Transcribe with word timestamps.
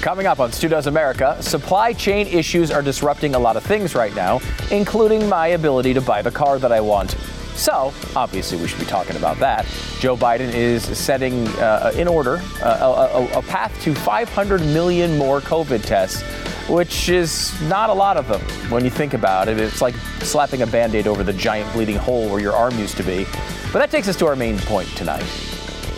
Coming 0.00 0.26
up 0.26 0.38
on 0.38 0.52
Stu 0.52 0.72
America, 0.72 1.36
supply 1.42 1.92
chain 1.92 2.28
issues 2.28 2.70
are 2.70 2.82
disrupting 2.82 3.34
a 3.34 3.38
lot 3.38 3.56
of 3.56 3.64
things 3.64 3.96
right 3.96 4.14
now, 4.14 4.40
including 4.70 5.28
my 5.28 5.48
ability 5.48 5.92
to 5.92 6.00
buy 6.00 6.22
the 6.22 6.30
car 6.30 6.60
that 6.60 6.70
I 6.70 6.80
want. 6.80 7.16
So, 7.56 7.92
obviously, 8.14 8.58
we 8.58 8.68
should 8.68 8.78
be 8.78 8.86
talking 8.86 9.16
about 9.16 9.38
that. 9.38 9.66
Joe 9.98 10.16
Biden 10.16 10.54
is 10.54 10.84
setting 10.96 11.48
uh, 11.58 11.90
in 11.96 12.06
order 12.06 12.40
uh, 12.62 13.28
a, 13.34 13.38
a, 13.38 13.42
path 13.42 13.76
to 13.82 13.92
500 13.92 14.60
million 14.60 15.18
more 15.18 15.40
COVID 15.40 15.84
tests, 15.84 16.22
which 16.68 17.08
is 17.08 17.60
not 17.62 17.90
a 17.90 17.92
lot 17.92 18.16
of 18.16 18.28
them 18.28 18.40
when 18.70 18.84
you 18.84 18.90
think 18.90 19.14
about 19.14 19.48
it. 19.48 19.58
It's 19.58 19.82
like 19.82 19.96
slapping 20.20 20.62
a 20.62 20.66
band 20.68 20.94
aid 20.94 21.08
over 21.08 21.24
the 21.24 21.32
giant 21.32 21.72
bleeding 21.72 21.96
hole 21.96 22.28
where 22.28 22.40
your 22.40 22.52
arm 22.52 22.78
used 22.78 22.96
to 22.98 23.02
be. 23.02 23.24
But 23.72 23.80
that 23.80 23.90
takes 23.90 24.06
us 24.06 24.14
to 24.18 24.26
our 24.26 24.36
main 24.36 24.58
point 24.58 24.88
tonight. 24.90 25.26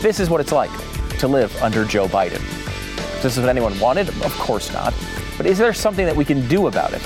This 0.01 0.20
is 0.20 0.30
what 0.30 0.41
it's 0.41 0.53
like 0.53 0.70
to 1.19 1.28
live 1.28 1.55
under 1.62 1.84
Joe 1.84 2.09
Biden. 2.09 2.59
This 3.23 3.37
is 3.37 3.41
what 3.41 3.51
anyone 3.51 3.79
wanted? 3.79 4.09
Of 4.24 4.33
course 4.38 4.73
not. 4.73 4.95
But 5.37 5.45
is 5.45 5.59
there 5.59 5.74
something 5.74 6.06
that 6.06 6.16
we 6.16 6.24
can 6.24 6.48
do 6.48 6.69
about 6.69 6.95
it? 6.95 7.03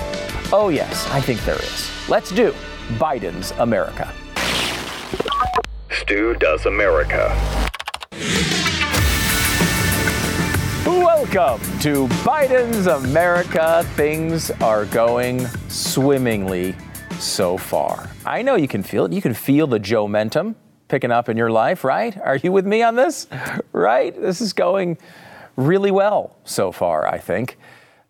Oh, 0.52 0.68
yes, 0.68 1.08
I 1.10 1.20
think 1.20 1.44
there 1.44 1.60
is. 1.60 1.90
Let's 2.08 2.30
do 2.30 2.54
Biden's 2.98 3.50
America. 3.58 4.14
Stu 5.90 6.34
Does 6.34 6.66
America. 6.66 7.36
Welcome 10.86 11.60
to 11.80 12.06
Biden's 12.22 12.86
America. 12.86 13.82
Things 13.96 14.52
are 14.52 14.84
going 14.84 15.44
swimmingly 15.66 16.76
so 17.18 17.58
far. 17.58 18.08
I 18.24 18.42
know 18.42 18.54
you 18.54 18.68
can 18.68 18.84
feel 18.84 19.06
it. 19.06 19.12
You 19.12 19.20
can 19.20 19.34
feel 19.34 19.66
the 19.66 19.80
Joe 19.80 20.06
momentum 20.06 20.54
picking 20.86 21.10
up 21.10 21.28
in 21.28 21.36
your 21.36 21.50
life, 21.50 21.82
right? 21.82 22.16
Are 22.18 22.36
you 22.36 22.52
with 22.52 22.66
me 22.66 22.84
on 22.84 22.94
this? 22.94 23.26
Right? 23.72 24.14
This 24.20 24.40
is 24.40 24.52
going 24.52 24.96
really 25.56 25.90
well 25.90 26.36
so 26.44 26.72
far, 26.72 27.06
I 27.06 27.18
think. 27.18 27.58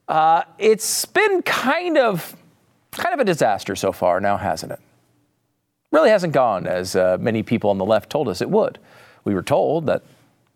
Uh, 0.09 0.43
it's 0.59 1.05
been 1.05 1.43
kind 1.43 1.99
of 1.99 2.37
kind 2.91 3.15
of 3.15 3.21
a 3.21 3.25
disaster 3.25 3.75
so 3.75 3.91
far 3.91 4.21
now, 4.21 4.37
hasn't 4.37 4.71
it? 4.71 4.79
really 5.95 6.11
hasn't 6.11 6.33
gone 6.33 6.67
as 6.67 6.97
uh, 6.97 7.17
many 7.21 7.43
people 7.43 7.71
on 7.71 7.79
the 7.79 7.85
left 7.85 8.11
told 8.11 8.29
us 8.29 8.41
it 8.41 8.51
would. 8.51 8.81
We 9.23 9.33
were 9.33 9.43
told 9.43 9.87
that 9.87 10.03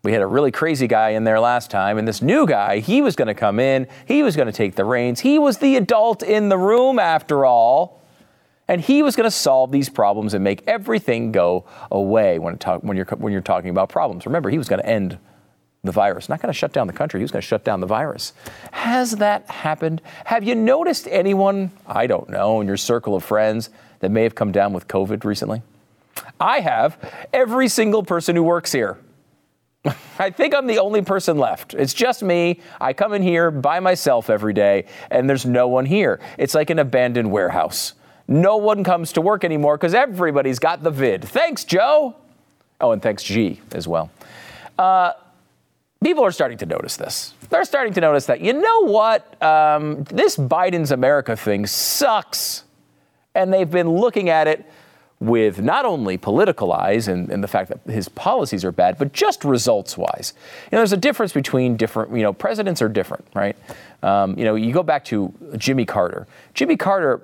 we 0.03 0.11
had 0.11 0.21
a 0.21 0.27
really 0.27 0.51
crazy 0.51 0.85
guy 0.85 1.11
in 1.11 1.23
there 1.23 1.39
last 1.39 1.71
time, 1.71 1.97
and 1.97 2.07
this 2.07 2.21
new 2.21 2.45
guy, 2.45 2.79
he 2.79 3.01
was 3.01 3.15
going 3.15 3.29
to 3.29 3.33
come 3.33 3.59
in, 3.59 3.87
he 4.05 4.21
was 4.21 4.35
going 4.35 4.47
to 4.47 4.51
take 4.51 4.75
the 4.75 4.83
reins, 4.83 5.21
he 5.21 5.39
was 5.39 5.57
the 5.57 5.77
adult 5.77 6.23
in 6.23 6.49
the 6.49 6.57
room 6.57 6.99
after 6.99 7.45
all, 7.45 8.01
and 8.67 8.81
he 8.81 9.01
was 9.01 9.15
going 9.15 9.25
to 9.25 9.31
solve 9.31 9.71
these 9.71 9.89
problems 9.89 10.33
and 10.33 10.43
make 10.43 10.61
everything 10.67 11.31
go 11.31 11.65
away 11.89 12.37
when, 12.37 12.57
talk, 12.57 12.83
when, 12.83 12.97
you're, 12.97 13.05
when 13.17 13.31
you're 13.31 13.41
talking 13.41 13.69
about 13.69 13.89
problems. 13.89 14.25
Remember, 14.25 14.49
he 14.49 14.57
was 14.57 14.67
going 14.67 14.81
to 14.81 14.87
end 14.87 15.17
the 15.83 15.91
virus, 15.91 16.27
not 16.27 16.41
going 16.41 16.51
to 16.51 16.57
shut 16.57 16.73
down 16.73 16.87
the 16.87 16.93
country, 16.93 17.19
he 17.19 17.23
was 17.23 17.31
going 17.31 17.41
to 17.41 17.47
shut 17.47 17.63
down 17.63 17.79
the 17.79 17.87
virus. 17.87 18.33
Has 18.71 19.11
that 19.17 19.49
happened? 19.49 20.01
Have 20.25 20.43
you 20.43 20.55
noticed 20.55 21.07
anyone, 21.09 21.71
I 21.87 22.07
don't 22.07 22.29
know, 22.29 22.59
in 22.59 22.67
your 22.67 22.77
circle 22.77 23.15
of 23.15 23.23
friends 23.23 23.69
that 23.99 24.11
may 24.11 24.23
have 24.23 24.35
come 24.35 24.51
down 24.51 24.73
with 24.73 24.87
COVID 24.87 25.23
recently? 25.23 25.61
I 26.39 26.59
have. 26.59 26.97
Every 27.31 27.67
single 27.67 28.03
person 28.03 28.35
who 28.35 28.43
works 28.43 28.71
here. 28.71 28.97
I 30.19 30.29
think 30.29 30.53
I'm 30.53 30.67
the 30.67 30.79
only 30.79 31.01
person 31.01 31.37
left. 31.37 31.73
It's 31.73 31.93
just 31.93 32.21
me. 32.21 32.59
I 32.81 32.91
come 32.91 33.13
in 33.13 33.21
here 33.21 33.49
by 33.49 33.79
myself 33.79 34.29
every 34.29 34.53
day, 34.53 34.85
and 35.09 35.29
there's 35.29 35.45
no 35.45 35.67
one 35.69 35.85
here. 35.85 36.19
It's 36.37 36.53
like 36.53 36.69
an 36.69 36.79
abandoned 36.79 37.31
warehouse. 37.31 37.93
No 38.27 38.57
one 38.57 38.83
comes 38.83 39.13
to 39.13 39.21
work 39.21 39.43
anymore 39.43 39.77
because 39.77 39.93
everybody's 39.93 40.59
got 40.59 40.83
the 40.83 40.91
vid. 40.91 41.23
Thanks, 41.23 41.63
Joe. 41.63 42.15
Oh, 42.81 42.91
and 42.91 43.01
thanks, 43.01 43.23
G, 43.23 43.61
as 43.71 43.87
well. 43.87 44.11
Uh, 44.77 45.13
people 46.03 46.23
are 46.23 46.31
starting 46.31 46.57
to 46.59 46.65
notice 46.65 46.97
this. 46.97 47.33
They're 47.49 47.65
starting 47.65 47.93
to 47.93 48.01
notice 48.01 48.25
that, 48.27 48.41
you 48.41 48.53
know 48.53 48.85
what? 48.85 49.41
Um, 49.41 50.03
this 50.05 50.37
Biden's 50.37 50.91
America 50.91 51.35
thing 51.35 51.65
sucks 51.65 52.63
and 53.35 53.53
they've 53.53 53.69
been 53.69 53.89
looking 53.89 54.29
at 54.29 54.47
it 54.47 54.65
with 55.19 55.61
not 55.61 55.85
only 55.85 56.17
political 56.17 56.71
eyes 56.71 57.09
and, 57.09 57.29
and, 57.29 57.43
the 57.43 57.47
fact 57.47 57.69
that 57.69 57.93
his 57.93 58.07
policies 58.07 58.63
are 58.63 58.71
bad, 58.71 58.97
but 58.97 59.11
just 59.11 59.43
results 59.43 59.97
wise. 59.97 60.33
You 60.71 60.77
know, 60.77 60.79
there's 60.79 60.93
a 60.93 60.97
difference 60.97 61.33
between 61.33 61.75
different, 61.75 62.15
you 62.15 62.23
know, 62.23 62.31
presidents 62.31 62.81
are 62.81 62.87
different, 62.87 63.27
right? 63.33 63.57
Um, 64.01 64.39
you 64.39 64.45
know, 64.45 64.55
you 64.55 64.71
go 64.71 64.81
back 64.81 65.03
to 65.05 65.33
Jimmy 65.57 65.85
Carter. 65.85 66.25
Jimmy 66.53 66.77
Carter, 66.77 67.21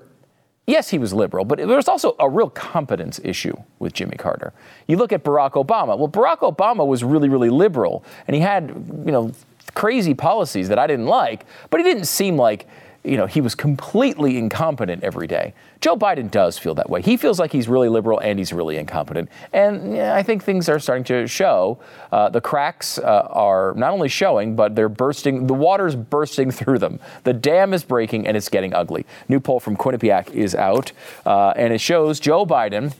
yes, 0.68 0.90
he 0.90 0.98
was 0.98 1.14
liberal, 1.14 1.46
but 1.46 1.58
there 1.58 1.68
was 1.68 1.88
also 1.88 2.16
a 2.20 2.30
real 2.30 2.50
competence 2.50 3.20
issue 3.24 3.56
with 3.80 3.94
Jimmy 3.94 4.18
Carter. 4.18 4.54
You 4.88 4.98
look 4.98 5.14
at 5.14 5.24
Barack 5.24 5.52
Obama. 5.52 5.98
Well, 5.98 6.10
Barack 6.10 6.40
Obama 6.40 6.86
was 6.86 7.04
really, 7.04 7.30
really 7.30 7.50
liberal, 7.50 8.04
and 8.28 8.36
he 8.36 8.42
had, 8.42 8.70
you 9.06 9.12
know, 9.12 9.32
crazy 9.74 10.14
policies 10.14 10.70
that 10.70 10.80
I 10.80 10.88
didn't 10.88 11.08
like, 11.08 11.46
but 11.70 11.80
he 11.80 11.84
didn't 11.84 12.06
seem 12.06 12.38
like 12.38 12.68
you 13.06 13.18
know, 13.18 13.26
he 13.26 13.42
was 13.42 13.56
completely 13.56 14.38
incompetent 14.38 15.04
every 15.04 15.28
day. 15.28 15.54
Joe 15.82 15.96
Biden 15.96 16.32
does 16.32 16.58
feel 16.58 16.74
that 16.76 16.90
way. 16.90 17.02
He 17.02 17.18
feels 17.18 17.40
like 17.40 17.52
he's 17.52 17.68
really 17.68 17.90
liberal 17.90 18.20
and 18.20 18.40
he's 18.40 18.52
really 18.52 18.78
incompetent. 18.78 19.30
And 19.54 19.96
yeah, 19.96 20.16
I 20.16 20.24
think 20.24 20.44
things 20.44 20.68
are 20.68 20.80
starting 20.80 21.04
to 21.06 21.28
show. 21.28 21.80
Uh, 22.12 22.30
the 22.30 22.42
cracks 22.42 22.98
uh, 22.98 23.28
are 23.30 23.74
not 23.76 23.92
only 23.92 24.10
showing, 24.10 24.56
but 24.56 24.76
they're 24.76 24.90
bursting. 24.90 25.48
The 25.48 25.54
water's 25.54 25.96
bursting 25.96 26.52
through 26.56 26.80
them. 26.80 27.00
The 27.24 27.34
dam 27.34 27.74
is 27.74 27.84
breaking 27.84 28.28
and 28.28 28.36
it's 28.36 28.50
getting 28.50 28.74
ugly. 28.74 29.06
New 29.30 29.40
poll 29.40 29.60
from 29.60 29.78
Quinnipiac 29.78 30.32
is 30.32 30.56
out, 30.56 30.92
uh, 31.26 31.54
and 31.56 31.74
it 31.74 31.80
shows 31.80 32.20
Joe 32.20 32.46
Biden 32.46 32.94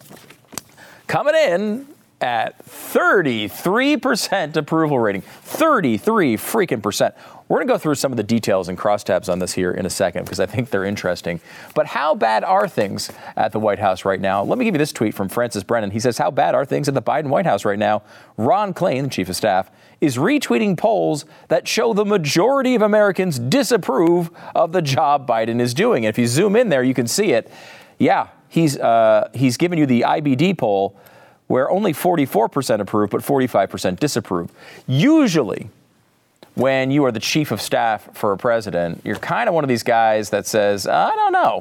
coming 1.08 1.36
in 1.36 1.88
at 2.22 2.58
33% 2.66 4.56
approval 4.56 5.00
rating. 5.00 5.22
33 5.22 6.38
freaking 6.38 6.82
percent. 6.82 7.14
We're 7.48 7.58
going 7.58 7.68
to 7.68 7.74
go 7.74 7.78
through 7.78 7.96
some 7.96 8.12
of 8.12 8.18
the 8.18 8.24
details 8.24 8.70
and 8.70 8.78
crosstabs 8.78 9.30
on 9.30 9.38
this 9.38 9.54
here 9.54 9.72
in 9.72 9.86
a 9.86 9.90
second 9.90 10.24
because 10.24 10.40
I 10.40 10.48
think 10.48 10.72
they're 10.72 10.84
interesting. 10.84 11.40
But 11.76 11.86
how 11.86 12.16
bad 12.16 12.44
are 12.44 12.68
things 12.68 13.12
at 13.36 13.52
the 13.52 13.60
White 13.60 13.78
House 13.78 14.04
right 14.04 14.20
now? 14.20 14.44
Let 14.44 14.58
me 14.58 14.66
give 14.66 14.74
you 14.74 14.80
this 14.80 14.92
tweet 14.92 15.14
from 15.14 15.30
Francis 15.30 15.64
Brennan. 15.64 15.92
He 15.92 16.00
says, 16.00 16.18
How 16.18 16.32
bad 16.32 16.56
are 16.56 16.66
things 16.66 16.88
at 16.88 16.96
the 16.96 17.04
Biden 17.04 17.28
White 17.28 17.46
House 17.46 17.64
right 17.64 17.78
now? 17.78 18.02
Ron 18.36 18.74
Klain, 18.74 19.04
the 19.04 19.10
chief 19.10 19.30
of 19.30 19.36
staff, 19.36 19.70
is 20.02 20.18
retweeting 20.18 20.76
polls 20.76 21.26
that 21.50 21.68
show 21.68 21.94
the 21.94 22.04
majority 22.04 22.74
of 22.74 22.82
Americans 22.82 23.38
disapprove 23.38 24.32
of 24.56 24.72
the 24.72 24.82
job 24.82 25.28
Biden 25.28 25.62
is 25.62 25.76
doing. 25.76 26.06
And 26.06 26.10
if 26.10 26.18
you 26.18 26.26
zoom 26.26 26.56
in 26.56 26.70
there, 26.70 26.84
you 26.84 26.96
can 26.96 27.08
see 27.08 27.34
it. 27.34 27.52
Yeah, 28.00 28.30
he's, 28.50 28.76
uh, 28.78 29.30
he's 29.36 29.58
given 29.58 29.78
you 29.78 29.86
the 29.86 30.02
IBD 30.02 30.58
poll 30.58 30.98
where 31.46 31.70
only 31.70 31.94
44% 31.94 32.80
approve, 32.80 33.12
but 33.12 33.22
45% 33.22 34.00
disapprove. 34.00 34.52
Usually, 34.88 35.70
when 36.56 36.90
you 36.90 37.06
are 37.06 37.12
the 37.12 37.20
chief 37.20 37.52
of 37.52 37.62
staff 37.62 38.10
for 38.14 38.32
a 38.32 38.38
president, 38.38 39.02
you're 39.04 39.18
kind 39.18 39.48
of 39.48 39.56
one 39.56 39.64
of 39.64 39.68
these 39.68 39.84
guys 39.84 40.30
that 40.32 40.48
says, 40.48 40.88
I 40.88 41.14
don't 41.16 41.34
know. 41.34 41.60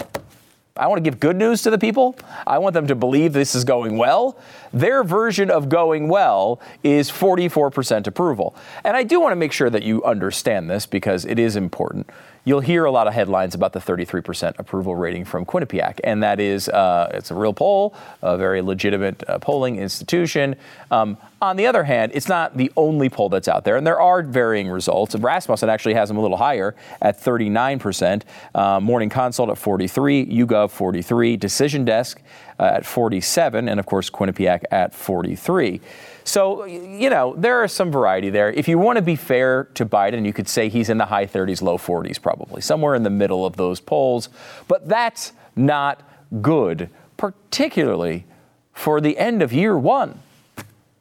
I 0.77 0.89
want 0.89 1.05
to 1.05 1.09
give 1.09 1.21
good 1.21 1.37
news 1.37 1.63
to 1.63 1.71
the 1.71 1.79
people. 1.79 2.17
I 2.47 2.59
want 2.59 2.75
them 2.75 2.89
to 2.89 2.97
believe 2.97 3.33
this 3.33 3.55
is 3.55 3.63
going 3.63 3.97
well. 3.97 4.37
Their 4.73 5.05
version 5.05 5.49
of 5.49 5.69
going 5.69 6.09
well 6.09 6.61
is 6.83 7.11
44% 7.13 8.09
approval. 8.09 8.57
And 8.83 8.97
I 8.97 9.05
do 9.05 9.21
want 9.21 9.31
to 9.33 9.37
make 9.37 9.53
sure 9.53 9.71
that 9.71 9.85
you 9.85 10.03
understand 10.03 10.69
this 10.69 10.85
because 10.85 11.25
it 11.27 11.39
is 11.39 11.55
important 11.55 12.11
you'll 12.45 12.61
hear 12.61 12.85
a 12.85 12.91
lot 12.91 13.07
of 13.07 13.15
headlines 13.15 13.55
about 13.55 13.73
the 13.73 13.81
33% 13.81 14.59
approval 14.59 14.95
rating 14.95 15.25
from 15.25 15.45
Quinnipiac, 15.45 16.01
and 16.05 16.23
that 16.23 16.41
is 16.41 16.69
uh, 16.69 17.11
it's 17.15 17.31
a 17.31 17.35
real 17.35 17.53
poll, 17.53 17.95
a 18.23 18.37
very 18.37 18.63
legitimate 18.63 19.23
uh, 19.29 19.39
polling 19.39 19.77
institution. 19.77 20.55
Um, 20.91 21.17
on 21.41 21.57
the 21.57 21.67
other 21.67 21.85
hand, 21.85 22.13
it's 22.15 22.29
not 22.29 22.57
the 22.57 22.71
only 22.77 23.09
poll 23.09 23.29
that's 23.29 23.49
out 23.49 23.65
there, 23.65 23.77
and 23.77 23.87
there 23.87 24.01
are 24.01 24.23
varying 24.23 24.69
results. 24.69 25.15
Rasmussen 25.15 25.69
actually 25.69 25.95
has 25.95 26.09
them 26.09 26.19
a 26.19 26.23
little 26.23 26.37
higher 26.37 26.75
at 27.03 27.21
39%, 27.21 28.23
uh, 28.55 28.81
Morning 28.81 29.09
Consult 29.09 29.51
at 29.51 29.59
43, 29.59 30.27
YouGov 30.27 30.71
43, 30.71 31.37
Decision 31.37 31.85
Desk 31.85 32.21
uh, 32.59 32.65
at 32.65 32.87
47, 32.87 33.69
and 33.69 33.81
of 33.81 33.87
course 33.87 34.11
Quinnipiac 34.11 34.65
at 34.71 34.95
43. 34.95 35.81
So, 36.25 36.65
you 36.65 37.11
know, 37.11 37.35
there 37.37 37.63
is 37.65 37.73
some 37.73 37.93
variety 37.93 38.31
there. 38.31 38.51
If 38.51 38.67
you 38.67 38.79
want 38.79 38.97
to 38.97 39.03
be 39.03 39.15
fair 39.15 39.65
to 39.75 39.85
Biden, 39.85 40.25
you 40.25 40.33
could 40.33 40.49
say 40.49 40.71
he's 40.71 40.89
in 40.89 40.97
the 40.97 41.05
high 41.05 41.27
30s, 41.27 41.61
low 41.61 41.77
40s, 41.77 42.21
probably, 42.21 42.63
somewhere 42.63 42.95
in 42.95 43.03
the 43.03 43.11
middle 43.11 43.45
of 43.45 43.57
those 43.57 43.79
polls. 43.79 44.31
But 44.67 44.89
that's 44.89 45.33
not 45.55 46.03
good, 46.41 46.89
particularly 47.19 48.25
for 48.73 49.03
the 49.03 49.19
end 49.19 49.43
of 49.43 49.53
year 49.53 49.79
one. 49.79 50.19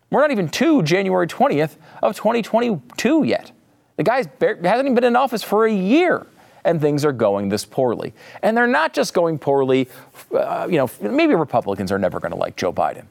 We're 0.10 0.22
not 0.22 0.32
even 0.32 0.50
to 0.50 0.84
January 0.84 1.26
20th 1.26 1.78
of 2.04 2.16
2022 2.16 3.24
yet. 3.24 3.52
The 3.96 4.04
guy 4.04 4.18
hasn't 4.18 4.66
even 4.66 4.96
been 4.96 5.04
in 5.06 5.16
office 5.16 5.42
for 5.42 5.66
a 5.66 5.74
year 5.74 6.28
and 6.66 6.80
things 6.80 7.04
are 7.06 7.12
going 7.12 7.50
this 7.50 7.66
poorly. 7.66 8.14
And 8.42 8.56
they're 8.56 8.68
not 8.68 8.94
just 8.94 9.14
going 9.14 9.40
poorly, 9.40 9.90
uh, 10.34 10.68
you 10.70 10.78
know, 10.78 10.90
maybe 11.02 11.34
Republicans 11.36 11.92
are 11.92 12.00
never 12.00 12.20
going 12.20 12.32
to 12.32 12.38
like 12.38 12.56
Joe 12.56 12.72
Biden. 12.72 13.06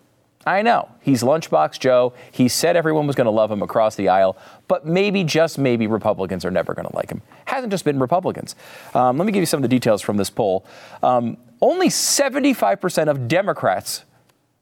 I 0.44 0.62
know. 0.62 0.90
He's 1.00 1.22
Lunchbox 1.22 1.78
Joe. 1.78 2.14
He 2.32 2.48
said 2.48 2.76
everyone 2.76 3.06
was 3.06 3.14
going 3.14 3.26
to 3.26 3.30
love 3.30 3.50
him 3.50 3.62
across 3.62 3.94
the 3.94 4.08
aisle, 4.08 4.36
but 4.66 4.86
maybe, 4.86 5.22
just 5.22 5.58
maybe, 5.58 5.86
Republicans 5.86 6.44
are 6.44 6.50
never 6.50 6.74
going 6.74 6.88
to 6.88 6.94
like 6.96 7.10
him. 7.10 7.22
Hasn't 7.44 7.70
just 7.70 7.84
been 7.84 7.98
Republicans. 8.00 8.56
Um, 8.94 9.18
let 9.18 9.26
me 9.26 9.32
give 9.32 9.40
you 9.40 9.46
some 9.46 9.58
of 9.58 9.62
the 9.62 9.68
details 9.68 10.02
from 10.02 10.16
this 10.16 10.30
poll. 10.30 10.66
Um, 11.02 11.36
only 11.60 11.88
75% 11.88 13.08
of 13.08 13.28
Democrats 13.28 14.04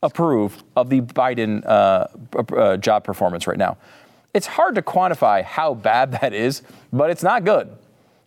approve 0.02 0.62
of 0.76 0.90
the 0.90 1.00
Biden 1.00 1.64
uh, 1.66 2.06
uh, 2.54 2.76
job 2.76 3.04
performance 3.04 3.46
right 3.46 3.58
now. 3.58 3.78
It's 4.34 4.46
hard 4.46 4.74
to 4.76 4.82
quantify 4.82 5.42
how 5.42 5.74
bad 5.74 6.12
that 6.20 6.34
is, 6.34 6.62
but 6.92 7.10
it's 7.10 7.22
not 7.22 7.44
good. 7.44 7.74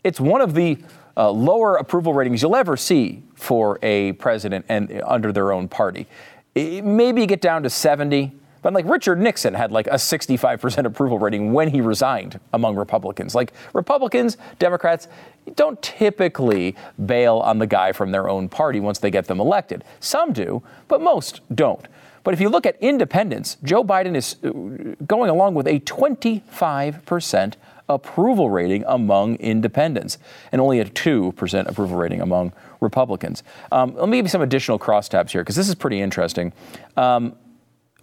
It's 0.04 0.20
one 0.20 0.42
of 0.42 0.54
the 0.54 0.78
uh, 1.16 1.30
lower 1.30 1.76
approval 1.76 2.14
ratings 2.14 2.42
you'll 2.42 2.56
ever 2.56 2.76
see 2.76 3.24
for 3.36 3.78
a 3.84 4.14
president 4.14 4.66
and 4.70 5.02
under 5.06 5.32
their 5.32 5.52
own 5.52 5.68
party. 5.68 6.08
Maybe 6.56 7.26
get 7.26 7.42
down 7.42 7.64
to 7.64 7.70
70, 7.70 8.32
but 8.62 8.74
like 8.74 8.86
Richard 8.88 9.20
Nixon 9.20 9.54
had 9.54 9.72
like 9.72 9.88
a 9.88 9.96
65% 9.96 10.86
approval 10.86 11.20
rating 11.20 11.52
when 11.52 11.70
he 11.70 11.82
resigned 11.82 12.40
among 12.54 12.76
Republicans. 12.76 13.36
Like 13.36 13.54
Republicans, 13.74 14.38
Democrats 14.60 15.08
don't 15.56 15.82
typically 15.82 16.76
bail 17.06 17.40
on 17.40 17.60
the 17.60 17.68
guy 17.68 17.92
from 17.92 18.12
their 18.12 18.30
own 18.30 18.50
party 18.50 18.80
once 18.80 19.00
they 19.00 19.12
get 19.12 19.26
them 19.26 19.40
elected. 19.40 19.84
Some 20.00 20.32
do, 20.32 20.64
but 20.88 21.02
most 21.02 21.42
don't. 21.54 21.88
But 22.24 22.34
if 22.34 22.40
you 22.40 22.50
look 22.50 22.66
at 22.66 22.78
independents, 22.80 23.58
Joe 23.64 23.84
Biden 23.84 24.16
is 24.16 24.38
uh, 24.44 24.96
going 25.06 25.30
along 25.30 25.56
with 25.56 25.68
a 25.68 25.80
25% 25.82 27.56
approval 27.90 28.50
rating 28.50 28.86
among 28.88 29.36
independents 29.36 30.18
and 30.52 30.62
only 30.62 30.80
a 30.80 30.86
2% 30.86 31.68
approval 31.68 31.98
rating 31.98 32.22
among 32.22 32.54
Republicans. 32.84 33.44
Um, 33.72 33.96
let 33.96 34.10
me 34.10 34.18
give 34.18 34.26
you 34.26 34.30
some 34.30 34.42
additional 34.42 34.78
crosstabs 34.78 35.32
here 35.32 35.42
because 35.42 35.56
this 35.56 35.70
is 35.70 35.76
pretty 35.76 36.02
interesting. 36.02 36.54
Um, 36.98 37.36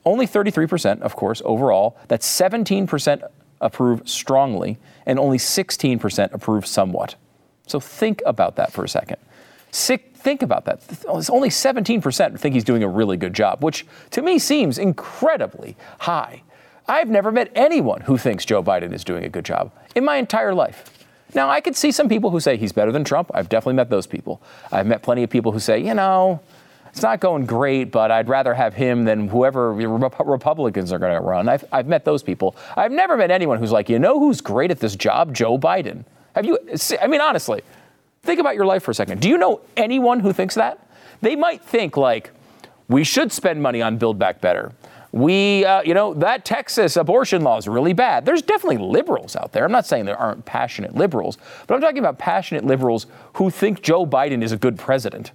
only 0.05 0.27
33%, 0.27 1.03
of 1.03 1.15
course, 1.15 1.43
overall. 1.45 1.99
That's 2.09 2.27
17% 2.27 3.23
approve 3.61 4.09
strongly, 4.09 4.79
and 5.07 5.19
only 5.19 5.39
16% 5.39 6.33
approve 6.33 6.67
somewhat. 6.67 7.17
So 7.67 7.79
think 7.79 8.23
about 8.27 8.57
that 8.57 8.73
for 8.73 8.85
a 8.85 8.89
second. 8.89 9.19
think 9.71 10.43
about 10.43 10.65
that. 10.65 10.83
It's 10.91 11.31
Only 11.31 11.49
17% 11.49 12.39
think 12.39 12.55
he's 12.55 12.65
doing 12.65 12.83
a 12.83 12.89
really 12.89 13.17
good 13.17 13.35
job, 13.35 13.63
which 13.63 13.87
to 14.11 14.23
me 14.23 14.39
seems 14.39 14.79
incredibly 14.79 15.77
high. 16.01 16.43
I've 16.89 17.09
never 17.09 17.31
met 17.31 17.53
anyone 17.55 18.01
who 18.03 18.19
thinks 18.19 18.45
Joe 18.45 18.63
Biden 18.63 18.93
is 18.93 19.05
doing 19.05 19.25
a 19.25 19.29
good 19.29 19.45
job 19.45 19.73
in 19.95 20.05
my 20.05 20.17
entire 20.17 20.55
life. 20.55 21.00
Now, 21.35 21.49
I 21.49 21.61
could 21.61 21.77
see 21.77 21.93
some 21.93 22.09
people 22.09 22.31
who 22.31 22.41
say 22.41 22.57
he's 22.57 22.73
better 22.73 22.93
than 22.93 23.05
Trump. 23.05 23.31
I've 23.35 23.49
definitely 23.49 23.75
met 23.75 23.91
those 23.91 24.07
people. 24.07 24.43
I've 24.73 24.87
met 24.87 25.03
plenty 25.03 25.23
of 25.23 25.31
people 25.31 25.53
who 25.53 25.61
say, 25.61 25.79
you 25.79 25.95
know, 25.95 26.41
it's 26.89 27.03
not 27.03 27.21
going 27.21 27.47
great, 27.47 27.93
but 27.93 28.11
I'd 28.11 28.29
rather 28.29 28.53
have 28.53 28.75
him 28.75 29.05
than 29.05 29.29
whoever 29.29 29.73
Republicans 30.25 30.93
are 30.93 30.99
going 30.99 31.15
to 31.15 31.21
run. 31.21 31.49
I've, 31.49 31.65
I've 31.73 31.87
met 31.87 32.05
those 32.05 32.23
people. 32.23 32.57
I've 32.77 32.93
never 32.93 33.17
met 33.17 33.31
anyone 33.31 33.59
who's 33.59 33.73
like, 33.73 33.89
you 33.89 33.99
know 33.99 34.19
who's 34.19 34.41
great 34.41 34.71
at 34.71 34.81
this 34.81 34.97
job? 34.97 35.35
Joe 35.35 35.59
Biden. 35.59 36.05
Have 36.35 36.45
you, 36.45 36.59
I 37.01 37.07
mean, 37.07 37.21
honestly, 37.21 37.63
think 38.23 38.41
about 38.41 38.55
your 38.55 38.67
life 38.67 38.83
for 38.83 38.91
a 38.91 38.95
second. 38.95 39.21
Do 39.21 39.29
you 39.29 39.39
know 39.39 39.61
anyone 39.77 40.21
who 40.21 40.33
thinks 40.33 40.55
that? 40.57 40.85
They 41.21 41.37
might 41.37 41.63
think, 41.63 41.97
like, 41.97 42.31
we 42.89 43.05
should 43.05 43.31
spend 43.31 43.63
money 43.63 43.83
on 43.83 43.99
Build 43.99 44.19
Back 44.19 44.41
Better 44.41 44.73
we, 45.13 45.65
uh, 45.65 45.83
you 45.83 45.95
know, 45.95 46.15
that 46.15 46.45
Texas 46.45 46.97
abortion 46.97 47.43
law 47.43 47.57
is 47.59 47.67
really 47.67 47.93
bad. 47.93 48.25
There's 48.25 48.43
definitely 48.43 48.79
liberals 48.79 49.35
out 49.35 49.53
there. 49.53 49.65
I'm 49.65 49.73
not 49.73 49.87
saying 49.87 50.05
there 50.05 50.17
aren't 50.17 50.45
passionate 50.45 50.95
liberals, 50.95 51.37
but 51.67 51.75
I'm 51.75 51.81
talking 51.81 51.99
about 51.99 52.19
passionate 52.19 52.65
liberals 52.65 53.07
who 53.35 53.51
think 53.51 53.83
Joe 53.83 54.07
Biden 54.07 54.43
is 54.43 54.53
a 54.53 54.57
good 54.57 54.79
president. 54.79 55.33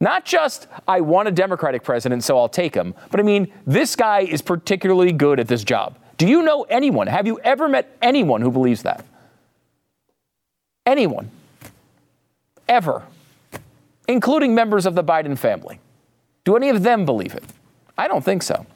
Not 0.00 0.24
just, 0.24 0.66
I 0.88 1.02
want 1.02 1.28
a 1.28 1.30
Democratic 1.30 1.84
president, 1.84 2.24
so 2.24 2.38
I'll 2.38 2.48
take 2.48 2.74
him, 2.74 2.94
but 3.10 3.20
I 3.20 3.22
mean, 3.22 3.52
this 3.66 3.94
guy 3.94 4.20
is 4.20 4.40
particularly 4.42 5.12
good 5.12 5.38
at 5.38 5.46
this 5.46 5.62
job. 5.62 5.98
Do 6.16 6.26
you 6.26 6.42
know 6.42 6.62
anyone? 6.64 7.06
Have 7.06 7.26
you 7.26 7.38
ever 7.44 7.68
met 7.68 7.96
anyone 8.02 8.40
who 8.40 8.50
believes 8.50 8.82
that? 8.82 9.04
Anyone. 10.84 11.30
Ever. 12.68 13.04
Including 14.08 14.54
members 14.54 14.86
of 14.86 14.94
the 14.94 15.04
Biden 15.04 15.38
family. 15.38 15.78
Do 16.44 16.56
any 16.56 16.70
of 16.70 16.82
them 16.82 17.04
believe 17.04 17.34
it? 17.34 17.44
I 17.96 18.08
don't 18.08 18.24
think 18.24 18.42
so. 18.42 18.66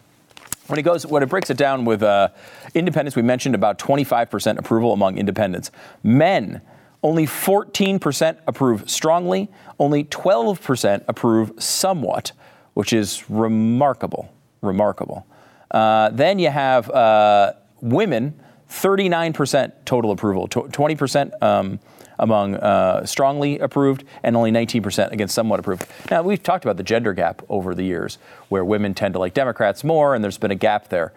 When 0.67 0.79
it 0.79 0.83
goes, 0.83 1.07
when 1.07 1.23
it 1.23 1.29
breaks 1.29 1.51
it 1.51 1.59
down 1.59 1.85
with 1.85 2.03
uh, 2.03 2.29
independents, 2.75 3.17
we 3.17 3.23
mentioned 3.23 3.55
about 3.55 3.79
25% 3.79 4.59
approval 4.59 4.93
among 4.93 5.19
independents. 5.19 5.71
Men, 6.03 6.63
only 7.03 7.27
14% 7.27 8.39
approve 8.47 8.89
strongly, 8.89 9.51
only 9.79 10.05
12% 10.05 11.05
approve 11.07 11.53
somewhat, 11.59 12.33
which 12.73 12.95
is 12.95 13.29
remarkable. 13.29 14.33
Remarkable. 14.63 15.27
Uh, 15.71 16.09
then 16.11 16.39
you 16.39 16.49
have 16.49 16.91
uh, 16.91 17.53
women, 17.83 18.41
39% 18.71 19.73
total 19.85 20.13
approval, 20.13 20.49
20% 20.49 21.43
um, 21.43 21.79
among 22.19 22.55
uh, 22.57 23.05
strongly 23.07 23.59
approved 23.59 24.05
and 24.23 24.37
only 24.37 24.51
19% 24.51 25.13
against 25.13 25.35
somewhat 25.35 25.61
approved. 25.61 25.87
Now, 26.11 26.23
we've 26.23 26.43
talked 26.43 26.65
about 26.65 26.77
the 26.77 26.83
gender 26.83 27.13
gap 27.13 27.43
over 27.49 27.75
the 27.75 27.85
years 27.85 28.19
where 28.49 28.65
women 28.65 28.95
tend 28.95 29.15
to 29.15 29.21
like 29.21 29.35
Democrats 29.35 29.85
more, 29.85 30.15
and 30.15 30.23
there's 30.23 30.39
been 30.39 30.51
a 30.51 30.57
gap 30.57 30.89
there. 30.89 31.13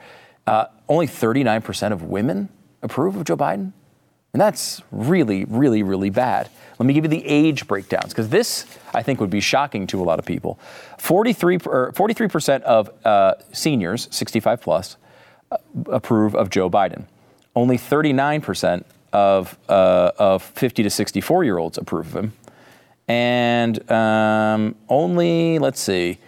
Uh, 0.45 0.65
only 0.87 1.07
39% 1.07 1.91
of 1.91 2.03
women 2.03 2.49
approve 2.81 3.15
of 3.15 3.25
Joe 3.25 3.37
Biden. 3.37 3.73
And 4.33 4.41
that's 4.41 4.81
really, 4.91 5.45
really, 5.45 5.83
really 5.83 6.09
bad. 6.09 6.49
Let 6.77 6.85
me 6.85 6.93
give 6.93 7.03
you 7.05 7.09
the 7.09 7.25
age 7.25 7.67
breakdowns, 7.67 8.09
because 8.09 8.29
this, 8.29 8.65
I 8.93 9.01
think, 9.01 9.19
would 9.19 9.29
be 9.29 9.39
shocking 9.39 9.87
to 9.87 10.01
a 10.01 10.05
lot 10.05 10.19
of 10.19 10.25
people. 10.25 10.59
43, 10.99 11.57
43% 11.57 12.61
of 12.61 12.91
uh, 13.03 13.33
seniors, 13.51 14.07
65 14.11 14.61
plus, 14.61 14.97
uh, 15.51 15.57
approve 15.87 16.35
of 16.35 16.49
Joe 16.49 16.69
Biden. 16.69 17.05
Only 17.55 17.77
39% 17.77 18.83
of, 19.17 19.57
uh, 19.67 20.11
of 20.19 20.43
50 20.43 20.83
to 20.83 20.89
64 20.89 21.43
year 21.43 21.57
olds 21.57 21.77
approve 21.77 22.15
of 22.15 22.23
him. 22.23 22.33
And 23.07 23.89
um, 23.89 24.75
only, 24.89 25.59
let's 25.59 25.79
see, 25.79 26.19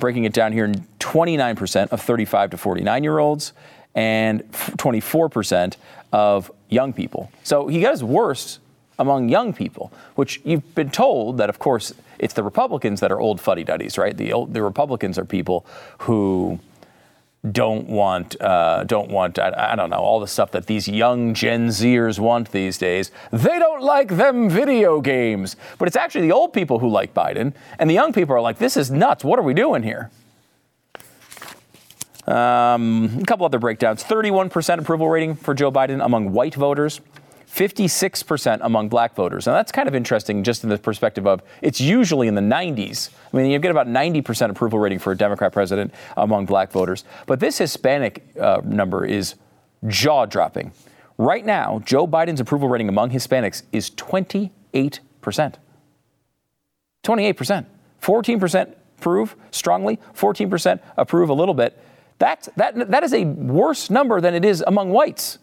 breaking 0.00 0.24
it 0.24 0.32
down 0.32 0.52
here, 0.52 0.72
29% 0.98 1.88
of 1.88 2.00
35 2.00 2.50
to 2.50 2.56
49 2.56 3.04
year 3.04 3.18
olds 3.18 3.52
and 3.94 4.50
24% 4.52 5.76
of 6.12 6.50
young 6.70 6.92
people. 6.92 7.30
So 7.42 7.68
he 7.68 7.80
got 7.80 7.90
his 7.90 8.04
worst 8.04 8.60
among 8.98 9.28
young 9.28 9.52
people, 9.52 9.92
which 10.14 10.40
you've 10.44 10.74
been 10.74 10.90
told 10.90 11.38
that, 11.38 11.50
of 11.50 11.58
course, 11.58 11.92
it's 12.18 12.34
the 12.34 12.42
Republicans 12.42 13.00
that 13.00 13.12
are 13.12 13.20
old 13.20 13.40
fuddy 13.40 13.62
duddies, 13.62 13.98
right? 13.98 14.16
The, 14.16 14.32
old, 14.32 14.54
the 14.54 14.62
Republicans 14.62 15.18
are 15.18 15.24
people 15.24 15.66
who 15.98 16.58
don't 17.52 17.88
want 17.88 18.40
uh, 18.40 18.84
don't 18.84 19.10
want 19.10 19.38
I, 19.38 19.72
I, 19.72 19.76
don't 19.76 19.90
know 19.90 19.98
all 19.98 20.18
the 20.18 20.26
stuff 20.26 20.50
that 20.52 20.66
these 20.66 20.88
young 20.88 21.34
Gen 21.34 21.68
Zers 21.68 22.18
want 22.18 22.50
these 22.50 22.78
days. 22.78 23.12
They 23.30 23.58
don't 23.58 23.82
like 23.82 24.08
them 24.08 24.50
video 24.50 25.00
games, 25.00 25.54
but 25.78 25.86
it's 25.86 25.96
actually 25.96 26.22
the 26.22 26.32
old 26.32 26.52
people 26.52 26.80
who 26.80 26.88
like 26.88 27.14
Biden, 27.14 27.54
and 27.78 27.88
the 27.88 27.94
young 27.94 28.12
people 28.12 28.34
are 28.34 28.40
like, 28.40 28.58
"This 28.58 28.76
is 28.76 28.90
nuts. 28.90 29.22
What 29.22 29.38
are 29.38 29.42
we 29.42 29.54
doing 29.54 29.84
here?" 29.84 30.10
Um, 32.26 33.18
a 33.20 33.24
couple 33.24 33.46
other 33.46 33.60
breakdowns: 33.60 34.02
31% 34.02 34.80
approval 34.80 35.08
rating 35.08 35.36
for 35.36 35.54
Joe 35.54 35.70
Biden 35.70 36.04
among 36.04 36.32
white 36.32 36.56
voters. 36.56 37.00
56% 37.48 38.58
among 38.62 38.88
black 38.88 39.14
voters. 39.14 39.46
Now, 39.46 39.54
that's 39.54 39.72
kind 39.72 39.88
of 39.88 39.94
interesting 39.94 40.44
just 40.44 40.64
in 40.64 40.70
the 40.70 40.78
perspective 40.78 41.26
of 41.26 41.42
it's 41.62 41.80
usually 41.80 42.28
in 42.28 42.34
the 42.34 42.42
90s. 42.42 43.10
I 43.32 43.36
mean, 43.36 43.50
you 43.50 43.58
get 43.58 43.70
about 43.70 43.88
90% 43.88 44.50
approval 44.50 44.78
rating 44.78 44.98
for 44.98 45.12
a 45.12 45.16
Democrat 45.16 45.52
president 45.52 45.92
among 46.16 46.46
black 46.46 46.70
voters. 46.70 47.04
But 47.26 47.40
this 47.40 47.58
Hispanic 47.58 48.22
uh, 48.40 48.60
number 48.64 49.04
is 49.04 49.34
jaw 49.86 50.26
dropping. 50.26 50.72
Right 51.16 51.44
now, 51.44 51.82
Joe 51.84 52.06
Biden's 52.06 52.40
approval 52.40 52.68
rating 52.68 52.88
among 52.88 53.10
Hispanics 53.10 53.62
is 53.72 53.90
28%. 53.90 54.50
28%. 57.02 57.66
14% 58.00 58.74
approve 58.98 59.36
strongly, 59.50 59.98
14% 60.14 60.80
approve 60.96 61.28
a 61.28 61.34
little 61.34 61.54
bit. 61.54 61.82
That's, 62.18 62.48
that, 62.56 62.90
that 62.90 63.02
is 63.02 63.14
a 63.14 63.24
worse 63.24 63.90
number 63.90 64.20
than 64.20 64.34
it 64.34 64.44
is 64.44 64.62
among 64.66 64.90
whites. 64.90 65.38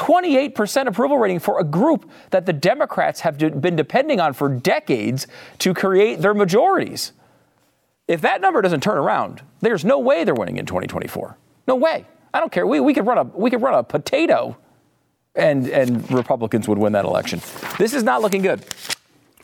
28% 0.00 0.86
approval 0.86 1.18
rating 1.18 1.38
for 1.38 1.60
a 1.60 1.64
group 1.64 2.10
that 2.30 2.46
the 2.46 2.54
Democrats 2.54 3.20
have 3.20 3.36
been 3.36 3.76
depending 3.76 4.18
on 4.18 4.32
for 4.32 4.48
decades 4.48 5.26
to 5.58 5.74
create 5.74 6.22
their 6.22 6.32
majorities. 6.32 7.12
If 8.08 8.22
that 8.22 8.40
number 8.40 8.62
doesn't 8.62 8.82
turn 8.82 8.96
around, 8.96 9.42
there's 9.60 9.84
no 9.84 9.98
way 9.98 10.24
they're 10.24 10.34
winning 10.34 10.56
in 10.56 10.64
2024. 10.64 11.36
No 11.68 11.76
way. 11.76 12.06
I 12.32 12.40
don't 12.40 12.50
care. 12.50 12.66
We, 12.66 12.80
we 12.80 12.94
could 12.94 13.06
run 13.06 13.18
a 13.18 13.24
we 13.24 13.50
could 13.50 13.60
run 13.60 13.74
a 13.74 13.82
potato 13.82 14.56
and 15.34 15.68
and 15.68 16.10
Republicans 16.10 16.66
would 16.66 16.78
win 16.78 16.94
that 16.94 17.04
election. 17.04 17.42
This 17.78 17.92
is 17.92 18.02
not 18.02 18.22
looking 18.22 18.40
good 18.40 18.64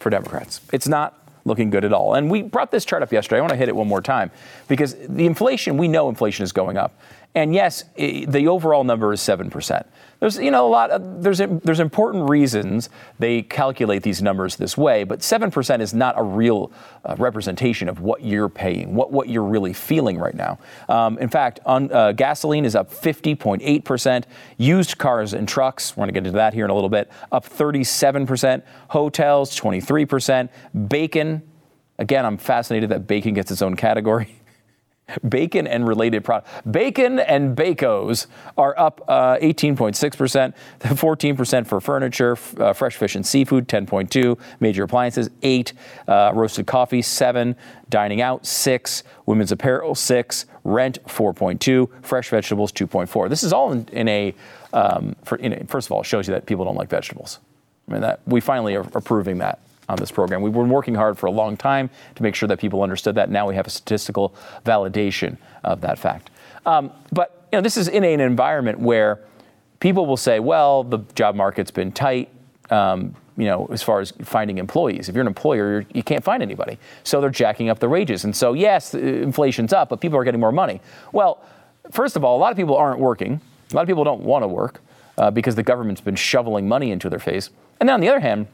for 0.00 0.08
Democrats. 0.08 0.62
It's 0.72 0.88
not 0.88 1.22
looking 1.44 1.68
good 1.68 1.84
at 1.84 1.92
all. 1.92 2.14
And 2.14 2.30
we 2.30 2.42
brought 2.42 2.70
this 2.70 2.86
chart 2.86 3.02
up 3.02 3.12
yesterday. 3.12 3.38
I 3.38 3.40
want 3.42 3.50
to 3.50 3.56
hit 3.56 3.68
it 3.68 3.76
one 3.76 3.88
more 3.88 4.00
time 4.00 4.30
because 4.68 4.94
the 5.06 5.26
inflation, 5.26 5.76
we 5.76 5.86
know 5.86 6.08
inflation 6.08 6.44
is 6.44 6.52
going 6.52 6.78
up. 6.78 6.98
And 7.34 7.54
yes, 7.54 7.84
the 7.96 8.48
overall 8.48 8.84
number 8.84 9.12
is 9.12 9.20
7%. 9.20 9.86
There's, 10.20 10.38
you 10.38 10.50
know, 10.50 10.66
a 10.66 10.70
lot 10.70 10.90
of, 10.90 11.22
there's, 11.22 11.38
there's 11.38 11.80
important 11.80 12.30
reasons 12.30 12.88
they 13.18 13.42
calculate 13.42 14.02
these 14.02 14.22
numbers 14.22 14.56
this 14.56 14.78
way, 14.78 15.04
but 15.04 15.20
7% 15.20 15.80
is 15.80 15.92
not 15.92 16.18
a 16.18 16.22
real 16.22 16.72
uh, 17.04 17.14
representation 17.18 17.90
of 17.90 18.00
what 18.00 18.22
you're 18.22 18.48
paying, 18.48 18.94
what, 18.94 19.12
what 19.12 19.28
you're 19.28 19.44
really 19.44 19.74
feeling 19.74 20.16
right 20.18 20.34
now. 20.34 20.58
Um, 20.88 21.18
in 21.18 21.28
fact, 21.28 21.60
on, 21.66 21.92
uh, 21.92 22.12
gasoline 22.12 22.64
is 22.64 22.74
up 22.74 22.90
50.8%. 22.90 24.24
Used 24.56 24.96
cars 24.96 25.34
and 25.34 25.46
trucks, 25.46 25.94
we're 25.94 26.02
going 26.02 26.08
to 26.08 26.12
get 26.12 26.26
into 26.26 26.38
that 26.38 26.54
here 26.54 26.64
in 26.64 26.70
a 26.70 26.74
little 26.74 26.88
bit, 26.88 27.10
up 27.30 27.46
37%. 27.46 28.62
Hotels, 28.88 29.60
23%. 29.60 30.48
Bacon, 30.88 31.42
again, 31.98 32.24
I'm 32.24 32.38
fascinated 32.38 32.88
that 32.88 33.06
bacon 33.06 33.34
gets 33.34 33.50
its 33.50 33.60
own 33.60 33.76
category. 33.76 34.35
Bacon 35.28 35.68
and 35.68 35.86
related 35.86 36.24
products. 36.24 36.50
Bacon 36.68 37.20
and 37.20 37.54
Bac-Os 37.54 38.26
are 38.58 38.76
up 38.76 39.02
uh, 39.06 39.36
18.6%, 39.36 40.52
14% 40.80 41.66
for 41.66 41.80
furniture, 41.80 42.32
f- 42.32 42.60
uh, 42.60 42.72
fresh 42.72 42.96
fish 42.96 43.14
and 43.14 43.24
seafood, 43.24 43.68
10.2, 43.68 44.38
major 44.58 44.82
appliances, 44.82 45.30
8, 45.42 45.72
uh, 46.08 46.32
roasted 46.34 46.66
coffee, 46.66 47.02
7, 47.02 47.54
dining 47.88 48.20
out, 48.20 48.44
6, 48.44 49.04
women's 49.26 49.52
apparel, 49.52 49.94
6, 49.94 50.46
rent, 50.64 50.98
4.2, 51.04 51.88
fresh 52.04 52.28
vegetables, 52.28 52.72
2.4. 52.72 53.28
This 53.28 53.44
is 53.44 53.52
all 53.52 53.70
in, 53.70 53.88
in 53.92 54.08
a, 54.08 54.34
um, 54.72 55.14
for, 55.22 55.36
in 55.36 55.52
a, 55.52 55.64
first 55.66 55.86
of 55.86 55.92
all, 55.92 56.00
it 56.00 56.06
shows 56.06 56.26
you 56.26 56.34
that 56.34 56.46
people 56.46 56.64
don't 56.64 56.76
like 56.76 56.90
vegetables. 56.90 57.38
I 57.88 57.92
mean, 57.92 58.00
that 58.00 58.20
we 58.26 58.40
finally 58.40 58.74
are, 58.74 58.86
are 58.92 59.00
proving 59.00 59.38
that 59.38 59.60
on 59.88 59.96
this 59.96 60.10
program. 60.10 60.42
We've 60.42 60.52
been 60.52 60.68
working 60.68 60.94
hard 60.94 61.18
for 61.18 61.26
a 61.26 61.30
long 61.30 61.56
time 61.56 61.90
to 62.14 62.22
make 62.22 62.34
sure 62.34 62.48
that 62.48 62.58
people 62.58 62.82
understood 62.82 63.14
that. 63.14 63.30
Now 63.30 63.48
we 63.48 63.54
have 63.54 63.66
a 63.66 63.70
statistical 63.70 64.34
validation 64.64 65.36
of 65.64 65.80
that 65.82 65.98
fact. 65.98 66.30
Um, 66.64 66.92
but 67.12 67.46
you 67.52 67.58
know, 67.58 67.62
this 67.62 67.76
is 67.76 67.88
in 67.88 68.04
an 68.04 68.20
environment 68.20 68.80
where 68.80 69.20
people 69.80 70.06
will 70.06 70.16
say, 70.16 70.40
"Well, 70.40 70.82
the 70.82 70.98
job 71.14 71.34
market's 71.36 71.70
been 71.70 71.92
tight." 71.92 72.28
Um, 72.70 73.14
you 73.36 73.44
know, 73.44 73.68
as 73.70 73.82
far 73.82 74.00
as 74.00 74.12
finding 74.22 74.58
employees. 74.58 75.08
If 75.08 75.14
you're 75.14 75.22
an 75.22 75.26
employer, 75.26 75.70
you're, 75.70 75.84
you 75.92 76.02
can 76.02 76.16
not 76.16 76.24
find 76.24 76.42
anybody. 76.42 76.78
So 77.04 77.20
they're 77.20 77.30
jacking 77.30 77.68
up 77.68 77.78
the 77.78 77.88
wages. 77.88 78.24
And 78.24 78.34
so, 78.34 78.54
yes, 78.54 78.94
inflation's 78.94 79.74
up, 79.74 79.90
but 79.90 80.00
people 80.00 80.18
are 80.18 80.24
getting 80.24 80.40
more 80.40 80.52
money. 80.52 80.80
Well, 81.12 81.44
first 81.90 82.16
of 82.16 82.24
all, 82.24 82.36
a 82.36 82.40
lot 82.40 82.50
of 82.50 82.56
people 82.56 82.76
aren't 82.76 82.98
working. 82.98 83.40
A 83.70 83.76
lot 83.76 83.82
of 83.82 83.88
people 83.88 84.04
don't 84.04 84.22
want 84.22 84.42
to 84.42 84.48
work 84.48 84.80
uh, 85.18 85.30
because 85.30 85.54
the 85.54 85.62
government's 85.62 86.00
been 86.00 86.16
shoveling 86.16 86.66
money 86.66 86.90
into 86.90 87.10
their 87.10 87.18
face. 87.18 87.50
And 87.78 87.88
then 87.88 87.94
on 87.94 88.00
the 88.00 88.08
other 88.08 88.20
hand, 88.20 88.46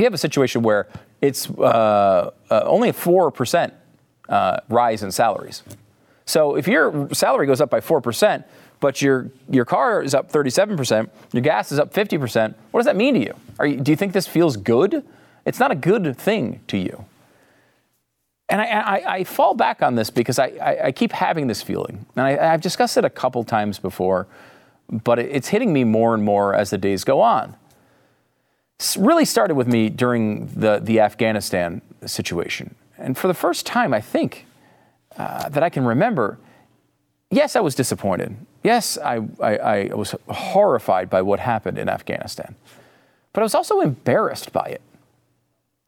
you 0.00 0.06
have 0.06 0.14
a 0.14 0.18
situation 0.18 0.62
where 0.62 0.88
it's 1.20 1.48
uh, 1.50 2.30
uh, 2.50 2.62
only 2.64 2.88
a 2.88 2.92
4% 2.92 3.72
uh, 4.28 4.60
rise 4.68 5.02
in 5.02 5.12
salaries. 5.12 5.62
So 6.24 6.56
if 6.56 6.68
your 6.68 7.08
salary 7.12 7.46
goes 7.46 7.60
up 7.60 7.70
by 7.70 7.80
4%, 7.80 8.44
but 8.78 9.02
your, 9.02 9.30
your 9.48 9.64
car 9.64 10.02
is 10.02 10.14
up 10.14 10.32
37%, 10.32 11.10
your 11.32 11.42
gas 11.42 11.72
is 11.72 11.78
up 11.78 11.92
50%, 11.92 12.54
what 12.70 12.80
does 12.80 12.86
that 12.86 12.96
mean 12.96 13.14
to 13.14 13.20
you? 13.20 13.34
you? 13.66 13.80
Do 13.80 13.90
you 13.90 13.96
think 13.96 14.12
this 14.12 14.26
feels 14.26 14.56
good? 14.56 15.04
It's 15.44 15.58
not 15.58 15.70
a 15.70 15.74
good 15.74 16.16
thing 16.16 16.60
to 16.68 16.78
you. 16.78 17.04
And 18.48 18.60
I, 18.60 18.64
I, 18.64 19.14
I 19.16 19.24
fall 19.24 19.54
back 19.54 19.82
on 19.82 19.94
this 19.94 20.10
because 20.10 20.38
I, 20.38 20.80
I, 20.84 20.92
keep 20.92 21.12
having 21.12 21.46
this 21.46 21.62
feeling. 21.62 22.04
And 22.16 22.26
I, 22.26 22.30
have 22.32 22.60
discussed 22.60 22.96
it 22.96 23.04
a 23.04 23.10
couple 23.10 23.44
times 23.44 23.78
before, 23.78 24.26
but 24.88 25.20
it's 25.20 25.48
hitting 25.48 25.72
me 25.72 25.84
more 25.84 26.14
and 26.14 26.24
more 26.24 26.54
as 26.54 26.70
the 26.70 26.78
days 26.78 27.04
go 27.04 27.20
on 27.20 27.54
really 28.96 29.24
started 29.24 29.54
with 29.54 29.66
me 29.66 29.88
during 29.90 30.46
the, 30.46 30.78
the 30.82 31.00
Afghanistan 31.00 31.82
situation. 32.06 32.74
And 32.98 33.16
for 33.16 33.28
the 33.28 33.34
first 33.34 33.66
time, 33.66 33.92
I 33.92 34.00
think, 34.00 34.46
uh, 35.16 35.48
that 35.48 35.62
I 35.62 35.68
can 35.68 35.84
remember, 35.84 36.38
yes, 37.30 37.56
I 37.56 37.60
was 37.60 37.74
disappointed. 37.74 38.36
Yes, 38.62 38.98
I, 38.98 39.20
I, 39.40 39.56
I 39.56 39.94
was 39.94 40.14
horrified 40.28 41.10
by 41.10 41.22
what 41.22 41.40
happened 41.40 41.78
in 41.78 41.88
Afghanistan. 41.88 42.54
But 43.32 43.40
I 43.40 43.44
was 43.44 43.54
also 43.54 43.80
embarrassed 43.80 44.52
by 44.52 44.66
it. 44.66 44.82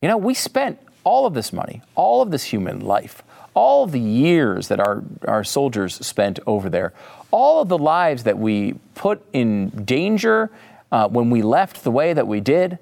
You 0.01 0.09
know, 0.09 0.17
we 0.17 0.35
spent 0.35 0.79
all 1.05 1.27
of 1.27 1.35
this 1.35 1.53
money, 1.53 1.83
all 1.95 2.23
of 2.23 2.31
this 2.31 2.45
human 2.45 2.81
life, 2.81 3.23
all 3.55 3.85
of 3.85 3.93
the 3.93 4.01
years 4.01 4.69
that 4.69 4.81
our, 4.81 5.03
our 5.27 5.45
soldiers 5.45 5.95
spent 6.07 6.39
over 6.47 6.71
there, 6.71 6.93
all 7.31 7.63
of 7.63 7.69
the 7.69 7.79
lives 7.79 8.25
that 8.25 8.39
we 8.39 8.75
put 8.95 9.23
in 9.33 9.69
danger 9.85 10.51
uh, 10.93 11.09
when 11.09 11.31
we 11.31 11.43
left 11.43 11.83
the 11.83 11.91
way 11.91 12.13
that 12.13 12.29
we 12.29 12.39
did, 12.39 12.79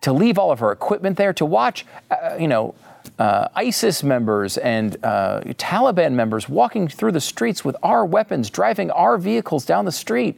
to 0.00 0.12
leave 0.12 0.38
all 0.38 0.50
of 0.50 0.62
our 0.62 0.72
equipment 0.72 1.16
there, 1.18 1.32
to 1.34 1.44
watch, 1.44 1.84
uh, 2.10 2.36
you 2.38 2.48
know, 2.48 2.74
uh, 3.18 3.48
ISIS 3.54 4.02
members 4.02 4.56
and 4.56 4.96
uh, 5.04 5.40
Taliban 5.58 6.12
members 6.12 6.48
walking 6.48 6.88
through 6.88 7.12
the 7.12 7.20
streets 7.20 7.64
with 7.64 7.76
our 7.82 8.04
weapons, 8.04 8.48
driving 8.48 8.90
our 8.90 9.18
vehicles 9.18 9.66
down 9.66 9.84
the 9.84 9.92
street. 9.92 10.36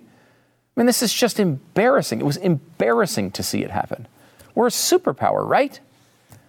I 0.76 0.80
mean, 0.80 0.86
this 0.86 1.02
is 1.02 1.12
just 1.12 1.38
embarrassing. 1.38 2.20
It 2.20 2.24
was 2.24 2.36
embarrassing 2.36 3.30
to 3.32 3.42
see 3.42 3.62
it 3.62 3.70
happen. 3.70 4.08
We're 4.54 4.66
a 4.66 4.70
superpower, 4.70 5.46
right? 5.46 5.78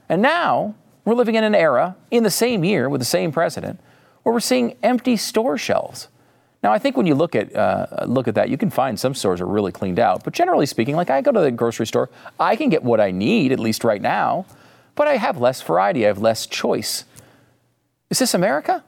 And 0.09 0.21
now 0.21 0.75
we're 1.05 1.15
living 1.15 1.35
in 1.35 1.43
an 1.43 1.55
era 1.55 1.95
in 2.09 2.23
the 2.23 2.31
same 2.31 2.63
year 2.63 2.89
with 2.89 2.99
the 3.01 3.05
same 3.05 3.31
president 3.31 3.79
where 4.23 4.33
we're 4.33 4.39
seeing 4.39 4.75
empty 4.83 5.17
store 5.17 5.57
shelves. 5.57 6.07
Now, 6.63 6.73
I 6.73 6.79
think 6.79 6.97
when 6.97 7.05
you 7.05 7.15
look 7.15 7.35
at 7.35 7.55
uh, 7.55 8.05
look 8.07 8.27
at 8.27 8.35
that, 8.35 8.49
you 8.49 8.57
can 8.57 8.69
find 8.69 8.99
some 8.99 9.13
stores 9.13 9.41
are 9.41 9.45
really 9.45 9.71
cleaned 9.71 9.99
out. 9.99 10.23
But 10.23 10.33
generally 10.33 10.65
speaking, 10.65 10.95
like 10.95 11.09
I 11.09 11.21
go 11.21 11.31
to 11.31 11.39
the 11.39 11.51
grocery 11.51 11.85
store, 11.85 12.09
I 12.39 12.55
can 12.55 12.69
get 12.69 12.83
what 12.83 12.99
I 12.99 13.11
need 13.11 13.51
at 13.51 13.59
least 13.59 13.83
right 13.83 14.01
now, 14.01 14.45
but 14.95 15.07
I 15.07 15.17
have 15.17 15.37
less 15.37 15.61
variety. 15.61 16.05
I 16.05 16.07
have 16.07 16.19
less 16.19 16.47
choice. 16.47 17.05
Is 18.09 18.19
this 18.19 18.33
America? 18.33 18.83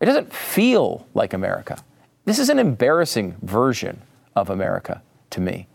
It 0.00 0.06
doesn't 0.06 0.32
feel 0.32 1.06
like 1.14 1.32
America. 1.32 1.82
This 2.24 2.38
is 2.38 2.48
an 2.48 2.58
embarrassing 2.58 3.36
version 3.42 4.02
of 4.36 4.50
America 4.50 5.02
to 5.30 5.40
me. 5.40 5.66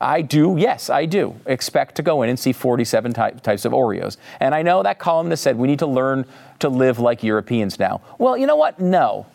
I 0.00 0.20
do, 0.20 0.56
yes, 0.58 0.90
I 0.90 1.06
do 1.06 1.36
expect 1.46 1.94
to 1.96 2.02
go 2.02 2.22
in 2.22 2.28
and 2.28 2.38
see 2.38 2.52
47 2.52 3.12
ty- 3.12 3.30
types 3.30 3.64
of 3.64 3.72
Oreos. 3.72 4.16
And 4.40 4.52
I 4.54 4.62
know 4.62 4.82
that 4.82 4.98
columnist 4.98 5.44
said 5.44 5.56
we 5.56 5.68
need 5.68 5.78
to 5.78 5.86
learn 5.86 6.26
to 6.58 6.68
live 6.68 6.98
like 6.98 7.22
Europeans 7.22 7.78
now. 7.78 8.00
Well, 8.18 8.36
you 8.36 8.46
know 8.46 8.56
what? 8.56 8.80
No, 8.80 9.26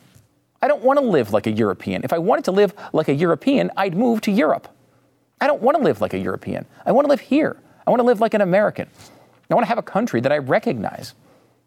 I 0.67 0.69
don't 0.69 0.83
want 0.83 0.99
to 0.99 1.05
live 1.05 1.31
like 1.31 1.47
a 1.47 1.51
European. 1.51 2.01
If 2.03 2.11
I 2.11 2.17
wanted 2.17 2.43
to 2.43 2.51
live 2.51 2.73
like 2.91 3.07
a 3.07 3.13
European, 3.13 3.71
I'd 3.77 3.95
move 3.95 4.19
to 4.19 4.31
Europe. 4.31 4.67
I 5.39 5.47
don't 5.47 5.61
want 5.61 5.77
to 5.77 5.81
live 5.81 6.01
like 6.01 6.13
a 6.13 6.17
European. 6.17 6.65
I 6.85 6.91
want 6.91 7.05
to 7.05 7.09
live 7.09 7.21
here. 7.21 7.55
I 7.85 7.89
want 7.89 8.01
to 8.01 8.03
live 8.03 8.19
like 8.19 8.33
an 8.33 8.41
American. 8.41 8.89
I 9.49 9.55
want 9.55 9.63
to 9.63 9.69
have 9.69 9.77
a 9.77 9.81
country 9.81 10.19
that 10.19 10.31
I 10.33 10.39
recognize, 10.39 11.13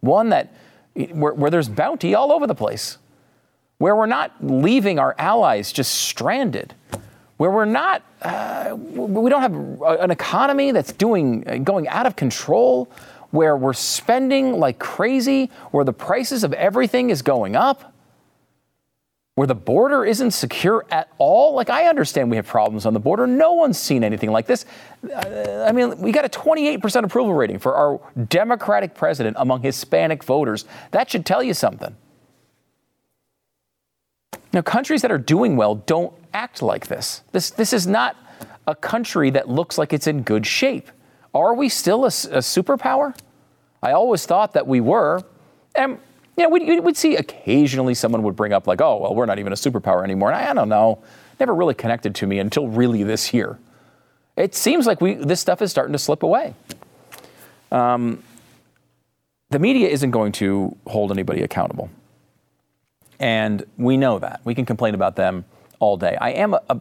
one 0.00 0.28
that 0.28 0.52
where, 1.12 1.32
where 1.32 1.50
there's 1.50 1.70
bounty 1.70 2.14
all 2.14 2.30
over 2.30 2.46
the 2.46 2.54
place, 2.54 2.98
where 3.78 3.96
we're 3.96 4.04
not 4.04 4.32
leaving 4.42 4.98
our 4.98 5.14
allies 5.16 5.72
just 5.72 5.94
stranded, 5.94 6.74
where 7.38 7.50
we're 7.50 7.64
not, 7.64 8.02
uh, 8.20 8.76
we 8.76 9.30
don't 9.30 9.40
have 9.40 9.54
an 10.02 10.10
economy 10.10 10.72
that's 10.72 10.92
doing 10.92 11.40
going 11.64 11.88
out 11.88 12.04
of 12.04 12.16
control, 12.16 12.86
where 13.30 13.56
we're 13.56 13.72
spending 13.72 14.58
like 14.58 14.78
crazy, 14.78 15.50
where 15.70 15.86
the 15.86 15.92
prices 15.94 16.44
of 16.44 16.52
everything 16.52 17.08
is 17.08 17.22
going 17.22 17.56
up 17.56 17.89
where 19.40 19.46
the 19.46 19.54
border 19.54 20.04
isn't 20.04 20.32
secure 20.32 20.84
at 20.90 21.08
all. 21.16 21.54
Like, 21.54 21.70
I 21.70 21.86
understand 21.86 22.28
we 22.28 22.36
have 22.36 22.46
problems 22.46 22.84
on 22.84 22.92
the 22.92 23.00
border. 23.00 23.26
No 23.26 23.54
one's 23.54 23.78
seen 23.78 24.04
anything 24.04 24.30
like 24.30 24.44
this. 24.44 24.66
Uh, 25.02 25.64
I 25.66 25.72
mean, 25.72 25.96
we 25.96 26.12
got 26.12 26.26
a 26.26 26.28
28% 26.28 27.04
approval 27.04 27.32
rating 27.32 27.58
for 27.58 27.74
our 27.74 28.02
Democratic 28.28 28.94
president 28.94 29.38
among 29.40 29.62
Hispanic 29.62 30.24
voters. 30.24 30.66
That 30.90 31.10
should 31.10 31.24
tell 31.24 31.42
you 31.42 31.54
something. 31.54 31.96
Now, 34.52 34.60
countries 34.60 35.00
that 35.00 35.10
are 35.10 35.16
doing 35.16 35.56
well 35.56 35.76
don't 35.76 36.12
act 36.34 36.60
like 36.60 36.88
this. 36.88 37.22
This, 37.32 37.48
this 37.48 37.72
is 37.72 37.86
not 37.86 38.18
a 38.66 38.74
country 38.74 39.30
that 39.30 39.48
looks 39.48 39.78
like 39.78 39.94
it's 39.94 40.06
in 40.06 40.20
good 40.20 40.46
shape. 40.46 40.90
Are 41.32 41.54
we 41.54 41.70
still 41.70 42.04
a, 42.04 42.08
a 42.08 42.42
superpower? 42.44 43.16
I 43.82 43.92
always 43.92 44.26
thought 44.26 44.52
that 44.52 44.66
we 44.66 44.82
were. 44.82 45.22
And 45.74 45.98
you 46.40 46.46
know, 46.46 46.50
we'd, 46.50 46.82
we'd 46.82 46.96
see 46.96 47.16
occasionally 47.16 47.92
someone 47.92 48.22
would 48.22 48.34
bring 48.34 48.54
up, 48.54 48.66
like, 48.66 48.80
oh, 48.80 48.96
well, 48.96 49.14
we're 49.14 49.26
not 49.26 49.38
even 49.38 49.52
a 49.52 49.56
superpower 49.56 50.02
anymore. 50.02 50.32
And 50.32 50.38
I, 50.38 50.50
I 50.50 50.54
don't 50.54 50.70
know. 50.70 51.02
Never 51.38 51.54
really 51.54 51.74
connected 51.74 52.14
to 52.14 52.26
me 52.26 52.38
until 52.38 52.66
really 52.68 53.02
this 53.02 53.34
year. 53.34 53.58
It 54.36 54.54
seems 54.54 54.86
like 54.86 55.02
we, 55.02 55.14
this 55.14 55.38
stuff 55.38 55.60
is 55.60 55.70
starting 55.70 55.92
to 55.92 55.98
slip 55.98 56.22
away. 56.22 56.54
Um, 57.70 58.22
the 59.50 59.58
media 59.58 59.88
isn't 59.88 60.12
going 60.12 60.32
to 60.32 60.74
hold 60.86 61.12
anybody 61.12 61.42
accountable. 61.42 61.90
And 63.18 63.66
we 63.76 63.98
know 63.98 64.18
that. 64.18 64.40
We 64.44 64.54
can 64.54 64.64
complain 64.64 64.94
about 64.94 65.16
them 65.16 65.44
all 65.78 65.98
day. 65.98 66.16
I 66.22 66.30
am 66.30 66.54
a, 66.54 66.62
a 66.70 66.80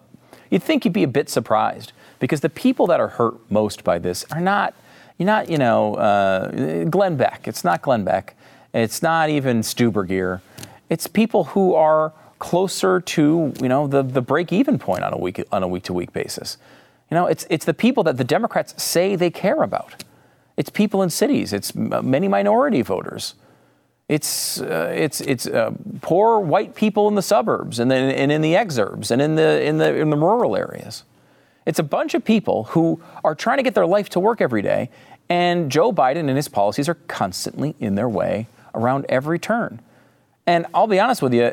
you'd 0.49 0.63
think 0.63 0.85
you'd 0.85 0.93
be 0.93 1.03
a 1.03 1.07
bit 1.07 1.29
surprised 1.29 1.91
because 2.19 2.39
the 2.39 2.49
people 2.49 2.87
that 2.87 3.01
are 3.01 3.09
hurt 3.09 3.35
most 3.51 3.83
by 3.83 3.99
this 3.99 4.25
are 4.31 4.39
not, 4.39 4.73
you're 5.17 5.27
not, 5.27 5.49
you 5.49 5.57
know, 5.57 5.95
uh, 5.95 6.85
Glenn 6.85 7.17
Beck. 7.17 7.45
It's 7.45 7.65
not 7.65 7.81
Glenn 7.81 8.05
Beck. 8.05 8.35
It's 8.73 9.01
not 9.01 9.29
even 9.29 9.63
Stu 9.63 9.91
Burguiere. 9.91 10.41
It's 10.89 11.07
people 11.07 11.45
who 11.45 11.73
are 11.75 12.13
closer 12.39 13.01
to 13.01 13.53
you 13.61 13.69
know 13.69 13.87
the, 13.87 14.01
the 14.01 14.21
break 14.21 14.53
even 14.53 14.79
point 14.79 15.03
on 15.03 15.13
a 15.13 15.17
week 15.17 15.43
on 15.51 15.63
a 15.63 15.67
week 15.67 15.83
to 15.83 15.93
week 15.93 16.13
basis. 16.13 16.57
You 17.11 17.15
know, 17.15 17.25
it's 17.25 17.45
it's 17.49 17.65
the 17.65 17.73
people 17.73 18.03
that 18.03 18.17
the 18.17 18.23
Democrats 18.23 18.81
say 18.81 19.15
they 19.15 19.29
care 19.29 19.63
about. 19.63 20.03
It's 20.57 20.69
people 20.69 21.01
in 21.01 21.09
cities. 21.09 21.53
It's 21.53 21.73
many 21.73 22.27
minority 22.27 22.81
voters. 22.81 23.35
It's, 24.09 24.59
uh, 24.59 24.91
it's, 24.93 25.21
it's 25.21 25.47
uh, 25.47 25.71
poor 26.01 26.39
white 26.39 26.75
people 26.75 27.07
in 27.07 27.15
the 27.15 27.21
suburbs 27.21 27.79
and, 27.79 27.89
then, 27.89 28.11
and 28.11 28.31
in 28.31 28.41
the 28.41 28.55
exurbs 28.55 29.11
and 29.11 29.21
in 29.21 29.35
the, 29.35 29.63
in, 29.63 29.77
the, 29.77 29.95
in 29.95 30.09
the 30.09 30.17
rural 30.17 30.57
areas. 30.57 31.03
It's 31.65 31.79
a 31.79 31.83
bunch 31.83 32.15
of 32.15 32.25
people 32.25 32.65
who 32.65 33.01
are 33.23 33.35
trying 33.35 33.57
to 33.57 33.63
get 33.63 33.75
their 33.75 33.85
life 33.85 34.09
to 34.09 34.19
work 34.19 34.41
every 34.41 34.63
day, 34.63 34.89
and 35.29 35.71
Joe 35.71 35.93
Biden 35.93 36.27
and 36.27 36.31
his 36.31 36.47
policies 36.47 36.89
are 36.89 36.97
constantly 37.07 37.75
in 37.79 37.93
their 37.93 38.09
way 38.09 38.47
around 38.73 39.05
every 39.09 39.39
turn. 39.39 39.81
And 40.45 40.65
I'll 40.73 40.87
be 40.87 40.99
honest 40.99 41.21
with 41.21 41.33
you, 41.33 41.51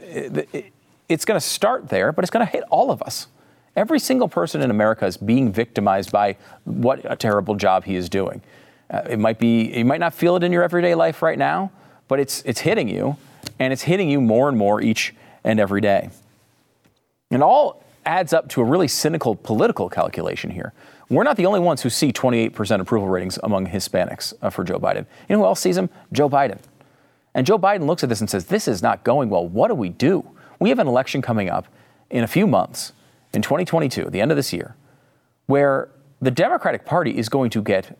it's 1.09 1.25
going 1.25 1.39
to 1.39 1.47
start 1.47 1.89
there, 1.89 2.13
but 2.13 2.25
it's 2.25 2.31
going 2.31 2.47
to 2.47 2.51
hit 2.51 2.65
all 2.71 2.91
of 2.91 3.03
us. 3.03 3.27
Every 3.77 3.99
single 3.99 4.29
person 4.29 4.63
in 4.63 4.71
America 4.71 5.05
is 5.05 5.17
being 5.17 5.53
victimized 5.53 6.11
by 6.11 6.37
what 6.65 7.01
a 7.05 7.15
terrible 7.15 7.55
job 7.57 7.85
he 7.85 7.95
is 7.97 8.09
doing. 8.09 8.41
Uh, 8.89 9.03
it 9.11 9.19
might 9.19 9.39
be, 9.39 9.77
you 9.77 9.85
might 9.85 10.01
not 10.01 10.15
feel 10.15 10.37
it 10.37 10.43
in 10.43 10.51
your 10.53 10.63
everyday 10.63 10.95
life 10.95 11.21
right 11.21 11.39
now, 11.39 11.71
but 12.09 12.19
it's, 12.21 12.43
it's 12.47 12.61
hitting 12.61 12.89
you, 12.89 13.17
and 13.59 13.73
it's 13.73 13.83
hitting 13.83 14.09
you 14.09 14.21
more 14.21 14.49
and 14.49 14.57
more 14.57 14.81
each 14.81 15.15
and 15.45 15.61
every 15.61 15.81
day. 15.81 16.09
And 17.31 17.43
all 17.43 17.83
adds 18.07 18.33
up 18.33 18.49
to 18.51 18.61
a 18.61 18.65
really 18.65 18.89
cynical 18.89 19.35
political 19.35 19.89
calculation 19.91 20.51
here. 20.51 20.73
We're 21.09 21.25
not 21.25 21.37
the 21.37 21.47
only 21.47 21.61
ones 21.61 21.83
who 21.83 21.91
see 21.91 22.13
28% 22.13 22.81
approval 22.81 23.09
ratings 23.09 23.39
among 23.43 23.67
Hispanics 23.67 24.33
uh, 24.43 24.51
for 24.51 24.65
Joe 24.65 24.79
Biden. 24.79 25.07
You 25.29 25.37
know 25.37 25.39
who 25.39 25.45
else 25.45 25.61
sees 25.61 25.77
him? 25.77 25.91
Joe 26.13 26.29
Biden. 26.29 26.59
And 27.37 27.47
Joe 27.47 27.59
Biden 27.59 27.87
looks 27.87 28.03
at 28.03 28.09
this 28.09 28.21
and 28.21 28.31
says, 28.31 28.47
This 28.47 28.67
is 28.67 28.83
not 28.83 29.05
going 29.05 29.29
well. 29.29 29.47
What 29.47 29.69
do 29.69 29.75
we 29.75 29.91
do? 29.91 30.27
We 30.59 30.71
have 30.71 30.79
an 30.79 30.89
election 30.89 31.21
coming 31.21 31.51
up 31.51 31.69
in 32.09 32.25
a 32.25 32.27
few 32.27 32.47
months, 32.47 32.95
in 33.35 33.43
2022, 33.43 34.07
the 34.07 34.23
end 34.23 34.31
of 34.31 34.39
this 34.39 34.55
year, 34.55 34.75
where 35.45 35.91
the 36.23 36.31
Democratic 36.31 36.87
Party 36.87 37.19
is 37.19 37.29
going 37.29 37.51
to 37.51 37.61
get 37.61 37.99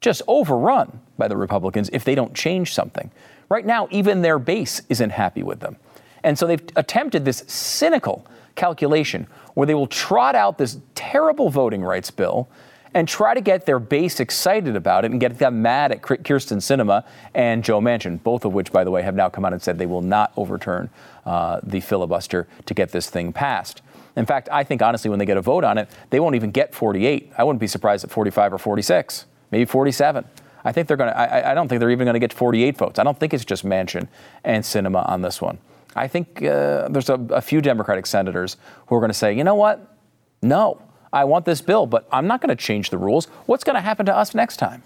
just 0.00 0.22
overrun 0.26 1.00
by 1.18 1.28
the 1.28 1.36
Republicans 1.36 1.90
if 1.92 2.04
they 2.04 2.14
don't 2.14 2.32
change 2.32 2.72
something. 2.72 3.10
Right 3.50 3.66
now, 3.66 3.86
even 3.90 4.22
their 4.22 4.38
base 4.38 4.80
isn't 4.88 5.10
happy 5.10 5.42
with 5.42 5.60
them. 5.60 5.76
And 6.22 6.38
so 6.38 6.46
they've 6.46 6.64
attempted 6.74 7.26
this 7.26 7.44
cynical 7.46 8.26
calculation 8.54 9.26
where 9.52 9.66
they 9.66 9.74
will 9.74 9.86
trot 9.86 10.34
out 10.34 10.56
this 10.56 10.78
terrible 10.94 11.50
voting 11.50 11.82
rights 11.82 12.10
bill 12.10 12.48
and 12.94 13.08
try 13.08 13.34
to 13.34 13.40
get 13.40 13.66
their 13.66 13.80
base 13.80 14.20
excited 14.20 14.76
about 14.76 15.04
it 15.04 15.10
and 15.10 15.20
get 15.20 15.38
them 15.38 15.60
mad 15.60 15.90
at 15.90 16.00
Kyrsten 16.00 16.58
Sinema 16.58 17.04
and 17.34 17.64
Joe 17.64 17.80
Manchin, 17.80 18.22
both 18.22 18.44
of 18.44 18.54
which, 18.54 18.70
by 18.70 18.84
the 18.84 18.90
way, 18.90 19.02
have 19.02 19.16
now 19.16 19.28
come 19.28 19.44
out 19.44 19.52
and 19.52 19.60
said 19.60 19.78
they 19.78 19.86
will 19.86 20.00
not 20.00 20.32
overturn 20.36 20.88
uh, 21.26 21.60
the 21.62 21.80
filibuster 21.80 22.46
to 22.66 22.74
get 22.74 22.92
this 22.92 23.10
thing 23.10 23.32
passed. 23.32 23.82
In 24.16 24.26
fact, 24.26 24.48
I 24.52 24.62
think 24.62 24.80
honestly, 24.80 25.10
when 25.10 25.18
they 25.18 25.26
get 25.26 25.36
a 25.36 25.42
vote 25.42 25.64
on 25.64 25.76
it, 25.76 25.88
they 26.10 26.20
won't 26.20 26.36
even 26.36 26.52
get 26.52 26.72
48. 26.72 27.32
I 27.36 27.42
wouldn't 27.42 27.60
be 27.60 27.66
surprised 27.66 28.04
at 28.04 28.10
45 28.10 28.54
or 28.54 28.58
46, 28.58 29.26
maybe 29.50 29.64
47. 29.64 30.24
I 30.64 30.72
think 30.72 30.88
they're 30.88 30.96
going 30.96 31.10
to. 31.10 31.48
I, 31.50 31.52
don't 31.52 31.68
think 31.68 31.80
they're 31.80 31.90
even 31.90 32.06
going 32.06 32.14
to 32.14 32.20
get 32.20 32.32
48 32.32 32.76
votes. 32.78 32.98
I 32.98 33.02
don't 33.02 33.18
think 33.18 33.34
it's 33.34 33.44
just 33.44 33.66
Manchin 33.66 34.08
and 34.44 34.64
Cinema 34.64 35.02
on 35.02 35.20
this 35.20 35.42
one. 35.42 35.58
I 35.94 36.08
think 36.08 36.42
uh, 36.42 36.88
there's 36.88 37.10
a, 37.10 37.14
a 37.30 37.42
few 37.42 37.60
Democratic 37.60 38.06
senators 38.06 38.56
who 38.86 38.96
are 38.96 39.00
going 39.00 39.10
to 39.10 39.14
say, 39.14 39.36
you 39.36 39.44
know 39.44 39.54
what? 39.54 39.96
No, 40.42 40.80
I 41.14 41.24
want 41.24 41.44
this 41.44 41.60
bill, 41.60 41.86
but 41.86 42.06
I'm 42.10 42.26
not 42.26 42.40
going 42.40 42.54
to 42.54 42.62
change 42.62 42.90
the 42.90 42.98
rules. 42.98 43.26
What's 43.46 43.62
going 43.62 43.74
to 43.74 43.80
happen 43.80 44.04
to 44.06 44.16
us 44.16 44.34
next 44.34 44.56
time? 44.56 44.82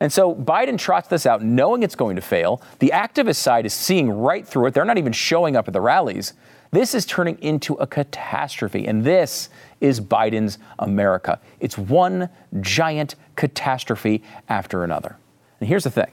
And 0.00 0.12
so 0.12 0.34
Biden 0.34 0.76
trots 0.78 1.08
this 1.08 1.24
out 1.24 1.42
knowing 1.42 1.82
it's 1.82 1.94
going 1.94 2.16
to 2.16 2.22
fail. 2.22 2.60
The 2.80 2.90
activist 2.92 3.36
side 3.36 3.64
is 3.64 3.72
seeing 3.72 4.10
right 4.10 4.46
through 4.46 4.66
it. 4.66 4.74
They're 4.74 4.84
not 4.84 4.98
even 4.98 5.12
showing 5.12 5.56
up 5.56 5.68
at 5.68 5.72
the 5.72 5.80
rallies. 5.80 6.34
This 6.72 6.94
is 6.94 7.06
turning 7.06 7.38
into 7.40 7.74
a 7.74 7.86
catastrophe. 7.86 8.86
And 8.86 9.04
this 9.04 9.48
is 9.80 10.00
Biden's 10.00 10.58
America. 10.78 11.40
It's 11.60 11.78
one 11.78 12.28
giant 12.60 13.14
catastrophe 13.36 14.22
after 14.48 14.84
another. 14.84 15.16
And 15.60 15.68
here's 15.68 15.84
the 15.84 15.90
thing 15.90 16.10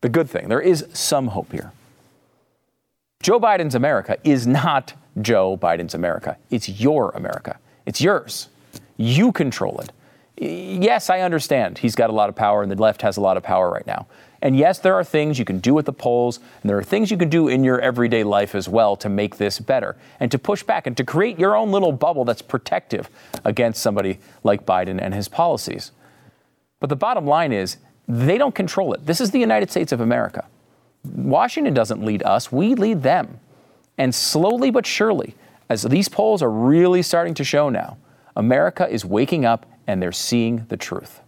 the 0.00 0.08
good 0.08 0.30
thing 0.30 0.48
there 0.48 0.62
is 0.62 0.86
some 0.94 1.28
hope 1.28 1.52
here. 1.52 1.72
Joe 3.22 3.38
Biden's 3.38 3.74
America 3.74 4.16
is 4.24 4.46
not 4.46 4.94
Joe 5.20 5.58
Biden's 5.58 5.94
America. 5.94 6.38
It's 6.50 6.68
your 6.68 7.10
America. 7.10 7.58
It's 7.90 8.00
yours. 8.00 8.48
You 8.98 9.32
control 9.32 9.80
it. 9.80 9.90
Yes, 10.40 11.10
I 11.10 11.22
understand 11.22 11.78
he's 11.78 11.96
got 11.96 12.08
a 12.08 12.12
lot 12.12 12.28
of 12.28 12.36
power 12.36 12.62
and 12.62 12.70
the 12.70 12.80
left 12.80 13.02
has 13.02 13.16
a 13.16 13.20
lot 13.20 13.36
of 13.36 13.42
power 13.42 13.68
right 13.68 13.84
now. 13.84 14.06
And 14.42 14.56
yes, 14.56 14.78
there 14.78 14.94
are 14.94 15.02
things 15.02 15.40
you 15.40 15.44
can 15.44 15.58
do 15.58 15.74
with 15.74 15.86
the 15.86 15.92
polls, 15.92 16.38
and 16.62 16.70
there 16.70 16.78
are 16.78 16.84
things 16.84 17.10
you 17.10 17.16
can 17.16 17.28
do 17.28 17.48
in 17.48 17.64
your 17.64 17.80
everyday 17.80 18.22
life 18.22 18.54
as 18.54 18.68
well 18.68 18.94
to 18.94 19.08
make 19.08 19.38
this 19.38 19.58
better 19.58 19.96
and 20.20 20.30
to 20.30 20.38
push 20.38 20.62
back 20.62 20.86
and 20.86 20.96
to 20.98 21.04
create 21.04 21.36
your 21.36 21.56
own 21.56 21.72
little 21.72 21.90
bubble 21.90 22.24
that's 22.24 22.42
protective 22.42 23.10
against 23.44 23.82
somebody 23.82 24.20
like 24.44 24.64
Biden 24.64 25.00
and 25.02 25.12
his 25.12 25.26
policies. 25.26 25.90
But 26.78 26.90
the 26.90 26.96
bottom 26.96 27.26
line 27.26 27.52
is, 27.52 27.78
they 28.06 28.38
don't 28.38 28.54
control 28.54 28.92
it. 28.92 29.04
This 29.04 29.20
is 29.20 29.32
the 29.32 29.40
United 29.40 29.68
States 29.68 29.90
of 29.90 30.00
America. 30.00 30.46
Washington 31.04 31.74
doesn't 31.74 32.04
lead 32.04 32.22
us, 32.22 32.52
we 32.52 32.76
lead 32.76 33.02
them. 33.02 33.40
And 33.98 34.14
slowly 34.14 34.70
but 34.70 34.86
surely, 34.86 35.34
as 35.70 35.84
these 35.84 36.08
polls 36.08 36.42
are 36.42 36.50
really 36.50 37.00
starting 37.00 37.32
to 37.32 37.44
show 37.44 37.68
now, 37.68 37.96
America 38.34 38.88
is 38.90 39.04
waking 39.04 39.44
up 39.44 39.66
and 39.86 40.02
they're 40.02 40.10
seeing 40.10 40.66
the 40.68 40.76
truth. 40.76 41.20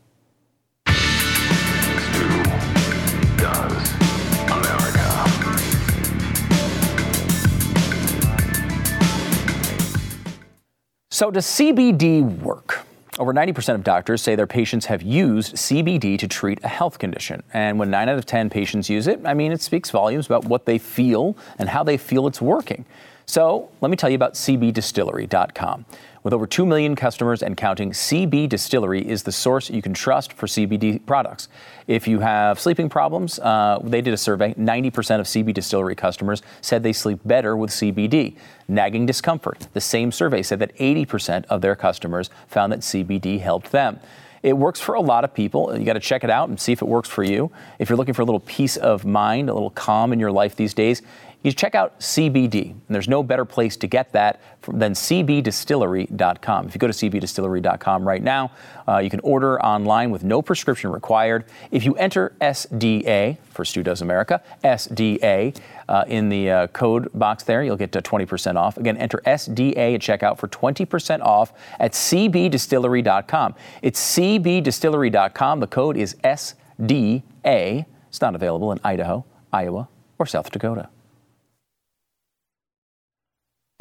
So, 11.11 11.31
does 11.31 11.47
CBD 11.47 12.23
work? 12.41 12.85
Over 13.19 13.33
90% 13.33 13.75
of 13.75 13.85
doctors 13.85 14.23
say 14.23 14.35
their 14.35 14.47
patients 14.49 14.87
have 14.87 15.03
used 15.03 15.55
CBD 15.55 16.19
to 16.19 16.27
treat 16.27 16.59
a 16.65 16.69
health 16.69 16.99
condition. 16.99 17.45
And 17.53 17.79
when 17.79 17.91
9 17.91 18.09
out 18.09 18.19
of 18.19 18.27
10 18.27 18.51
patients 18.51 18.91
use 18.91 19.07
it, 19.07 19.21
I 19.25 19.35
mean, 19.35 19.53
it 19.53 19.61
speaks 19.61 19.91
volumes 19.91 20.27
about 20.27 20.47
what 20.47 20.65
they 20.65 20.79
feel 20.79 21.37
and 21.59 21.69
how 21.69 21.85
they 21.85 21.97
feel 21.97 22.27
it's 22.27 22.41
working. 22.41 22.87
So, 23.33 23.71
let 23.81 23.91
me 23.91 23.97
tell 23.97 24.11
you 24.11 24.17
about 24.17 24.35
CBDistillery.com. 24.35 25.87
With 26.23 26.35
over 26.35 26.47
2 26.47 26.67
million 26.67 26.95
customers 26.95 27.43
and 27.43 27.57
counting, 27.57 27.93
CB 27.93 28.47
Distillery 28.51 29.09
is 29.09 29.23
the 29.23 29.33
source 29.33 29.71
you 29.71 29.81
can 29.81 29.95
trust 29.95 30.35
for 30.35 30.47
CBD 30.47 31.07
products. 31.07 31.49
If 31.87 32.07
you 32.07 32.21
have 32.21 32.61
sleeping 32.61 32.91
problems, 32.91 33.39
uh, 33.39 33.79
they 33.85 34.03
did 34.03 34.13
a 34.13 34.19
survey. 34.19 34.53
90% 34.53 35.19
of 35.19 35.27
CB 35.27 35.55
Distillery 35.55 35.95
customers 35.95 36.43
said 36.61 36.83
they 36.83 36.93
sleep 36.93 37.21
better 37.25 37.57
with 37.57 37.71
CBD. 37.71 38.37
Nagging 38.69 39.07
discomfort, 39.07 39.67
the 39.73 39.81
same 39.81 40.13
survey 40.13 40.43
said 40.43 40.59
that 40.59 40.77
80% 40.77 41.47
of 41.47 41.63
their 41.63 41.75
customers 41.75 42.29
found 42.49 42.71
that 42.71 42.81
CBD 42.81 43.41
helped 43.41 43.73
them. 43.73 43.99
It 44.43 44.59
works 44.59 44.81
for 44.81 44.97
a 44.97 45.01
lot 45.01 45.25
of 45.25 45.33
people. 45.33 45.75
You 45.79 45.85
got 45.85 45.93
to 45.93 46.01
check 46.01 46.25
it 46.25 46.31
out 46.31 46.49
and 46.49 46.61
see 46.61 46.73
if 46.73 46.83
it 46.83 46.89
works 46.89 47.09
for 47.09 47.23
you. 47.23 47.51
If 47.79 47.89
you're 47.89 47.97
looking 47.97 48.15
for 48.15 48.23
a 48.23 48.25
little 48.25 48.41
peace 48.41 48.77
of 48.77 49.05
mind, 49.05 49.49
a 49.49 49.55
little 49.55 49.71
calm 49.71 50.13
in 50.13 50.19
your 50.19 50.33
life 50.33 50.57
these 50.57 50.75
days, 50.75 51.01
you 51.43 51.53
check 51.53 51.75
out 51.75 51.99
CBD. 51.99 52.71
And 52.71 52.83
there's 52.89 53.09
no 53.09 53.23
better 53.23 53.45
place 53.45 53.77
to 53.79 53.87
get 53.87 54.13
that 54.13 54.41
than 54.69 54.93
cbdistillery.com. 54.93 56.67
If 56.69 56.75
you 56.75 56.79
go 56.79 56.87
to 56.87 56.93
cbdistillery.com 56.93 58.07
right 58.07 58.23
now, 58.23 58.53
uh, 58.87 58.99
you 58.99 59.11
can 59.11 59.21
order 59.21 59.61
online 59.63 60.11
with 60.11 60.25
no 60.25 60.41
prescription 60.43 60.91
required. 60.91 61.45
If 61.71 61.85
you 61.85 61.95
enter 61.95 62.35
SDA 62.41 63.39
for 63.51 63.65
Stu 63.65 63.83
Does 63.83 64.03
America, 64.03 64.43
SDA 64.63 65.57
uh, 65.89 66.05
in 66.07 66.29
the 66.29 66.51
uh, 66.51 66.67
code 66.69 67.11
box 67.13 67.43
there, 67.45 67.63
you'll 67.63 67.77
get 67.77 67.93
20% 67.93 68.57
off. 68.57 68.77
Again, 68.77 68.97
enter 68.97 69.21
SDA 69.27 69.95
at 69.95 70.01
checkout 70.01 70.39
for 70.39 70.49
20% 70.49 71.21
off 71.21 71.53
at 71.79 71.93
cbdistillery.com. 71.93 73.55
It's 73.83 74.17
cbdistillery.com. 74.19 75.61
The 75.61 75.67
code 75.67 75.97
is 75.97 76.15
SDA. 76.25 77.87
It's 78.09 78.21
not 78.21 78.35
available 78.35 78.73
in 78.73 78.81
Idaho, 78.85 79.25
Iowa, 79.53 79.89
or 80.19 80.27
South 80.27 80.51
Dakota. 80.51 80.89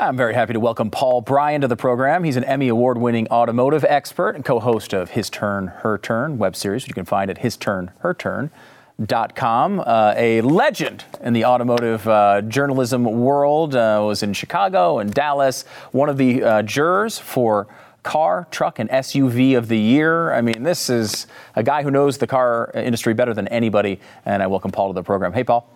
I'm 0.02 0.18
very 0.18 0.34
happy 0.34 0.52
to 0.54 0.60
welcome 0.60 0.90
Paul 0.90 1.22
Brian 1.22 1.62
to 1.62 1.68
the 1.68 1.76
program. 1.76 2.24
He's 2.24 2.36
an 2.36 2.44
Emmy 2.46 2.70
Award 2.70 2.98
winning 2.98 3.28
automotive 3.28 3.86
expert 3.88 4.32
and 4.32 4.44
co 4.44 4.60
host 4.60 4.94
of 4.94 5.12
His 5.12 5.30
Turn, 5.30 5.68
Her 5.68 6.00
Turn 6.00 6.40
web 6.40 6.56
series, 6.56 6.82
which 6.82 6.90
you 6.90 6.96
can 6.96 7.06
find 7.06 7.30
at 7.30 7.38
histurnherturn.com. 7.38 9.80
Uh, 9.80 10.14
a 10.18 10.42
legend 10.42 11.04
in 11.22 11.34
the 11.34 11.46
automotive 11.46 12.08
uh, 12.08 12.42
journalism 12.42 13.04
world, 13.04 13.76
uh, 13.76 14.02
was 14.04 14.24
in 14.24 14.34
Chicago 14.34 14.98
and 14.98 15.14
Dallas, 15.14 15.66
one 15.92 16.10
of 16.10 16.18
the 16.18 16.42
uh, 16.42 16.64
jurors 16.64 17.20
for 17.20 17.68
car, 18.02 18.48
truck, 18.50 18.80
and 18.80 18.90
SUV 18.90 19.56
of 19.56 19.68
the 19.68 19.78
year. 19.78 20.34
I 20.34 20.42
mean, 20.42 20.64
this 20.64 20.90
is 20.90 21.28
a 21.56 21.62
guy 21.62 21.84
who 21.84 21.92
knows 21.92 22.18
the 22.18 22.26
car 22.26 22.72
industry 22.74 23.14
better 23.14 23.36
than 23.36 23.48
anybody, 23.50 24.00
and 24.26 24.42
I 24.42 24.48
welcome 24.48 24.72
Paul 24.72 24.88
to 24.88 24.96
the 24.96 25.04
program. 25.04 25.32
Hey, 25.32 25.44
Paul. 25.44 25.72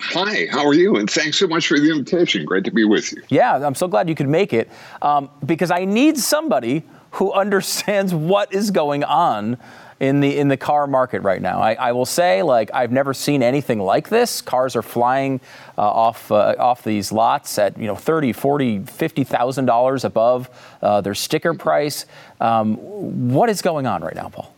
Hi, 0.00 0.46
how 0.50 0.66
are 0.66 0.74
you? 0.74 0.96
And 0.96 1.08
thanks 1.08 1.38
so 1.38 1.46
much 1.46 1.68
for 1.68 1.78
the 1.78 1.90
invitation. 1.90 2.44
Great 2.44 2.64
to 2.64 2.70
be 2.70 2.84
with 2.84 3.12
you. 3.12 3.22
Yeah, 3.28 3.64
I'm 3.64 3.74
so 3.74 3.88
glad 3.88 4.08
you 4.08 4.14
could 4.14 4.28
make 4.28 4.52
it 4.52 4.70
um, 5.00 5.30
because 5.44 5.70
I 5.70 5.84
need 5.84 6.18
somebody 6.18 6.82
who 7.12 7.32
understands 7.42 8.14
what 8.14 8.52
is 8.52 8.70
going 8.70 9.04
on 9.04 9.58
in 10.00 10.18
the 10.18 10.36
in 10.36 10.48
the 10.48 10.56
car 10.56 10.88
market 10.88 11.22
right 11.22 11.40
now. 11.40 11.60
I, 11.60 11.74
I 11.74 11.92
will 11.92 12.06
say, 12.06 12.42
like, 12.42 12.70
I've 12.74 12.90
never 12.90 13.14
seen 13.14 13.42
anything 13.42 13.78
like 13.78 14.08
this. 14.08 14.42
Cars 14.42 14.74
are 14.74 14.82
flying 14.82 15.40
uh, 15.78 15.82
off 15.82 16.32
uh, 16.32 16.56
off 16.58 16.82
these 16.82 17.12
lots 17.12 17.56
at 17.58 17.78
you 17.78 17.86
know 17.86 17.94
30, 17.94 18.32
40, 18.32 18.80
50 18.80 19.24
thousand 19.24 19.66
dollars 19.66 20.04
above 20.04 20.50
uh, 20.82 21.00
their 21.02 21.14
sticker 21.14 21.54
price. 21.54 22.06
Um, 22.40 22.76
what 23.30 23.48
is 23.48 23.62
going 23.62 23.86
on 23.86 24.02
right 24.02 24.16
now, 24.16 24.28
Paul? 24.28 24.52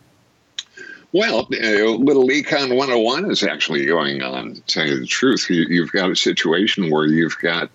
Well, 1.11 1.39
uh, 1.39 1.95
little 1.95 2.27
Econ 2.27 2.75
101 2.75 3.31
is 3.31 3.43
actually 3.43 3.85
going 3.85 4.21
on. 4.21 4.55
To 4.55 4.61
tell 4.61 4.87
you 4.87 4.99
the 4.99 5.05
truth, 5.05 5.49
you, 5.49 5.65
you've 5.69 5.91
got 5.91 6.11
a 6.11 6.15
situation 6.15 6.89
where 6.89 7.05
you've 7.05 7.37
got 7.39 7.69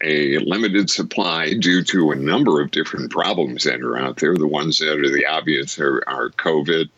a 0.00 0.38
limited 0.38 0.88
supply 0.90 1.54
due 1.54 1.82
to 1.82 2.12
a 2.12 2.16
number 2.16 2.60
of 2.60 2.70
different 2.70 3.10
problems 3.10 3.64
that 3.64 3.80
are 3.80 3.98
out 3.98 4.18
there. 4.18 4.36
The 4.36 4.46
ones 4.46 4.78
that 4.78 4.98
are 4.98 5.10
the 5.10 5.26
obvious 5.26 5.78
are, 5.78 6.04
are 6.06 6.30
COVID 6.30 6.88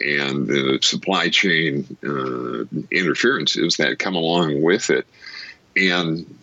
and 0.00 0.48
the 0.48 0.78
supply 0.82 1.28
chain 1.28 1.96
uh, 2.04 2.64
interferences 2.90 3.76
that 3.76 3.98
come 3.98 4.14
along 4.14 4.62
with 4.62 4.90
it. 4.90 5.06
And 5.76 6.38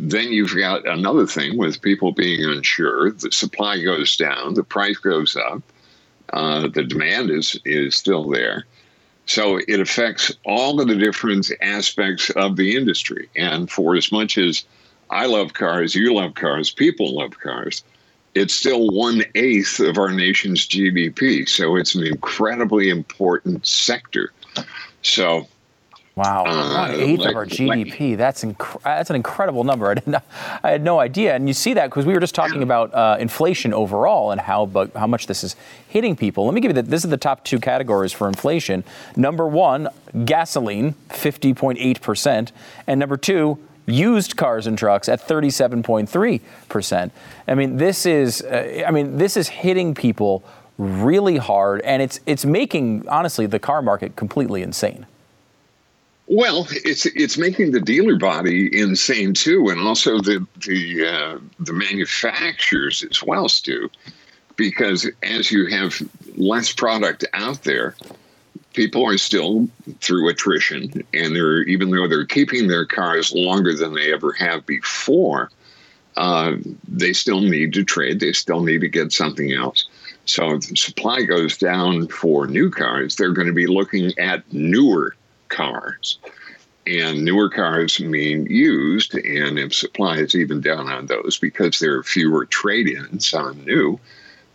then 0.00 0.32
you've 0.32 0.56
got 0.56 0.86
another 0.86 1.26
thing 1.26 1.56
with 1.56 1.82
people 1.82 2.12
being 2.12 2.44
unsure. 2.44 3.12
The 3.12 3.30
supply 3.30 3.82
goes 3.82 4.16
down, 4.16 4.54
the 4.54 4.64
price 4.64 4.98
goes 4.98 5.36
up, 5.36 5.62
uh, 6.32 6.68
the 6.68 6.84
demand 6.84 7.30
is 7.30 7.58
is 7.64 7.94
still 7.94 8.28
there. 8.28 8.64
So 9.26 9.58
it 9.66 9.80
affects 9.80 10.32
all 10.44 10.80
of 10.80 10.86
the 10.86 10.94
different 10.94 11.50
aspects 11.60 12.30
of 12.30 12.56
the 12.56 12.76
industry. 12.76 13.28
And 13.34 13.68
for 13.68 13.96
as 13.96 14.12
much 14.12 14.38
as 14.38 14.64
I 15.10 15.26
love 15.26 15.52
cars, 15.52 15.94
you 15.94 16.14
love 16.14 16.34
cars, 16.34 16.70
people 16.70 17.16
love 17.16 17.38
cars, 17.40 17.82
it's 18.34 18.54
still 18.54 18.88
one 18.88 19.24
eighth 19.34 19.80
of 19.80 19.98
our 19.98 20.12
nation's 20.12 20.66
GDP. 20.68 21.48
So 21.48 21.76
it's 21.76 21.94
an 21.94 22.06
incredibly 22.06 22.88
important 22.88 23.66
sector. 23.66 24.32
So 25.02 25.48
Wow, 26.16 26.44
one 26.44 26.92
eighth 26.92 27.20
like, 27.20 27.28
of 27.28 27.36
our 27.36 27.44
GDP. 27.44 28.10
Like, 28.10 28.18
that's 28.18 28.42
inc- 28.42 28.82
that's 28.82 29.10
an 29.10 29.16
incredible 29.16 29.64
number. 29.64 29.90
I 29.90 29.94
didn't, 29.94 30.16
I 30.64 30.70
had 30.70 30.82
no 30.82 30.98
idea. 30.98 31.34
And 31.34 31.46
you 31.46 31.52
see 31.52 31.74
that 31.74 31.90
because 31.90 32.06
we 32.06 32.14
were 32.14 32.20
just 32.20 32.34
talking 32.34 32.62
about 32.62 32.94
uh, 32.94 33.18
inflation 33.20 33.74
overall 33.74 34.30
and 34.30 34.40
how 34.40 34.88
how 34.94 35.06
much 35.06 35.26
this 35.26 35.44
is 35.44 35.56
hitting 35.86 36.16
people. 36.16 36.46
Let 36.46 36.54
me 36.54 36.62
give 36.62 36.70
you 36.70 36.82
the, 36.82 36.88
this 36.88 37.04
is 37.04 37.10
the 37.10 37.18
top 37.18 37.44
two 37.44 37.60
categories 37.60 38.14
for 38.14 38.28
inflation. 38.28 38.82
Number 39.14 39.46
one, 39.46 39.88
gasoline, 40.24 40.94
fifty 41.10 41.52
point 41.52 41.76
eight 41.78 42.00
percent, 42.00 42.50
and 42.86 42.98
number 42.98 43.18
two, 43.18 43.58
used 43.84 44.38
cars 44.38 44.66
and 44.66 44.78
trucks 44.78 45.10
at 45.10 45.20
37.3%. 45.20 47.10
I 47.46 47.54
mean, 47.54 47.76
this 47.76 48.06
is 48.06 48.40
uh, 48.40 48.84
I 48.86 48.90
mean, 48.90 49.18
this 49.18 49.36
is 49.36 49.48
hitting 49.48 49.94
people 49.94 50.44
really 50.78 51.36
hard 51.36 51.82
and 51.82 52.00
it's 52.00 52.20
it's 52.24 52.46
making 52.46 53.06
honestly 53.06 53.44
the 53.44 53.58
car 53.58 53.82
market 53.82 54.16
completely 54.16 54.62
insane. 54.62 55.04
Well, 56.28 56.66
it's 56.70 57.06
it's 57.06 57.38
making 57.38 57.70
the 57.70 57.80
dealer 57.80 58.16
body 58.16 58.68
insane 58.76 59.32
too, 59.32 59.68
and 59.68 59.80
also 59.80 60.18
the 60.18 60.44
the 60.66 61.06
uh, 61.06 61.38
the 61.60 61.72
manufacturers 61.72 63.04
as 63.08 63.22
well, 63.22 63.48
Stu, 63.48 63.88
because 64.56 65.08
as 65.22 65.52
you 65.52 65.66
have 65.66 65.94
less 66.36 66.72
product 66.72 67.24
out 67.32 67.62
there, 67.62 67.94
people 68.74 69.06
are 69.08 69.18
still 69.18 69.68
through 70.00 70.28
attrition, 70.28 71.04
and 71.14 71.36
they're 71.36 71.62
even 71.62 71.90
though 71.90 72.08
they're 72.08 72.26
keeping 72.26 72.66
their 72.66 72.86
cars 72.86 73.32
longer 73.32 73.72
than 73.74 73.94
they 73.94 74.12
ever 74.12 74.32
have 74.32 74.66
before, 74.66 75.50
uh, 76.16 76.54
they 76.88 77.12
still 77.12 77.40
need 77.40 77.72
to 77.74 77.84
trade. 77.84 78.18
They 78.18 78.32
still 78.32 78.62
need 78.62 78.80
to 78.80 78.88
get 78.88 79.12
something 79.12 79.52
else. 79.52 79.86
So 80.24 80.54
if 80.54 80.68
the 80.68 80.76
supply 80.76 81.22
goes 81.22 81.56
down 81.56 82.08
for 82.08 82.48
new 82.48 82.68
cars, 82.68 83.14
they're 83.14 83.30
going 83.30 83.46
to 83.46 83.54
be 83.54 83.68
looking 83.68 84.12
at 84.18 84.52
newer 84.52 85.14
cars. 85.48 86.18
And 86.86 87.24
newer 87.24 87.48
cars 87.48 87.98
mean 87.98 88.46
used, 88.46 89.14
and 89.14 89.58
if 89.58 89.74
supply 89.74 90.18
is 90.18 90.36
even 90.36 90.60
down 90.60 90.88
on 90.88 91.06
those 91.06 91.36
because 91.36 91.80
there 91.80 91.96
are 91.96 92.04
fewer 92.04 92.46
trade 92.46 92.88
ins 92.88 93.34
on 93.34 93.64
new, 93.64 93.98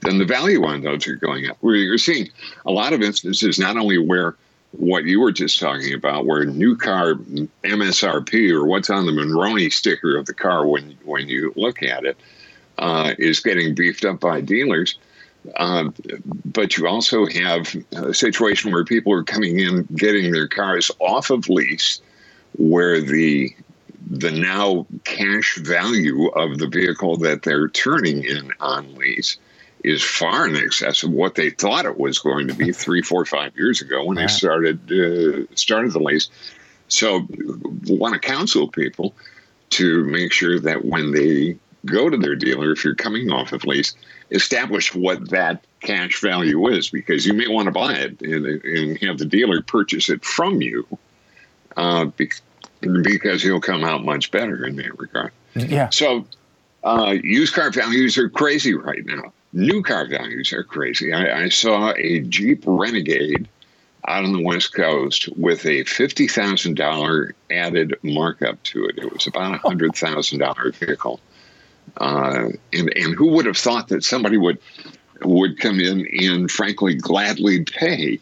then 0.02 0.18
the 0.18 0.26
value 0.26 0.64
on 0.66 0.82
those 0.82 1.08
are 1.08 1.16
going 1.16 1.50
up. 1.50 1.58
We're 1.62 1.98
seeing 1.98 2.30
a 2.66 2.72
lot 2.72 2.94
of 2.94 3.02
instances 3.02 3.60
not 3.60 3.76
only 3.76 3.98
where 3.98 4.36
what 4.72 5.04
you 5.04 5.20
were 5.20 5.32
just 5.32 5.60
talking 5.60 5.94
about, 5.94 6.26
where 6.26 6.46
new 6.46 6.78
car 6.78 7.16
MSRP 7.64 8.50
or 8.52 8.66
what's 8.66 8.90
on 8.90 9.06
the 9.06 9.12
Monroney 9.12 9.72
sticker 9.72 10.18
of 10.18 10.26
the 10.26 10.34
car 10.34 10.66
when 10.66 10.98
when 11.04 11.28
you 11.28 11.52
look 11.56 11.84
at 11.84 12.06
it 12.06 12.18
uh, 12.78 13.14
is 13.20 13.40
getting 13.40 13.76
beefed 13.76 14.06
up 14.06 14.20
by 14.20 14.42
dealers. 14.42 14.98
Um, 15.58 15.94
but 16.46 16.78
you 16.78 16.88
also 16.88 17.26
have 17.26 17.76
a 17.94 18.14
situation 18.14 18.72
where 18.72 18.86
people 18.86 19.14
are 19.14 19.24
coming 19.24 19.60
in, 19.60 19.88
getting 19.96 20.32
their 20.32 20.48
cars 20.48 20.92
off 21.00 21.30
of 21.30 21.50
lease, 21.50 22.02
where 22.58 23.02
the 23.02 23.56
the 24.10 24.32
now 24.32 24.86
cash 25.04 25.58
value 25.58 26.28
of 26.30 26.58
the 26.58 26.68
vehicle 26.68 27.18
that 27.18 27.44
they're 27.44 27.70
turning 27.70 28.24
in 28.24 28.52
on 28.60 28.94
lease 28.96 29.38
is 29.84 30.04
far 30.04 30.48
in 30.48 30.56
excess 30.56 31.04
of 31.04 31.12
what 31.12 31.36
they 31.36 31.50
thought 31.50 31.86
it 31.86 31.98
was 31.98 32.20
going 32.20 32.48
to 32.48 32.54
be 32.54 32.72
three, 32.72 33.02
four, 33.02 33.26
five 33.26 33.56
years 33.56 33.82
ago 33.82 34.04
when 34.06 34.18
they 34.18 34.28
started 34.28 34.80
uh, 34.92 35.46
started 35.56 35.94
the 35.94 36.00
lease. 36.00 36.30
So, 36.88 37.26
want 37.88 38.14
to 38.14 38.20
counsel 38.20 38.68
people 38.68 39.16
to 39.72 40.04
make 40.06 40.34
sure 40.34 40.60
that 40.60 40.84
when 40.84 41.12
they 41.12 41.58
go 41.86 42.10
to 42.10 42.18
their 42.18 42.36
dealer, 42.36 42.72
if 42.72 42.84
you're 42.84 42.96
coming 42.96 43.32
off 43.32 43.54
of 43.54 43.66
lease, 43.66 43.94
establish 44.30 44.94
what 44.94 45.30
that 45.30 45.64
cash 45.82 46.22
value 46.22 46.68
is 46.68 46.90
because 46.90 47.26
you 47.26 47.34
may 47.34 47.48
want 47.48 47.66
to 47.66 47.72
buy 47.72 47.94
it 47.94 48.22
and, 48.22 48.46
and 48.46 48.98
have 49.00 49.18
the 49.18 49.26
dealer 49.26 49.62
purchase 49.62 50.10
it 50.10 50.24
from 50.24 50.62
you 50.62 50.86
uh, 51.78 52.06
because 52.06 53.42
he'll 53.44 53.62
come 53.62 53.84
out 53.84 54.04
much 54.04 54.32
better 54.32 54.66
in 54.66 54.76
that 54.76 54.98
regard. 55.00 55.32
Yeah. 55.56 55.90
So 55.90 56.26
uh, 56.84 57.16
used 57.24 57.54
car 57.54 57.72
values 57.72 58.18
are 58.18 58.30
crazy 58.30 58.74
right 58.74 59.06
now. 59.06 59.34
New 59.54 59.84
car 59.84 60.08
values 60.08 60.54
are 60.54 60.64
crazy. 60.64 61.14
I, 61.14 61.44
I 61.44 61.50
saw 61.50 61.94
a 61.98 62.22
Jeep 62.22 62.64
Renegade 62.66 63.48
out 64.08 64.24
on 64.24 64.34
the 64.34 64.42
West 64.42 64.74
Coast 64.74 65.30
with 65.38 65.66
a 65.66 65.84
$50,000 65.84 67.32
added 67.52 67.96
markup 68.02 68.62
to 68.64 68.86
it. 68.86 68.98
It 68.98 69.12
was 69.12 69.28
about 69.28 69.56
a 69.56 69.60
$100,000 69.60 70.76
vehicle. 70.76 71.20
Uh, 71.98 72.50
and 72.74 72.94
and 72.96 73.16
who 73.16 73.28
would 73.28 73.46
have 73.46 73.58
thought 73.58 73.90
that 73.90 74.04
somebody 74.04 74.38
would 74.38 74.58
would 75.24 75.60
come 75.60 75.80
in 75.80 76.08
and 76.20 76.50
frankly 76.50 76.96
gladly 76.96 77.64
pay 77.64 78.20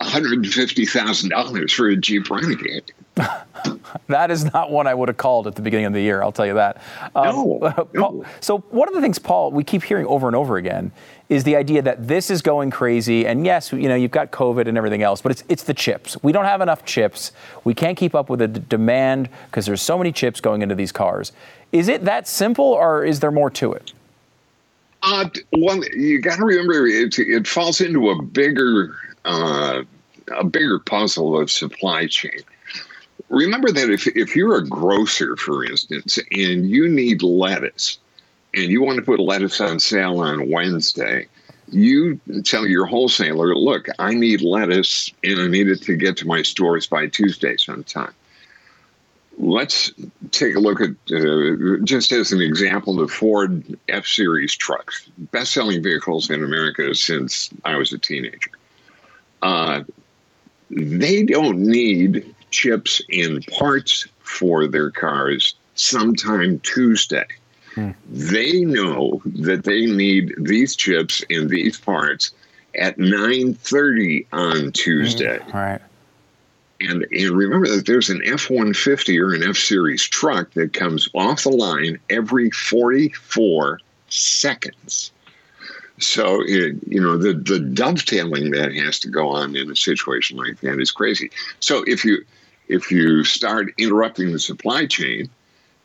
$150,000 0.00 1.70
for 1.70 1.88
a 1.88 1.96
Jeep 1.96 2.28
Renegade. 2.30 2.92
that 4.08 4.30
is 4.30 4.52
not 4.52 4.70
one 4.70 4.86
I 4.86 4.94
would 4.94 5.08
have 5.08 5.16
called 5.16 5.46
at 5.46 5.54
the 5.54 5.62
beginning 5.62 5.86
of 5.86 5.92
the 5.92 6.00
year. 6.00 6.22
I'll 6.22 6.32
tell 6.32 6.46
you 6.46 6.54
that. 6.54 6.82
Um, 7.14 7.34
no, 7.34 7.88
Paul, 7.94 8.24
So 8.40 8.58
one 8.58 8.88
of 8.88 8.94
the 8.94 9.00
things, 9.00 9.18
Paul, 9.18 9.52
we 9.52 9.64
keep 9.64 9.82
hearing 9.82 10.06
over 10.06 10.26
and 10.26 10.36
over 10.36 10.56
again 10.56 10.92
is 11.28 11.42
the 11.44 11.56
idea 11.56 11.82
that 11.82 12.06
this 12.06 12.30
is 12.30 12.42
going 12.42 12.70
crazy. 12.70 13.26
And 13.26 13.44
yes, 13.44 13.72
you 13.72 13.88
know, 13.88 13.94
you've 13.94 14.10
got 14.10 14.30
COVID 14.30 14.68
and 14.68 14.76
everything 14.78 15.02
else, 15.02 15.22
but 15.22 15.32
it's 15.32 15.44
it's 15.48 15.64
the 15.64 15.74
chips. 15.74 16.16
We 16.22 16.32
don't 16.32 16.44
have 16.44 16.60
enough 16.60 16.84
chips. 16.84 17.32
We 17.64 17.74
can't 17.74 17.96
keep 17.96 18.14
up 18.14 18.28
with 18.28 18.40
the 18.40 18.48
d- 18.48 18.62
demand 18.68 19.28
because 19.46 19.66
there's 19.66 19.82
so 19.82 19.98
many 19.98 20.12
chips 20.12 20.40
going 20.40 20.62
into 20.62 20.74
these 20.74 20.92
cars. 20.92 21.32
Is 21.72 21.88
it 21.88 22.04
that 22.04 22.28
simple, 22.28 22.64
or 22.66 23.04
is 23.04 23.20
there 23.20 23.32
more 23.32 23.50
to 23.50 23.72
it? 23.72 23.92
Uh, 25.02 25.28
one, 25.50 25.82
you 25.94 26.20
got 26.20 26.36
to 26.36 26.44
remember 26.44 26.86
it, 26.86 27.18
it 27.18 27.46
falls 27.46 27.80
into 27.80 28.10
a 28.10 28.22
bigger 28.22 28.96
uh, 29.24 29.82
a 30.36 30.44
bigger 30.44 30.78
puzzle 30.78 31.40
of 31.40 31.50
supply 31.50 32.06
chain. 32.06 32.40
Remember 33.28 33.72
that 33.72 33.90
if 33.90 34.06
if 34.06 34.36
you're 34.36 34.56
a 34.56 34.66
grocer, 34.66 35.36
for 35.36 35.64
instance, 35.64 36.18
and 36.32 36.68
you 36.68 36.88
need 36.88 37.22
lettuce, 37.22 37.98
and 38.54 38.64
you 38.64 38.82
want 38.82 38.98
to 38.98 39.04
put 39.04 39.18
lettuce 39.18 39.60
on 39.60 39.80
sale 39.80 40.20
on 40.20 40.50
Wednesday, 40.50 41.26
you 41.68 42.20
tell 42.44 42.66
your 42.66 42.86
wholesaler, 42.86 43.56
"Look, 43.56 43.88
I 43.98 44.14
need 44.14 44.42
lettuce, 44.42 45.12
and 45.24 45.40
I 45.40 45.48
need 45.48 45.68
it 45.68 45.82
to 45.82 45.96
get 45.96 46.16
to 46.18 46.26
my 46.26 46.42
stores 46.42 46.86
by 46.86 47.08
Tuesday 47.08 47.56
sometime." 47.56 48.12
let's 49.38 49.92
take 50.30 50.54
a 50.54 50.60
look 50.60 50.80
at 50.80 50.90
uh, 51.12 51.76
just 51.84 52.12
as 52.12 52.32
an 52.32 52.40
example 52.40 52.96
the 52.96 53.08
Ford 53.08 53.64
F 53.88 54.06
Series 54.06 54.56
trucks, 54.56 55.08
best 55.30 55.52
selling 55.52 55.82
vehicles 55.82 56.30
in 56.30 56.42
America 56.42 56.94
since 56.94 57.50
I 57.64 57.76
was 57.76 57.92
a 57.92 57.98
teenager. 57.98 58.50
Uh, 59.42 59.82
they 60.70 61.22
don't 61.22 61.58
need 61.58 62.34
chips 62.56 63.02
in 63.10 63.42
parts 63.42 64.06
for 64.20 64.66
their 64.66 64.90
cars 64.90 65.54
sometime 65.74 66.58
Tuesday. 66.60 67.26
Hmm. 67.74 67.90
They 68.08 68.62
know 68.62 69.20
that 69.26 69.64
they 69.64 69.84
need 69.84 70.32
these 70.38 70.74
chips 70.74 71.22
and 71.28 71.50
these 71.50 71.76
parts 71.76 72.32
at 72.78 72.96
9:30 72.96 74.26
on 74.32 74.72
Tuesday. 74.72 75.38
Mm, 75.38 75.52
right. 75.52 75.82
And, 76.80 77.06
and 77.10 77.30
remember 77.30 77.68
that 77.68 77.84
there's 77.84 78.08
an 78.08 78.22
F 78.24 78.48
150 78.48 79.20
or 79.20 79.34
an 79.34 79.42
F 79.42 79.56
Series 79.56 80.02
truck 80.02 80.50
that 80.52 80.72
comes 80.72 81.10
off 81.14 81.42
the 81.42 81.50
line 81.50 81.98
every 82.08 82.50
44 82.50 83.80
seconds. 84.08 85.10
So, 85.98 86.42
it, 86.42 86.76
you 86.86 87.00
know, 87.00 87.16
the, 87.16 87.32
the 87.32 87.58
dovetailing 87.58 88.50
that 88.50 88.74
has 88.74 88.98
to 89.00 89.08
go 89.08 89.28
on 89.28 89.56
in 89.56 89.70
a 89.70 89.76
situation 89.76 90.36
like 90.36 90.60
that 90.60 90.78
is 90.78 90.90
crazy. 90.90 91.30
So, 91.60 91.82
if 91.86 92.04
you 92.04 92.24
if 92.68 92.90
you 92.90 93.24
start 93.24 93.72
interrupting 93.78 94.32
the 94.32 94.38
supply 94.38 94.86
chain 94.86 95.30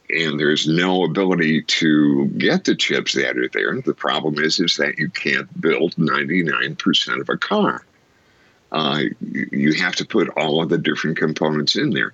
and 0.09 0.39
there's 0.39 0.67
no 0.67 1.03
ability 1.03 1.61
to 1.63 2.27
get 2.37 2.65
the 2.65 2.75
chips 2.75 3.13
that 3.13 3.37
are 3.37 3.49
there, 3.49 3.79
the 3.81 3.93
problem 3.93 4.39
is 4.39 4.59
is 4.59 4.75
that 4.77 4.97
you 4.97 5.09
can't 5.09 5.61
build 5.61 5.95
99% 5.95 7.21
of 7.21 7.29
a 7.29 7.37
car. 7.37 7.85
uh, 8.71 9.01
you 9.19 9.73
have 9.73 9.95
to 9.95 10.05
put 10.05 10.29
all 10.37 10.61
of 10.61 10.69
the 10.69 10.77
different 10.77 11.17
components 11.17 11.75
in 11.75 11.89
there. 11.91 12.13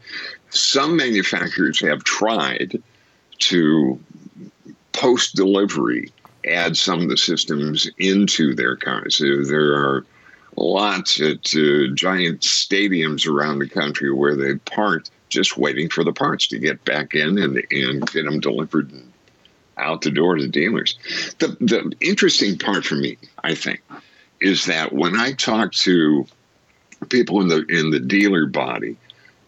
Some 0.50 0.98
manufacturers 0.98 1.80
have 1.82 2.04
tried 2.04 2.82
to 3.40 4.00
post 4.94 5.36
delivery 5.36 6.12
add 6.46 6.78
some 6.78 7.02
of 7.02 7.10
the 7.10 7.18
systems 7.18 7.90
into 7.98 8.56
their 8.56 8.76
cars. 8.76 9.20
There 9.20 9.74
are 9.74 10.06
lots 10.58 11.22
at 11.22 11.54
uh, 11.56 11.88
giant 11.94 12.42
stadiums 12.42 13.28
around 13.28 13.60
the 13.60 13.70
country 13.70 14.12
where 14.12 14.36
they 14.36 14.56
park 14.56 15.06
just 15.30 15.58
waiting 15.58 15.90
for 15.90 16.04
the 16.04 16.14
parts 16.14 16.48
to 16.48 16.60
get 16.60 16.84
back 16.86 17.14
in 17.14 17.38
and, 17.38 17.62
and 17.72 18.12
get 18.12 18.26
them 18.26 18.40
delivered 18.40 18.92
out 19.78 20.02
the 20.02 20.12
door 20.12 20.36
to 20.36 20.48
dealers. 20.48 20.98
The, 21.40 21.50
the 21.60 21.94
interesting 22.02 22.58
part 22.58 22.86
for 22.86 22.96
me, 22.96 23.18
I 23.44 23.54
think, 23.54 23.82
is 24.42 24.66
that 24.66 24.94
when 24.94 25.16
I 25.16 25.34
talk 25.34 25.72
to 25.74 26.26
people 27.10 27.42
in 27.42 27.48
the 27.48 27.64
in 27.68 27.92
the 27.92 28.00
dealer 28.00 28.48
body, 28.48 28.98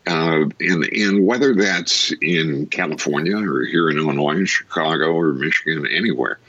uh, 0.07 0.45
and 0.59 0.83
and 0.83 1.25
whether 1.25 1.55
that's 1.55 2.11
in 2.21 2.67
California 2.67 3.37
or 3.37 3.65
here 3.65 3.89
in 3.89 3.97
Illinois, 3.97 4.45
Chicago 4.45 5.13
or 5.13 5.33
Michigan, 5.33 5.87
anywhere, 5.87 6.39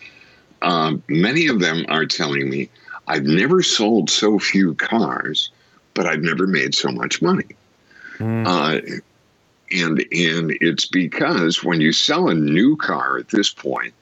um, 0.62 1.02
many 1.08 1.46
of 1.48 1.60
them 1.60 1.86
are 1.88 2.06
telling 2.06 2.48
me, 2.50 2.68
"I've 3.10 3.24
never 3.24 3.62
sold 3.62 4.10
so 4.10 4.38
few 4.38 4.74
cars, 4.74 5.50
but 5.94 6.06
I've 6.06 6.22
never 6.22 6.46
made 6.46 6.74
so 6.74 6.90
much 6.90 7.20
money." 7.20 7.56
Mm. 8.18 8.46
Uh, 8.46 9.00
and 9.72 10.00
and 10.12 10.56
it's 10.60 10.86
because 10.86 11.62
when 11.64 11.80
you 11.80 11.92
sell 11.92 12.28
a 12.28 12.34
new 12.34 12.76
car 12.76 13.18
at 13.18 13.28
this 13.28 13.50
point 13.50 13.94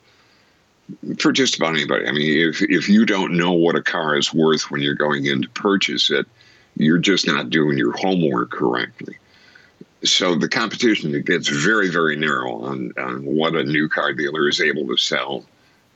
for 1.19 1.33
just 1.33 1.57
about 1.57 1.75
anybody 1.75 2.07
i 2.07 2.13
mean 2.13 2.49
if 2.49 2.63
if 2.63 2.89
you 2.89 3.05
don't 3.05 3.37
know 3.37 3.53
what 3.53 3.77
a 3.77 3.83
car 3.83 4.17
is 4.17 4.33
worth 4.33 4.71
when 4.71 4.81
you're 4.81 4.95
going 4.95 5.27
in 5.27 5.43
to 5.43 5.49
purchase 5.51 6.11
it 6.11 6.27
you're 6.77 6.99
just 6.99 7.27
not 7.27 7.51
doing 7.51 7.77
your 7.77 7.93
homework 7.99 8.51
correctly 8.51 9.17
so 10.05 10.35
the 10.35 10.49
competition 10.49 11.21
gets 11.23 11.49
very 11.49 11.91
very 11.91 12.17
narrow 12.17 12.63
on, 12.63 12.93
on 12.99 13.25
what 13.25 13.55
a 13.55 13.65
new 13.65 13.89
car 13.89 14.13
dealer 14.13 14.49
is 14.49 14.61
able 14.61 14.87
to 14.87 14.97
sell 14.97 15.45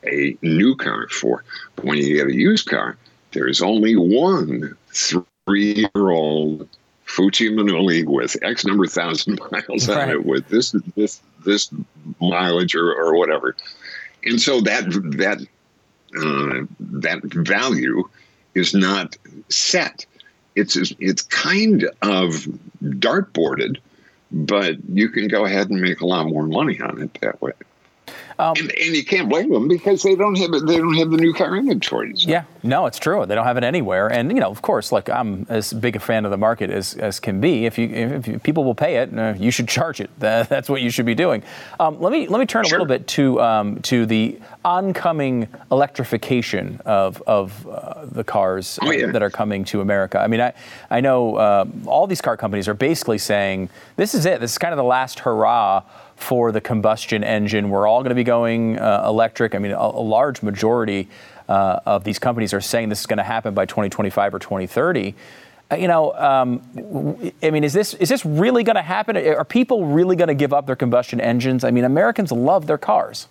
a 0.05 0.37
new 0.43 0.77
car 0.77 1.09
for 1.09 1.45
but 1.77 1.87
when 1.87 1.97
you 1.97 2.17
get 2.17 2.27
a 2.27 2.35
used 2.35 2.69
car 2.69 2.99
there's 3.33 3.63
only 3.63 3.97
one 3.97 4.77
three 4.93 5.75
year 5.75 6.11
old 6.11 6.69
Fuji 7.05 7.51
Manuli 7.51 8.07
with 8.07 8.37
X 8.43 8.65
number 8.65 8.85
of 8.85 8.93
thousand 8.93 9.39
miles 9.51 9.89
right. 9.89 10.05
on 10.05 10.11
it 10.11 10.25
with 10.25 10.49
this 10.49 10.75
this 10.97 11.21
this 11.45 11.71
mileage 12.21 12.75
or, 12.75 12.93
or 12.95 13.17
whatever. 13.17 13.57
And 14.25 14.41
so 14.41 14.61
that 14.63 14.85
that 15.19 15.41
uh, 16.17 16.67
that 16.81 17.23
value 17.25 18.05
is 18.55 18.75
not 18.75 19.17
set. 19.49 20.07
It's 20.55 20.77
it's 20.99 21.23
kind 21.23 21.85
of 22.03 22.47
dartboarded, 22.83 23.79
but 24.31 24.77
you 24.89 25.09
can 25.09 25.29
go 25.29 25.45
ahead 25.45 25.71
and 25.71 25.81
make 25.81 26.01
a 26.01 26.07
lot 26.07 26.27
more 26.27 26.47
money 26.47 26.81
on 26.81 27.01
it 27.01 27.19
that 27.21 27.41
way. 27.41 27.53
Um, 28.39 28.55
and, 28.59 28.73
and, 28.79 28.97
you 28.97 29.05
can't 29.05 29.29
blame 29.29 29.51
them 29.51 29.69
because 29.69 30.03
they 30.03 30.15
don't 30.15 30.37
have 30.37 30.51
they 30.67 30.79
don't 30.79 30.97
have 30.97 31.11
the 31.11 31.17
new 31.17 31.33
car 31.33 31.57
inventory. 31.57 32.17
So. 32.17 32.29
Yeah, 32.29 32.45
no, 32.63 32.87
it's 32.87 32.99
true. 32.99 33.25
They 33.27 33.35
don't 33.35 33.45
have 33.45 33.57
it 33.57 33.65
anywhere. 33.65 34.09
And 34.09 34.31
you 34.31 34.41
know, 34.41 34.51
of 34.51 34.63
course, 34.63 34.93
like 34.93 35.09
I'm 35.11 35.47
as 35.49 35.73
big 35.73 35.97
a 35.97 36.01
fan 36.01 36.25
of 36.25 36.31
the 36.31 36.37
market 36.37 36.71
as, 36.71 36.95
as 36.95 37.21
can 37.21 37.41
be. 37.41 37.67
If 37.67 37.79
you 37.79 37.89
if 37.89 38.29
you, 38.29 38.39
people 38.39 38.65
will 38.65 38.75
pay 38.75 38.97
it, 38.97 39.17
uh, 39.17 39.35
you 39.39 39.51
should 39.51 39.69
charge 39.69 40.01
it. 40.01 40.11
That, 40.23 40.49
that's 40.49 40.69
what 40.69 40.81
you 40.81 40.91
should 40.91 41.05
be 41.05 41.17
doing. 41.17 41.43
Um, 41.81 42.01
let 42.01 42.13
me 42.13 42.29
let 42.29 42.39
me 42.39 42.47
turn 42.47 42.65
sure. 42.65 42.79
a 42.79 42.81
little 42.81 42.87
bit 42.87 43.09
to 43.09 43.41
um, 43.41 43.81
to 43.83 44.07
the 44.07 44.39
oncoming 44.65 45.49
electrification 45.73 46.81
of 46.87 47.21
of 47.23 47.67
uh, 47.67 48.07
the 48.07 48.23
cars 48.23 48.79
oh, 48.83 48.93
yeah. 48.93 49.11
that 49.11 49.21
are 49.21 49.31
coming 49.31 49.65
to 49.65 49.81
America. 49.81 50.21
I 50.21 50.29
mean, 50.29 50.41
I 50.41 50.53
I 50.91 51.01
know 51.01 51.37
uh, 51.37 51.65
all 51.87 52.07
these 52.07 52.21
car 52.21 52.37
companies 52.37 52.69
are 52.69 52.75
basically 52.75 53.19
saying 53.19 53.69
this 53.97 54.15
is 54.15 54.27
it. 54.27 54.41
This 54.41 54.53
is 54.53 54.59
kind 54.59 54.73
of 54.73 54.77
the 54.77 54.85
last 54.85 55.19
hurrah 55.19 55.83
for 56.17 56.53
the 56.53 56.61
combustion 56.61 57.25
engine. 57.25 57.71
We're 57.71 57.87
all 57.87 58.01
going 58.01 58.11
to 58.11 58.15
be 58.15 58.25
going 58.25 58.79
uh, 58.79 59.05
electric. 59.07 59.55
I 59.55 59.59
mean, 59.59 59.73
a, 59.73 59.79
a 59.79 60.05
large 60.05 60.43
majority 60.43 61.09
uh, 61.49 61.81
of 61.85 62.05
these 62.05 62.19
companies 62.19 62.55
are 62.55 62.61
saying 62.61 62.89
this 62.89 63.01
is 63.01 63.07
going 63.07 63.19
to 63.19 63.23
happen 63.23 63.55
by 63.55 63.67
2025 63.67 64.35
or 64.35 64.39
2030. 64.39 65.15
Uh, 65.71 65.77
you 65.77 65.89
know, 65.89 66.13
um, 66.15 67.33
I 67.43 67.51
mean, 67.51 67.65
is 67.65 67.73
this 67.73 67.95
is 67.95 68.09
this 68.09 68.25
really 68.25 68.63
going 68.63 68.77
to 68.77 68.83
happen? 68.83 69.17
Are 69.17 69.45
people 69.45 69.87
really 69.87 70.17
going 70.17 70.29
to 70.29 70.35
give 70.35 70.53
up 70.53 70.67
their 70.67 70.77
combustion 70.77 71.21
engines? 71.21 71.65
I 71.65 71.71
mean, 71.71 71.85
Americans 71.85 72.31
love 72.31 72.67
their 72.67 72.79
cars. 72.79 73.27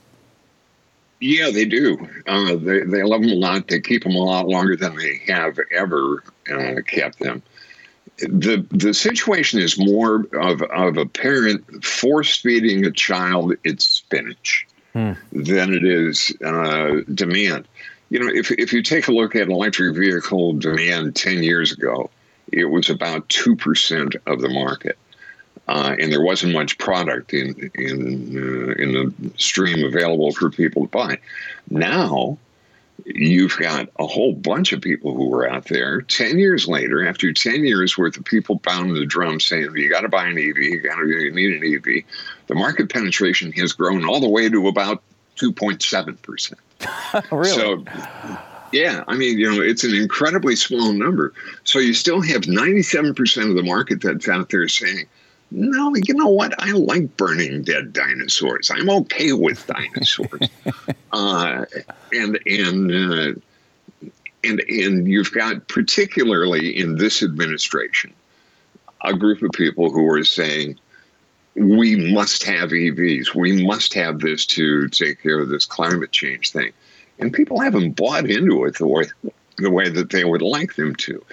Yeah, 1.19 1.51
they 1.51 1.65
do. 1.65 2.09
Uh, 2.25 2.55
they, 2.55 2.79
they 2.79 3.03
love 3.03 3.21
them 3.21 3.29
a 3.29 3.35
lot. 3.35 3.67
They 3.67 3.79
keep 3.79 4.03
them 4.03 4.15
a 4.15 4.23
lot 4.23 4.47
longer 4.47 4.75
than 4.75 4.95
they 4.95 5.21
have 5.27 5.59
ever 5.71 6.23
uh, 6.51 6.81
kept 6.87 7.19
them 7.19 7.43
the 8.29 8.65
the 8.71 8.93
situation 8.93 9.59
is 9.59 9.77
more 9.77 10.25
of 10.33 10.61
of 10.61 10.97
a 10.97 11.05
parent 11.05 11.83
force 11.83 12.37
feeding 12.37 12.85
a 12.85 12.91
child 12.91 13.53
its 13.63 13.85
spinach 13.85 14.67
hmm. 14.93 15.13
than 15.31 15.73
it 15.73 15.83
is 15.83 16.33
uh, 16.43 17.01
demand. 17.13 17.67
You 18.09 18.19
know, 18.19 18.29
if 18.33 18.51
if 18.51 18.73
you 18.73 18.83
take 18.83 19.07
a 19.07 19.11
look 19.11 19.35
at 19.35 19.47
electric 19.47 19.95
vehicle 19.95 20.53
demand 20.53 21.15
ten 21.15 21.43
years 21.43 21.71
ago, 21.71 22.09
it 22.51 22.65
was 22.65 22.89
about 22.89 23.27
two 23.29 23.55
percent 23.55 24.15
of 24.27 24.41
the 24.41 24.49
market, 24.49 24.97
uh, 25.67 25.95
and 25.99 26.11
there 26.11 26.23
wasn't 26.23 26.53
much 26.53 26.77
product 26.77 27.33
in 27.33 27.71
in 27.75 28.37
uh, 28.37 28.73
in 28.73 28.91
the 28.93 29.31
stream 29.37 29.85
available 29.85 30.31
for 30.33 30.49
people 30.49 30.83
to 30.83 30.89
buy. 30.89 31.17
Now 31.69 32.37
you've 33.05 33.57
got 33.57 33.89
a 33.99 34.05
whole 34.05 34.33
bunch 34.33 34.73
of 34.73 34.81
people 34.81 35.13
who 35.15 35.29
were 35.29 35.49
out 35.49 35.65
there. 35.65 36.01
10 36.01 36.39
years 36.39 36.67
later 36.67 37.07
after 37.07 37.31
10 37.31 37.63
years 37.63 37.97
worth 37.97 38.17
of 38.17 38.25
people 38.25 38.59
pounding 38.59 38.93
the 38.93 39.05
drum 39.05 39.39
saying 39.39 39.69
you 39.75 39.89
got 39.89 40.01
to 40.01 40.09
buy 40.09 40.25
an 40.25 40.37
ev 40.37 40.57
you 40.57 40.81
got 40.81 40.95
to 40.95 41.07
you 41.07 41.31
need 41.31 41.51
an 41.51 41.73
ev 41.73 42.03
the 42.47 42.55
market 42.55 42.91
penetration 42.91 43.51
has 43.53 43.73
grown 43.73 44.05
all 44.05 44.19
the 44.19 44.29
way 44.29 44.49
to 44.49 44.67
about 44.67 45.01
2.7% 45.37 46.53
really? 47.31 47.49
so 47.49 47.83
yeah 48.71 49.03
i 49.07 49.15
mean 49.15 49.37
you 49.37 49.49
know 49.49 49.61
it's 49.61 49.83
an 49.83 49.93
incredibly 49.93 50.55
small 50.55 50.93
number. 50.93 51.33
So 51.63 51.79
you 51.79 51.93
still 51.93 52.21
have 52.21 52.43
97% 52.43 53.49
of 53.49 53.55
the 53.55 53.63
market 53.63 54.01
that's 54.01 54.27
out 54.27 54.49
there 54.49 54.67
saying 54.67 55.07
no, 55.51 55.93
you 55.95 56.13
know 56.13 56.29
what? 56.29 56.53
I 56.59 56.71
like 56.71 57.15
burning 57.17 57.63
dead 57.63 57.91
dinosaurs. 57.93 58.71
I'm 58.73 58.89
okay 58.89 59.33
with 59.33 59.65
dinosaurs. 59.67 60.49
uh, 61.11 61.65
and 62.13 62.39
and 62.45 62.91
uh, 62.91 63.39
and 64.43 64.59
and 64.61 65.07
you've 65.07 65.33
got 65.33 65.67
particularly 65.67 66.77
in 66.77 66.95
this 66.95 67.21
administration 67.21 68.13
a 69.03 69.13
group 69.13 69.41
of 69.41 69.51
people 69.51 69.91
who 69.91 70.07
are 70.09 70.23
saying 70.23 70.79
we 71.55 72.13
must 72.13 72.43
have 72.43 72.69
EVs. 72.69 73.35
We 73.35 73.65
must 73.65 73.93
have 73.93 74.19
this 74.19 74.45
to 74.47 74.87
take 74.87 75.21
care 75.21 75.39
of 75.39 75.49
this 75.49 75.65
climate 75.65 76.11
change 76.11 76.51
thing. 76.51 76.71
And 77.19 77.33
people 77.33 77.59
haven't 77.59 77.91
bought 77.97 78.29
into 78.29 78.63
it 78.65 78.77
the 78.77 78.87
way 78.87 79.05
the 79.57 79.69
way 79.69 79.89
that 79.89 80.09
they 80.09 80.23
would 80.23 80.41
like 80.41 80.75
them 80.75 80.95
to. 80.95 81.23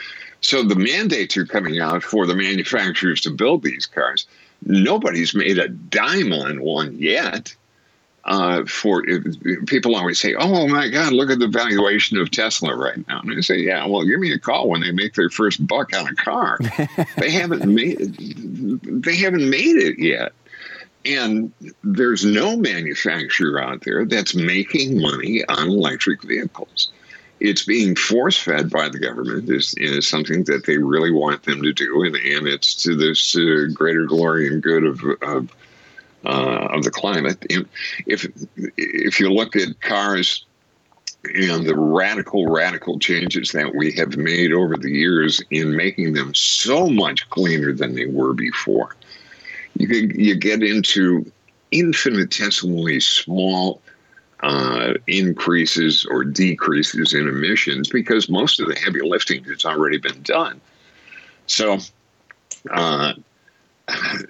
So 0.41 0.63
the 0.63 0.77
mandates 0.77 1.37
are 1.37 1.47
coming 1.47 1.81
out 1.81 2.03
for 2.03 2.27
the 2.27 2.37
manufacturers 2.37 3.21
to 3.23 3.31
build 3.31 3.63
these 3.63 3.87
cars. 3.87 4.27
Nobody's 4.65 5.35
made 5.35 5.59
a 5.59 5.69
dime 5.69 6.33
on 6.33 6.61
one 6.61 6.97
yet. 6.99 7.55
Uh, 8.25 8.65
for 8.67 9.03
people 9.67 9.97
always 9.97 10.19
say, 10.19 10.35
"Oh 10.35 10.69
my 10.69 10.89
God, 10.89 11.15
look 11.15 11.31
at 11.31 11.39
the 11.39 11.49
valuation 11.49 12.19
of 12.19 12.31
Tesla 12.31 12.77
right 12.77 13.07
now," 13.09 13.21
and 13.21 13.33
I 13.33 13.41
say, 13.41 13.59
"Yeah, 13.59 13.87
well, 13.87 14.05
give 14.05 14.21
me 14.21 14.33
a 14.33 14.39
call 14.39 14.69
when 14.69 14.83
they 14.83 14.91
make 14.91 15.15
their 15.15 15.31
first 15.31 15.67
buck 15.67 15.97
on 15.97 16.07
a 16.07 16.15
car. 16.15 16.59
they 17.17 17.31
haven't 17.31 17.65
made 17.73 17.97
it, 18.01 19.03
they 19.03 19.17
haven't 19.17 19.49
made 19.49 19.77
it 19.77 19.99
yet." 19.99 20.33
And 21.07 21.53
there's 21.83 22.25
no 22.25 22.55
manufacturer 22.57 23.63
out 23.63 23.83
there 23.83 24.05
that's 24.05 24.35
making 24.35 25.01
money 25.01 25.43
on 25.47 25.69
electric 25.69 26.23
vehicles 26.23 26.91
it's 27.41 27.65
being 27.65 27.95
force 27.95 28.37
fed 28.37 28.71
by 28.71 28.89
the 28.89 28.99
government 28.99 29.49
is, 29.49 29.75
is 29.77 30.07
something 30.07 30.45
that 30.45 30.67
they 30.67 30.79
really 30.79 31.13
want 31.13 31.43
them 31.45 31.63
to 31.63 31.73
do, 31.73 32.03
and, 32.03 32.17
and 32.17 32.49
it's 32.49 32.75
to 32.83 32.97
this 32.97 33.37
uh, 33.37 33.67
greater 33.73 34.05
glory 34.05 34.49
and 34.49 34.63
good 34.63 34.85
of 34.85 35.01
of, 35.23 35.51
uh, 36.25 36.67
of 36.75 36.85
the 36.85 36.91
climate. 36.91 37.45
And 37.51 37.69
if 38.07 38.27
if 38.77 39.21
you 39.21 39.31
look 39.31 39.57
at 39.57 39.81
cars 39.81 40.45
and 41.25 41.67
the 41.67 41.77
radical 41.77 42.49
radical 42.49 42.99
changes 42.99 43.53
that 43.53 43.75
we 43.75 43.93
have 43.93 44.17
made 44.17 44.53
over 44.53 44.77
the 44.77 44.91
years 44.91 45.43
in 45.51 45.77
making 45.77 46.15
them 46.15 46.35
so 46.35 46.89
much 46.89 47.29
cleaner 47.31 47.73
than 47.73 47.95
they 47.95 48.07
were 48.07 48.35
before, 48.35 48.97
you 49.77 50.11
you 50.15 50.35
get 50.35 50.63
into 50.63 51.31
infinitesimally 51.71 52.99
small 53.01 53.83
uh, 54.41 54.95
increases 55.07 56.07
or 56.11 56.25
decreases 56.25 57.15
in 57.15 57.29
emissions 57.29 57.89
because 57.89 58.29
most 58.29 58.61
of 58.61 58.69
the 58.69 58.77
heavy 58.77 59.01
lifting 59.03 59.43
has 59.45 59.65
already 59.65 59.99
been 59.99 60.23
done. 60.23 60.61
So 61.47 61.79
uh, 62.71 63.15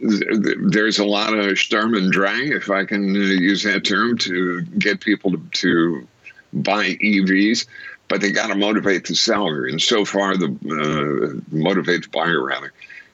there's 0.01 0.99
a 0.99 1.05
lot 1.05 1.35
of 1.35 1.59
Sturm 1.59 1.94
und 1.94 2.12
Drang, 2.12 2.53
if 2.53 2.71
I 2.71 2.85
can 2.85 3.14
uh, 3.14 3.18
use 3.18 3.62
that 3.64 3.85
term, 3.85 4.16
to 4.18 4.62
get 4.62 5.01
people 5.01 5.33
to, 5.33 5.38
to 5.53 6.09
buy 6.53 6.97
EVs. 7.03 7.66
but 8.09 8.21
they 8.21 8.33
got 8.33 8.49
to 8.49 8.55
motivate 8.55 9.07
the 9.07 9.14
seller, 9.14 9.66
and 9.66 9.81
so 9.81 10.05
far 10.05 10.37
the 10.37 10.47
uh, 10.47 11.40
motivate 11.55 12.03
the 12.03 12.09
buyer 12.09 12.42
rather, 12.42 12.73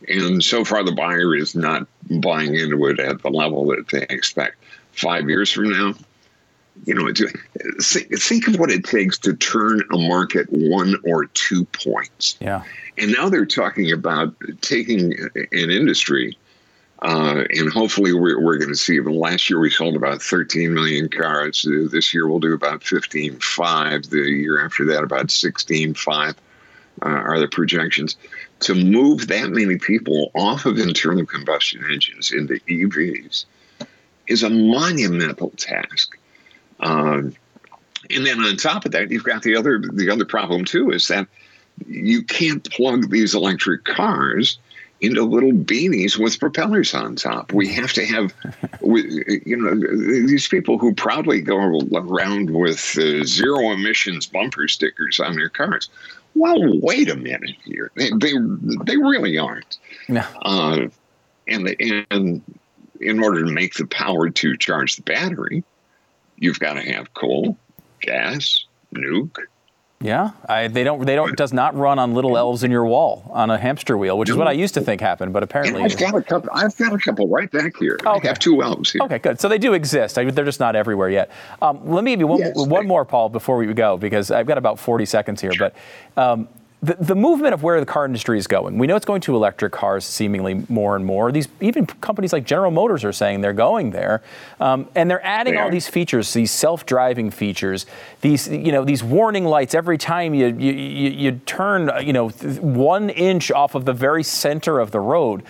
and 0.08 0.42
so 0.42 0.64
far 0.64 0.84
the 0.84 0.92
buyer 0.92 1.34
is 1.34 1.54
not 1.54 1.86
buying 2.20 2.54
into 2.54 2.86
it 2.86 3.00
at 3.00 3.20
the 3.22 3.30
level 3.30 3.66
that 3.66 3.88
they 3.88 4.06
expect. 4.08 4.56
Five 4.92 5.28
years 5.28 5.50
from 5.50 5.70
now, 5.70 5.94
you 6.84 6.94
know, 6.94 7.12
think 8.18 8.48
of 8.48 8.58
what 8.58 8.70
it 8.70 8.84
takes 8.84 9.18
to 9.18 9.34
turn 9.34 9.82
a 9.92 9.98
market 9.98 10.48
one 10.50 10.96
or 11.04 11.26
two 11.26 11.64
points. 11.66 12.36
Yeah. 12.40 12.64
And 12.98 13.12
now 13.12 13.28
they're 13.28 13.46
talking 13.46 13.92
about 13.92 14.34
taking 14.60 15.14
an 15.52 15.70
industry, 15.70 16.36
uh, 17.02 17.44
and 17.50 17.72
hopefully 17.72 18.12
we're, 18.12 18.40
we're 18.40 18.58
going 18.58 18.70
to 18.70 18.76
see. 18.76 18.96
Even 18.96 19.14
last 19.14 19.48
year 19.48 19.60
we 19.60 19.70
sold 19.70 19.96
about 19.96 20.22
13 20.22 20.74
million 20.74 21.08
cars. 21.08 21.66
This 21.90 22.12
year 22.12 22.28
we'll 22.28 22.40
do 22.40 22.52
about 22.52 22.80
15.5. 22.80 24.10
The 24.10 24.18
year 24.18 24.64
after 24.64 24.84
that 24.86 25.04
about 25.04 25.28
16.5 25.28 26.30
uh, 26.30 26.34
are 27.02 27.40
the 27.40 27.48
projections. 27.48 28.16
To 28.60 28.74
move 28.74 29.28
that 29.28 29.50
many 29.50 29.78
people 29.78 30.30
off 30.34 30.66
of 30.66 30.78
internal 30.78 31.26
combustion 31.26 31.84
engines 31.90 32.32
into 32.32 32.54
EVs 32.68 33.44
is 34.26 34.42
a 34.42 34.50
monumental 34.50 35.50
task. 35.50 36.16
Um, 36.80 37.34
and 38.10 38.26
then 38.26 38.40
on 38.40 38.56
top 38.56 38.84
of 38.84 38.92
that, 38.92 39.10
you've 39.10 39.24
got 39.24 39.42
the 39.42 39.56
other 39.56 39.78
the 39.78 40.10
other 40.10 40.24
problem 40.24 40.64
too 40.64 40.90
is 40.90 41.08
that 41.08 41.26
you 41.86 42.22
can't 42.22 42.68
plug 42.70 43.10
these 43.10 43.34
electric 43.34 43.84
cars 43.84 44.58
into 45.00 45.22
little 45.22 45.52
beanies 45.52 46.18
with 46.18 46.38
propellers 46.38 46.94
on 46.94 47.16
top. 47.16 47.52
We 47.52 47.72
have 47.74 47.92
to 47.94 48.04
have, 48.06 48.32
you 48.82 49.56
know, 49.56 49.74
these 50.26 50.48
people 50.48 50.78
who 50.78 50.94
proudly 50.94 51.40
go 51.40 51.56
around 51.56 52.50
with 52.50 52.96
uh, 52.98 53.24
zero 53.24 53.72
emissions 53.72 54.26
bumper 54.26 54.68
stickers 54.68 55.20
on 55.20 55.34
their 55.34 55.48
cars. 55.48 55.88
Well, 56.34 56.80
wait 56.80 57.10
a 57.10 57.16
minute 57.16 57.56
here. 57.64 57.90
They 57.96 58.10
they, 58.10 58.32
they 58.84 58.96
really 58.96 59.38
aren't. 59.38 59.78
No. 60.08 60.24
Uh, 60.42 60.88
and 61.46 61.76
and 62.10 62.42
in 63.00 63.22
order 63.22 63.44
to 63.44 63.50
make 63.50 63.74
the 63.74 63.86
power 63.86 64.30
to 64.30 64.56
charge 64.56 64.96
the 64.96 65.02
battery, 65.02 65.62
you've 66.36 66.60
got 66.60 66.74
to 66.74 66.82
have 66.92 67.12
coal, 67.14 67.56
gas, 68.00 68.64
nuke. 68.94 69.38
Yeah, 70.00 70.32
I, 70.46 70.68
they 70.68 70.84
don't. 70.84 71.06
They 71.06 71.14
don't. 71.14 71.34
Does 71.34 71.54
not 71.54 71.74
run 71.74 71.98
on 71.98 72.12
little 72.12 72.36
elves 72.36 72.62
in 72.62 72.70
your 72.70 72.84
wall 72.84 73.24
on 73.32 73.48
a 73.48 73.56
hamster 73.56 73.96
wheel, 73.96 74.18
which 74.18 74.28
is 74.28 74.36
what 74.36 74.46
I 74.46 74.52
used 74.52 74.74
to 74.74 74.82
think 74.82 75.00
happened, 75.00 75.32
but 75.32 75.42
apparently 75.42 75.82
and 75.82 75.90
I've 75.90 75.98
got 75.98 76.14
a 76.14 76.22
couple. 76.22 76.50
I've 76.52 76.76
got 76.76 76.92
a 76.92 76.98
couple 76.98 77.26
right 77.28 77.50
back 77.50 77.74
here. 77.78 77.98
Okay. 78.04 78.28
I 78.28 78.28
have 78.28 78.38
two 78.38 78.62
elves 78.62 78.92
here. 78.92 79.00
Okay, 79.02 79.18
good. 79.18 79.40
So 79.40 79.48
they 79.48 79.56
do 79.56 79.72
exist. 79.72 80.18
I, 80.18 80.30
they're 80.30 80.44
just 80.44 80.60
not 80.60 80.76
everywhere 80.76 81.08
yet. 81.08 81.30
Um, 81.62 81.88
let 81.90 82.04
me 82.04 82.10
give 82.10 82.20
you 82.20 82.26
one, 82.26 82.40
yes, 82.40 82.52
one 82.54 82.86
more, 82.86 83.06
Paul, 83.06 83.30
before 83.30 83.56
we 83.56 83.72
go, 83.72 83.96
because 83.96 84.30
I've 84.30 84.46
got 84.46 84.58
about 84.58 84.78
40 84.78 85.06
seconds 85.06 85.40
here. 85.40 85.52
But 85.58 85.74
um, 86.18 86.48
the, 86.84 86.96
the 87.00 87.14
movement 87.14 87.54
of 87.54 87.62
where 87.62 87.80
the 87.80 87.86
car 87.86 88.04
industry 88.04 88.36
is 88.36 88.46
going. 88.46 88.76
We 88.76 88.86
know 88.86 88.96
it's 88.96 89.06
going 89.06 89.22
to 89.22 89.34
electric 89.34 89.72
cars 89.72 90.04
seemingly 90.04 90.66
more 90.68 90.96
and 90.96 91.04
more. 91.04 91.32
These 91.32 91.48
even 91.60 91.86
companies 91.86 92.32
like 92.32 92.44
General 92.44 92.70
Motors 92.70 93.04
are 93.04 93.12
saying 93.12 93.40
they're 93.40 93.52
going 93.52 93.90
there, 93.90 94.22
um, 94.60 94.88
and 94.94 95.10
they're 95.10 95.24
adding 95.24 95.54
they 95.54 95.60
all 95.60 95.70
these 95.70 95.88
features, 95.88 96.32
these 96.34 96.50
self-driving 96.50 97.30
features, 97.30 97.86
these 98.20 98.48
you 98.48 98.70
know 98.70 98.84
these 98.84 99.02
warning 99.02 99.46
lights 99.46 99.74
every 99.74 99.96
time 99.96 100.34
you 100.34 100.48
you, 100.48 100.72
you, 100.72 101.10
you 101.10 101.32
turn 101.46 101.90
you 102.04 102.12
know 102.12 102.28
one 102.28 103.08
inch 103.10 103.50
off 103.50 103.74
of 103.74 103.86
the 103.86 103.94
very 103.94 104.22
center 104.22 104.78
of 104.78 104.90
the 104.90 105.00
road. 105.00 105.42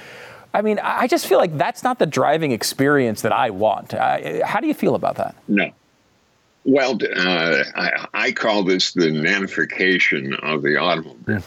I 0.53 0.63
mean, 0.63 0.79
I 0.81 1.09
just 1.09 1.27
feel 1.27 1.39
like 1.39 1.59
that's 1.59 1.83
not 1.83 1.99
the 1.99 2.07
driving 2.07 2.53
experience 2.53 3.23
that 3.23 3.33
I 3.33 3.51
want. 3.51 3.93
I, 3.93 4.43
how 4.45 4.61
do 4.61 4.69
you 4.69 4.75
feel 4.75 4.95
about 4.95 5.17
that? 5.17 5.35
No, 5.49 5.73
well, 6.65 6.99
uh, 7.17 7.65
I, 7.75 8.09
I, 8.15 8.33
call 8.33 8.65
this 8.65 8.93
the 8.93 9.07
nanification 9.07 10.39
of 10.43 10.63
the 10.63 10.77
automobile. 10.77 11.17
Yeah. 11.29 11.41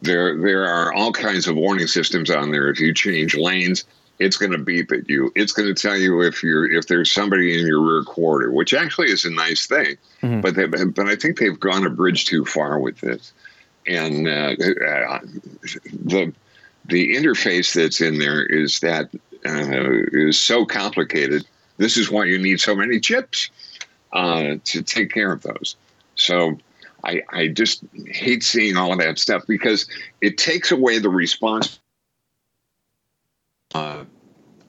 There, 0.00 0.40
there 0.40 0.66
are 0.66 0.92
all 0.92 1.12
kinds 1.12 1.46
of 1.46 1.56
warning 1.56 1.86
systems 1.86 2.30
on 2.30 2.50
there. 2.50 2.68
If 2.68 2.80
you 2.80 2.94
change 2.94 3.36
lanes, 3.36 3.84
it's 4.18 4.36
going 4.36 4.52
to 4.52 4.58
beep 4.58 4.92
at 4.92 5.08
you. 5.08 5.32
It's 5.34 5.52
going 5.52 5.72
to 5.72 5.80
tell 5.80 5.96
you 5.96 6.20
if 6.22 6.42
you're 6.42 6.70
if 6.70 6.86
there's 6.86 7.12
somebody 7.12 7.58
in 7.58 7.66
your 7.66 7.80
rear 7.80 8.04
quarter, 8.04 8.52
which 8.52 8.74
actually 8.74 9.10
is 9.10 9.24
a 9.24 9.30
nice 9.30 9.66
thing. 9.66 9.96
Mm-hmm. 10.22 10.40
But 10.40 10.54
they, 10.54 10.66
but 10.66 11.08
I 11.08 11.16
think 11.16 11.38
they've 11.38 11.58
gone 11.58 11.86
a 11.86 11.90
bridge 11.90 12.26
too 12.26 12.44
far 12.44 12.78
with 12.78 13.00
this, 13.00 13.32
and 13.86 14.28
uh, 14.28 14.54
uh, 14.60 15.18
the 16.04 16.32
the 16.86 17.16
interface 17.16 17.74
that's 17.74 18.00
in 18.00 18.18
there 18.18 18.44
is 18.44 18.80
that 18.80 19.10
uh, 19.46 20.08
is 20.12 20.40
so 20.40 20.64
complicated. 20.64 21.44
This 21.78 21.96
is 21.96 22.10
why 22.10 22.24
you 22.26 22.38
need 22.38 22.60
so 22.60 22.76
many 22.76 23.00
chips 23.00 23.50
uh, 24.12 24.56
to 24.64 24.82
take 24.82 25.10
care 25.10 25.32
of 25.32 25.42
those. 25.42 25.76
So 26.14 26.58
I, 27.04 27.22
I 27.30 27.48
just 27.48 27.84
hate 28.06 28.42
seeing 28.42 28.76
all 28.76 28.92
of 28.92 28.98
that 28.98 29.18
stuff 29.18 29.42
because 29.46 29.88
it 30.20 30.38
takes 30.38 30.70
away 30.70 30.98
the 30.98 31.08
response 31.08 31.80
uh, 33.74 34.04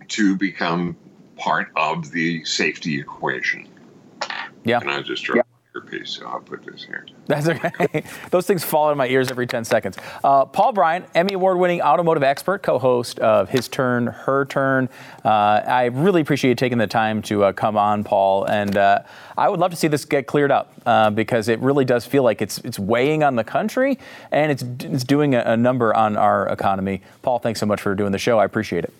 to 0.10 0.36
become 0.38 0.96
part 1.38 1.70
of 1.76 2.12
the 2.12 2.44
safety 2.46 3.00
equation. 3.00 3.68
Yeah. 4.64 4.80
And 4.80 4.90
I 4.90 5.02
just 5.02 5.24
dropped 5.24 5.38
yeah. 5.38 5.53
Earpiece, 5.76 6.12
so 6.12 6.28
I'll 6.28 6.40
put 6.40 6.64
this 6.64 6.84
here. 6.84 7.08
That's 7.26 7.48
okay. 7.48 8.04
Those 8.30 8.46
things 8.46 8.64
fall 8.64 8.92
in 8.92 8.98
my 8.98 9.08
ears 9.08 9.32
every 9.32 9.48
10 9.48 9.66
seconds. 9.66 9.98
Uh, 10.24 10.46
Paul 10.46 10.72
Brian, 10.72 11.04
Emmy 11.16 11.34
Award 11.34 11.58
winning 11.58 11.82
automotive 11.82 12.22
expert, 12.22 12.62
co 12.62 12.78
host 12.78 13.18
of 13.18 13.50
His 13.50 13.68
Turn, 13.68 14.06
Her 14.06 14.46
Turn. 14.46 14.88
Uh, 15.26 15.30
I 15.30 15.86
really 15.86 16.22
appreciate 16.22 16.50
you 16.50 16.56
taking 16.56 16.78
the 16.78 16.86
time 16.86 17.24
to 17.24 17.46
uh, 17.46 17.54
come 17.54 17.76
on, 17.76 18.04
Paul. 18.04 18.46
And 18.46 18.78
uh, 18.78 19.00
I 19.36 19.50
would 19.50 19.60
love 19.60 19.72
to 19.72 19.78
see 19.78 19.88
this 19.88 20.06
get 20.06 20.28
cleared 20.28 20.52
up 20.52 20.74
uh, 20.86 21.10
because 21.10 21.48
it 21.48 21.60
really 21.60 21.86
does 21.86 22.06
feel 22.06 22.22
like 22.22 22.44
it's, 22.44 22.60
it's 22.60 22.78
weighing 22.78 23.24
on 23.24 23.36
the 23.36 23.44
country 23.44 23.98
and 24.32 24.52
it's, 24.52 24.62
it's 24.84 25.04
doing 25.04 25.34
a, 25.34 25.42
a 25.42 25.58
number 25.58 25.92
on 25.96 26.18
our 26.18 26.48
economy. 26.50 27.02
Paul, 27.24 27.40
thanks 27.40 27.60
so 27.60 27.66
much 27.66 27.82
for 27.82 27.96
doing 27.96 28.12
the 28.12 28.20
show. 28.20 28.38
I 28.38 28.46
appreciate 28.46 28.84
it. 28.84 28.94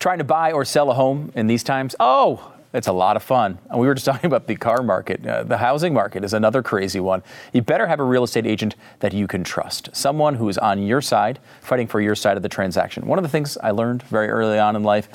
Trying 0.00 0.16
to 0.16 0.24
buy 0.24 0.52
or 0.52 0.64
sell 0.64 0.90
a 0.90 0.94
home 0.94 1.30
in 1.34 1.46
these 1.46 1.62
times? 1.62 1.94
Oh, 2.00 2.54
it's 2.72 2.86
a 2.86 2.92
lot 2.92 3.16
of 3.16 3.22
fun. 3.22 3.58
And 3.68 3.78
we 3.78 3.86
were 3.86 3.92
just 3.92 4.06
talking 4.06 4.28
about 4.28 4.46
the 4.46 4.56
car 4.56 4.82
market. 4.82 5.26
Uh, 5.26 5.42
the 5.42 5.58
housing 5.58 5.92
market 5.92 6.24
is 6.24 6.32
another 6.32 6.62
crazy 6.62 7.00
one. 7.00 7.22
You 7.52 7.60
better 7.60 7.86
have 7.86 8.00
a 8.00 8.04
real 8.04 8.24
estate 8.24 8.46
agent 8.46 8.76
that 9.00 9.12
you 9.12 9.26
can 9.26 9.44
trust, 9.44 9.90
someone 9.92 10.36
who 10.36 10.48
is 10.48 10.56
on 10.56 10.82
your 10.82 11.02
side, 11.02 11.38
fighting 11.60 11.86
for 11.86 12.00
your 12.00 12.14
side 12.14 12.38
of 12.38 12.42
the 12.42 12.48
transaction. 12.48 13.06
One 13.06 13.18
of 13.18 13.24
the 13.24 13.28
things 13.28 13.58
I 13.58 13.72
learned 13.72 14.02
very 14.04 14.28
early 14.30 14.58
on 14.58 14.74
in 14.74 14.82
life 14.82 15.10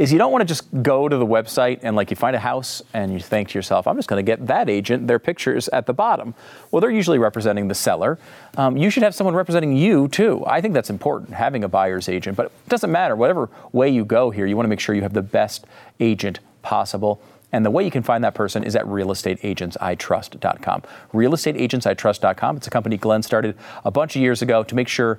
is 0.00 0.10
you 0.10 0.16
don't 0.16 0.32
want 0.32 0.40
to 0.40 0.46
just 0.46 0.64
go 0.82 1.10
to 1.10 1.16
the 1.18 1.26
website 1.26 1.80
and 1.82 1.94
like 1.94 2.08
you 2.08 2.16
find 2.16 2.34
a 2.34 2.38
house 2.38 2.80
and 2.94 3.12
you 3.12 3.20
think 3.20 3.50
to 3.50 3.58
yourself, 3.58 3.86
I'm 3.86 3.96
just 3.96 4.08
going 4.08 4.24
to 4.24 4.26
get 4.26 4.46
that 4.46 4.70
agent, 4.70 5.06
their 5.06 5.18
pictures 5.18 5.68
at 5.68 5.84
the 5.84 5.92
bottom. 5.92 6.32
Well, 6.70 6.80
they're 6.80 6.90
usually 6.90 7.18
representing 7.18 7.68
the 7.68 7.74
seller. 7.74 8.18
Um, 8.56 8.78
you 8.78 8.88
should 8.88 9.02
have 9.02 9.14
someone 9.14 9.34
representing 9.34 9.76
you 9.76 10.08
too. 10.08 10.42
I 10.46 10.62
think 10.62 10.72
that's 10.72 10.88
important, 10.88 11.34
having 11.34 11.64
a 11.64 11.68
buyer's 11.68 12.08
agent, 12.08 12.38
but 12.38 12.46
it 12.46 12.68
doesn't 12.70 12.90
matter. 12.90 13.14
Whatever 13.14 13.50
way 13.72 13.90
you 13.90 14.06
go 14.06 14.30
here, 14.30 14.46
you 14.46 14.56
want 14.56 14.64
to 14.64 14.70
make 14.70 14.80
sure 14.80 14.94
you 14.94 15.02
have 15.02 15.12
the 15.12 15.20
best 15.20 15.66
agent 16.00 16.40
possible. 16.62 17.20
And 17.52 17.66
the 17.66 17.70
way 17.70 17.84
you 17.84 17.90
can 17.90 18.02
find 18.02 18.24
that 18.24 18.34
person 18.34 18.64
is 18.64 18.74
at 18.76 18.86
realestateagentsitrust.com. 18.86 20.82
Realestateagentsitrust.com. 21.12 22.56
It's 22.56 22.66
a 22.66 22.70
company 22.70 22.96
Glenn 22.96 23.22
started 23.22 23.54
a 23.84 23.90
bunch 23.90 24.16
of 24.16 24.22
years 24.22 24.40
ago 24.40 24.62
to 24.62 24.74
make 24.74 24.88
sure 24.88 25.18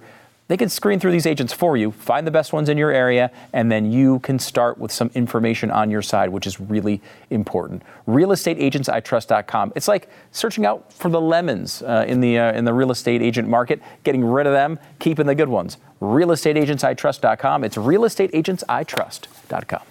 they 0.52 0.58
can 0.58 0.68
screen 0.68 1.00
through 1.00 1.14
these 1.14 1.26
agents 1.26 1.54
for 1.54 1.78
you, 1.78 1.92
find 1.92 2.28
the 2.28 2.32
best 2.32 2.52
ones 2.52 2.68
in 2.68 2.78
your 2.78 2.92
area, 2.92 3.32
and 3.54 3.72
then 3.72 3.90
you 3.90 4.20
can 4.20 4.38
start 4.38 4.78
with 4.78 4.92
some 4.92 5.10
information 5.16 5.72
on 5.72 5.90
your 5.90 6.02
side, 6.02 6.28
which 6.28 6.46
is 6.46 6.60
really 6.60 7.02
important. 7.30 7.82
RealestateAgentsITrust.com. 8.06 9.72
It's 9.78 9.88
like 9.88 10.10
searching 10.32 10.66
out 10.66 10.92
for 10.92 11.08
the 11.08 11.22
lemons 11.22 11.82
uh, 11.82 12.04
in 12.06 12.20
the 12.20 12.38
uh, 12.38 12.52
in 12.52 12.66
the 12.66 12.74
real 12.74 12.92
estate 12.92 13.22
agent 13.22 13.48
market, 13.48 13.82
getting 14.04 14.26
rid 14.26 14.46
of 14.46 14.52
them, 14.52 14.78
keeping 15.00 15.26
the 15.26 15.36
good 15.36 15.48
ones. 15.48 15.78
RealestateAgentsITrust.com. 16.02 17.64
It's 17.64 17.78
RealestateAgentsITrust.com. 17.78 19.84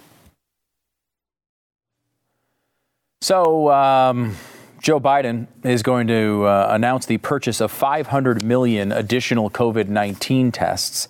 So. 3.22 3.70
Um, 3.70 4.36
Joe 4.82 4.98
Biden 4.98 5.46
is 5.62 5.82
going 5.82 6.06
to 6.06 6.44
uh, 6.44 6.68
announce 6.70 7.04
the 7.04 7.18
purchase 7.18 7.60
of 7.60 7.70
500 7.70 8.42
million 8.42 8.92
additional 8.92 9.50
COVID 9.50 9.88
19 9.88 10.52
tests. 10.52 11.08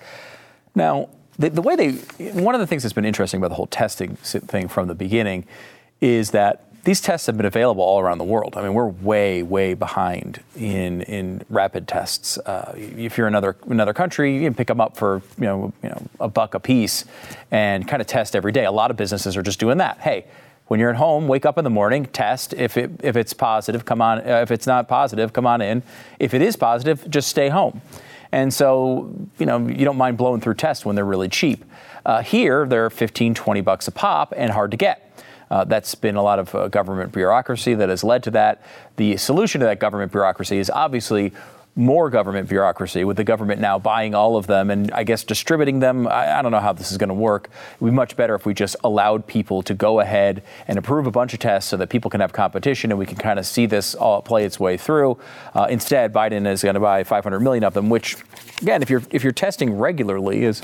Now, 0.75 1.09
the, 1.39 1.51
the, 1.51 1.62
way 1.62 1.77
they, 1.77 1.93
one 2.33 2.55
of 2.55 2.61
the 2.61 2.66
things 2.66 2.83
that's 2.83 2.93
been 2.93 3.05
interesting 3.05 3.39
about 3.39 3.49
the 3.49 3.55
whole 3.55 3.68
testing 3.68 4.16
thing 4.16 4.68
from 4.68 4.89
the 4.89 4.95
beginning 4.95 5.47
is 6.01 6.33
that 6.33 6.64
these 6.85 7.01
tests 7.01 7.27
have 7.27 7.37
been 7.37 7.47
available 7.47 7.85
all 7.85 8.01
around 8.01 8.18
the 8.18 8.25
world. 8.25 8.57
I 8.57 8.62
mean, 8.62 8.75
we're 8.75 8.89
way, 8.89 9.43
way 9.43 9.75
behind 9.75 10.43
in 10.57 11.03
in 11.03 11.43
rapid 11.49 11.87
tests. 11.87 12.39
Uh, 12.39 12.73
if 12.77 13.18
you're 13.18 13.27
another 13.27 13.57
another 13.68 13.93
country, 13.93 14.35
you 14.35 14.41
can 14.41 14.55
pick 14.55 14.66
them 14.66 14.81
up 14.81 14.97
for 14.97 15.23
you 15.39 15.45
know 15.45 15.73
you 15.83 15.91
know 15.91 16.03
a 16.18 16.29
buck 16.29 16.55
a 16.55 16.61
piece, 16.61 17.05
and 17.51 17.87
kind 17.87 18.01
of 18.01 18.07
test 18.07 18.35
every 18.35 18.53
day. 18.53 18.64
A 18.64 18.73
lot 18.73 18.91
of 18.91 18.97
businesses 18.97 19.37
are 19.37 19.43
just 19.43 19.61
doing 19.61 19.79
that. 19.79 19.99
Hey, 19.99 20.25
when 20.71 20.79
you're 20.79 20.91
at 20.91 20.97
home, 20.97 21.27
wake 21.27 21.45
up 21.45 21.59
in 21.59 21.64
the 21.64 21.71
morning, 21.71 22.07
test. 22.07 22.55
If 22.55 22.77
it 22.77 22.93
if 23.03 23.16
it's 23.16 23.33
positive, 23.33 23.85
come 23.85 24.01
on. 24.01 24.18
Uh, 24.18 24.41
if 24.41 24.53
it's 24.53 24.68
not 24.68 24.87
positive, 24.87 25.33
come 25.33 25.45
on 25.45 25.61
in. 25.61 25.83
If 26.21 26.33
it 26.33 26.43
is 26.43 26.55
positive, 26.55 27.11
just 27.11 27.27
stay 27.27 27.49
home. 27.49 27.81
And 28.31 28.55
so, 28.55 29.12
you 29.41 29.47
know, 29.47 29.66
you 29.66 29.85
don't 29.85 29.97
mind 29.97 30.16
blowing 30.16 30.41
through 30.41 30.55
tests 30.55 30.87
when 30.87 30.95
they're 30.95 31.05
really 31.05 31.29
cheap. 31.29 31.64
Uh, 32.07 32.23
here, 32.23 32.66
they're 32.66 32.89
15, 32.89 33.35
20 33.35 33.61
bucks 33.62 33.89
a 33.89 33.91
pop 33.91 34.33
and 34.37 34.53
hard 34.53 34.71
to 34.71 34.77
get. 34.77 35.12
Uh, 35.51 35.64
that's 35.64 35.97
been 35.97 36.14
a 36.14 36.23
lot 36.23 36.39
of 36.39 36.55
uh, 36.55 36.68
government 36.68 37.11
bureaucracy 37.11 37.75
that 37.75 37.89
has 37.89 38.05
led 38.05 38.23
to 38.23 38.31
that. 38.31 38.62
The 38.95 39.16
solution 39.16 39.59
to 39.62 39.66
that 39.66 39.81
government 39.81 40.12
bureaucracy 40.12 40.59
is 40.59 40.71
obviously 40.71 41.33
more 41.81 42.11
government 42.11 42.49
bureaucracy, 42.49 43.05
with 43.05 43.16
the 43.16 43.24
government 43.24 43.61
now 43.61 43.78
buying 43.78 44.14
all 44.14 44.37
of 44.37 44.47
them 44.47 44.70
and 44.70 44.93
I 44.93 45.03
guess 45.03 45.24
distributing 45.24 45.81
them. 45.81 46.07
I, 46.07 46.39
I 46.39 46.43
don't 46.43 46.53
know 46.53 46.61
how 46.61 46.72
this 46.72 46.93
is 46.93 46.99
going 46.99 47.09
to 47.09 47.14
work. 47.14 47.47
It 47.47 47.81
would 47.81 47.91
be 47.91 47.97
much 47.97 48.16
better 48.16 48.35
if 48.35 48.45
we 48.45 48.55
just 48.55 48.76
allowed 48.85 49.26
people 49.26 49.62
to 49.62 49.74
go 49.74 50.01
ahead 50.01 50.43
and 50.68 50.78
approve 50.78 51.07
a 51.07 51.11
bunch 51.11 51.33
of 51.33 51.41
tests 51.41 51.70
so 51.70 51.76
that 51.78 51.89
people 51.89 52.11
can 52.11 52.20
have 52.20 52.33
competition 52.33 52.93
and 52.93 52.99
we 52.99 53.07
can 53.07 53.16
kind 53.16 53.39
of 53.39 53.47
see 53.47 53.66
this 53.66 53.95
all 53.95 54.20
play 54.20 54.45
its 54.45 54.61
way 54.61 54.76
through. 54.76 55.18
Uh, 55.55 55.66
instead, 55.70 56.12
Biden 56.12 56.47
is 56.47 56.62
going 56.62 56.74
to 56.74 56.81
buy 56.81 57.03
500 57.03 57.41
million 57.41 57.64
of 57.64 57.74
them, 57.74 57.89
which, 57.89 58.16
again, 58.61 58.83
if 58.83 58.91
you're 58.91 59.03
if 59.11 59.24
you're 59.24 59.33
testing 59.33 59.78
regularly, 59.78 60.45
is 60.45 60.62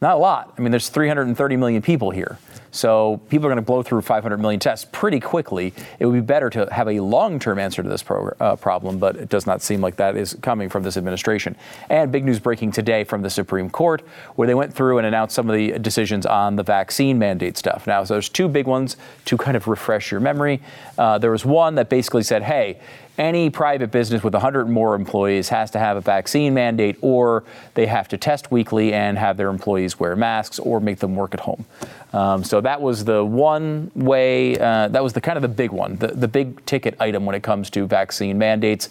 not 0.00 0.16
a 0.16 0.18
lot. 0.18 0.54
I 0.58 0.60
mean, 0.60 0.70
there's 0.70 0.88
330 0.88 1.56
million 1.56 1.80
people 1.80 2.10
here. 2.10 2.38
So 2.70 3.18
people 3.30 3.46
are 3.46 3.48
going 3.48 3.56
to 3.56 3.62
blow 3.62 3.82
through 3.82 4.02
500 4.02 4.36
million 4.36 4.60
tests 4.60 4.86
pretty 4.92 5.18
quickly. 5.18 5.72
It 5.98 6.04
would 6.04 6.12
be 6.12 6.20
better 6.20 6.50
to 6.50 6.68
have 6.70 6.88
a 6.88 7.00
long-term 7.00 7.58
answer 7.58 7.82
to 7.82 7.88
this 7.88 8.02
pro- 8.02 8.34
uh, 8.38 8.56
problem, 8.56 8.98
but 8.98 9.16
it 9.16 9.30
does 9.30 9.46
not 9.46 9.62
seem 9.62 9.80
like 9.80 9.96
that 9.96 10.14
is 10.14 10.36
coming 10.42 10.68
from 10.68 10.82
this 10.82 10.98
administration. 10.98 11.56
And 11.88 12.12
big 12.12 12.26
news 12.26 12.38
breaking 12.38 12.72
today 12.72 13.04
from 13.04 13.22
the 13.22 13.30
Supreme 13.30 13.70
Court, 13.70 14.02
where 14.34 14.46
they 14.46 14.54
went 14.54 14.74
through 14.74 14.98
and 14.98 15.06
announced 15.06 15.34
some 15.34 15.48
of 15.48 15.56
the 15.56 15.78
decisions 15.78 16.26
on 16.26 16.56
the 16.56 16.62
vaccine 16.62 17.18
mandate 17.18 17.56
stuff. 17.56 17.86
Now, 17.86 18.04
so 18.04 18.14
there's 18.14 18.28
two 18.28 18.48
big 18.48 18.66
ones 18.66 18.98
to 19.24 19.38
kind 19.38 19.56
of 19.56 19.66
refresh 19.66 20.10
your 20.10 20.20
memory. 20.20 20.60
Uh, 20.98 21.16
there 21.16 21.30
was 21.30 21.46
one 21.46 21.76
that 21.76 21.88
basically 21.88 22.22
said, 22.22 22.42
hey, 22.42 22.78
any 23.18 23.50
private 23.50 23.90
business 23.90 24.22
with 24.22 24.34
100 24.34 24.68
more 24.68 24.94
employees 24.94 25.48
has 25.48 25.70
to 25.70 25.78
have 25.78 25.96
a 25.96 26.00
vaccine 26.00 26.54
mandate 26.54 26.96
or 27.00 27.44
they 27.74 27.86
have 27.86 28.08
to 28.08 28.18
test 28.18 28.50
weekly 28.50 28.92
and 28.92 29.18
have 29.18 29.36
their 29.36 29.48
employees 29.48 29.98
wear 29.98 30.14
masks 30.14 30.58
or 30.58 30.80
make 30.80 30.98
them 30.98 31.16
work 31.16 31.34
at 31.34 31.40
home. 31.40 31.64
Um, 32.12 32.44
so 32.44 32.60
that 32.60 32.80
was 32.80 33.04
the 33.04 33.24
one 33.24 33.90
way, 33.94 34.58
uh, 34.58 34.88
that 34.88 35.02
was 35.02 35.12
the 35.12 35.20
kind 35.20 35.36
of 35.36 35.42
the 35.42 35.48
big 35.48 35.70
one, 35.70 35.96
the, 35.96 36.08
the 36.08 36.28
big 36.28 36.64
ticket 36.66 36.96
item 37.00 37.26
when 37.26 37.34
it 37.34 37.42
comes 37.42 37.70
to 37.70 37.86
vaccine 37.86 38.38
mandates. 38.38 38.88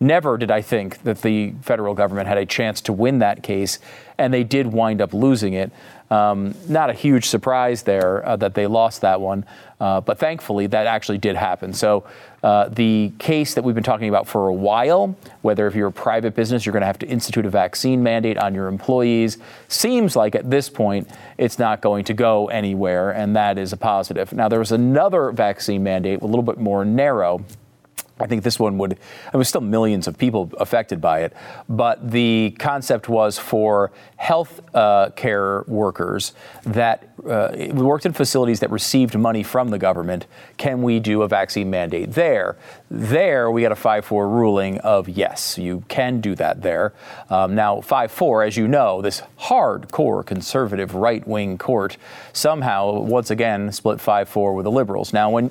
Never 0.00 0.38
did 0.38 0.50
I 0.50 0.62
think 0.62 1.02
that 1.02 1.22
the 1.22 1.54
federal 1.62 1.94
government 1.94 2.28
had 2.28 2.38
a 2.38 2.46
chance 2.46 2.80
to 2.82 2.92
win 2.92 3.18
that 3.18 3.42
case, 3.42 3.80
and 4.16 4.32
they 4.32 4.44
did 4.44 4.68
wind 4.68 5.00
up 5.00 5.12
losing 5.12 5.54
it. 5.54 5.72
Um, 6.10 6.54
not 6.68 6.88
a 6.88 6.92
huge 6.92 7.26
surprise 7.26 7.82
there 7.82 8.24
uh, 8.24 8.36
that 8.36 8.54
they 8.54 8.66
lost 8.66 9.00
that 9.00 9.20
one, 9.20 9.44
uh, 9.80 10.00
but 10.00 10.18
thankfully 10.18 10.66
that 10.68 10.86
actually 10.86 11.18
did 11.18 11.36
happen. 11.36 11.72
So 11.72 12.04
uh, 12.42 12.68
the 12.68 13.12
case 13.18 13.54
that 13.54 13.64
we've 13.64 13.74
been 13.74 13.84
talking 13.84 14.08
about 14.08 14.28
for 14.28 14.48
a 14.48 14.52
while, 14.52 15.16
whether 15.42 15.66
if 15.66 15.74
you're 15.74 15.88
a 15.88 15.92
private 15.92 16.34
business, 16.34 16.64
you're 16.64 16.72
going 16.72 16.82
to 16.82 16.86
have 16.86 16.98
to 16.98 17.06
institute 17.06 17.44
a 17.44 17.50
vaccine 17.50 18.02
mandate 18.02 18.38
on 18.38 18.54
your 18.54 18.68
employees, 18.68 19.38
seems 19.66 20.14
like 20.14 20.34
at 20.34 20.48
this 20.48 20.68
point 20.68 21.08
it's 21.36 21.58
not 21.58 21.80
going 21.80 22.04
to 22.04 22.14
go 22.14 22.46
anywhere, 22.48 23.10
and 23.10 23.34
that 23.34 23.58
is 23.58 23.72
a 23.72 23.76
positive. 23.76 24.32
Now 24.32 24.48
there 24.48 24.60
was 24.60 24.72
another 24.72 25.32
vaccine 25.32 25.82
mandate, 25.82 26.22
a 26.22 26.26
little 26.26 26.42
bit 26.42 26.58
more 26.58 26.84
narrow 26.84 27.44
I 28.20 28.26
think 28.26 28.42
this 28.42 28.58
one 28.58 28.78
would, 28.78 28.98
there 29.32 29.38
was 29.38 29.48
still 29.48 29.60
millions 29.60 30.06
of 30.08 30.18
people 30.18 30.50
affected 30.58 31.00
by 31.00 31.20
it, 31.20 31.32
but 31.68 32.10
the 32.10 32.54
concept 32.58 33.08
was 33.08 33.38
for 33.38 33.92
health 34.16 34.60
uh, 34.74 35.10
care 35.10 35.64
workers 35.68 36.32
that 36.64 37.08
uh, 37.28 37.50
worked 37.72 38.06
in 38.06 38.12
facilities 38.12 38.60
that 38.60 38.70
received 38.70 39.16
money 39.16 39.42
from 39.42 39.70
the 39.70 39.78
government. 39.78 40.26
Can 40.56 40.82
we 40.82 40.98
do 40.98 41.22
a 41.22 41.28
vaccine 41.28 41.70
mandate 41.70 42.12
there? 42.12 42.56
There, 42.90 43.50
we 43.50 43.62
got 43.62 43.72
a 43.72 43.76
5 43.76 44.04
4 44.04 44.28
ruling 44.28 44.78
of 44.78 45.08
yes, 45.08 45.58
you 45.58 45.84
can 45.88 46.20
do 46.20 46.34
that 46.36 46.62
there. 46.62 46.92
Um, 47.30 47.54
now, 47.54 47.80
5 47.80 48.10
4, 48.10 48.42
as 48.44 48.56
you 48.56 48.66
know, 48.66 49.02
this 49.02 49.22
hardcore 49.40 50.24
conservative 50.24 50.94
right 50.94 51.26
wing 51.26 51.58
court 51.58 51.96
somehow, 52.32 53.00
once 53.00 53.30
again, 53.30 53.70
split 53.72 54.00
5 54.00 54.28
4 54.28 54.54
with 54.54 54.64
the 54.64 54.70
liberals. 54.70 55.12
Now, 55.12 55.30
when 55.30 55.50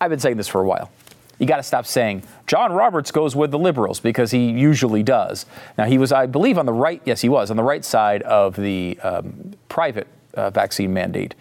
I've 0.00 0.10
been 0.10 0.20
saying 0.20 0.36
this 0.36 0.48
for 0.48 0.60
a 0.60 0.66
while 0.66 0.90
you 1.38 1.46
got 1.46 1.56
to 1.56 1.62
stop 1.62 1.86
saying 1.86 2.22
John 2.46 2.72
Roberts 2.72 3.10
goes 3.10 3.36
with 3.36 3.50
the 3.50 3.58
liberals 3.58 4.00
because 4.00 4.30
he 4.30 4.50
usually 4.50 5.02
does. 5.02 5.46
Now, 5.76 5.84
he 5.84 5.98
was, 5.98 6.12
I 6.12 6.26
believe, 6.26 6.58
on 6.58 6.66
the 6.66 6.72
right, 6.72 7.02
yes, 7.04 7.20
he 7.20 7.28
was, 7.28 7.50
on 7.50 7.56
the 7.56 7.62
right 7.62 7.84
side 7.84 8.22
of 8.22 8.56
the 8.56 8.98
um, 9.02 9.52
private 9.68 10.06
uh, 10.34 10.50
vaccine 10.50 10.92
mandate 10.92 11.34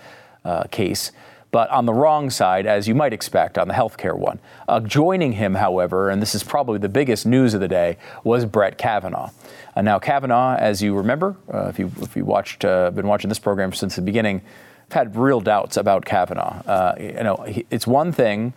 uh, 0.44 0.64
case, 0.64 1.12
but 1.52 1.70
on 1.70 1.86
the 1.86 1.94
wrong 1.94 2.30
side, 2.30 2.66
as 2.66 2.88
you 2.88 2.96
might 2.96 3.14
expect, 3.14 3.58
on 3.58 3.68
the 3.68 3.74
healthcare 3.74 4.18
one. 4.18 4.40
Uh, 4.68 4.80
joining 4.82 5.34
him, 5.34 5.56
however, 5.56 6.10
and 6.10 6.22
this 6.22 6.36
is 6.36 6.44
probably 6.44 6.78
the 6.78 6.90
biggest 6.90 7.26
news 7.26 7.54
of 7.54 7.62
the 7.62 7.68
day, 7.68 7.98
was 8.24 8.46
Brett 8.46 8.78
Kavanaugh. 8.78 9.30
Uh, 9.76 9.82
now, 9.82 10.00
Kavanaugh, 10.00 10.56
as 10.58 10.82
you 10.82 10.96
remember, 10.96 11.36
uh, 11.54 11.68
if, 11.68 11.80
you, 11.80 11.92
if 12.02 12.16
you 12.16 12.26
watched, 12.26 12.66
uh, 12.66 12.92
been 12.92 13.08
watching 13.08 13.30
this 13.30 13.40
program 13.40 13.72
since 13.72 13.96
the 13.96 14.02
beginning, 14.02 14.42
I've 14.88 14.94
had 14.94 15.16
real 15.16 15.40
doubts 15.40 15.78
about 15.78 16.06
Kavanaugh. 16.06 16.96
you 17.00 17.24
know, 17.24 17.46
it's 17.70 17.88
one 17.88 18.12
thing 18.12 18.54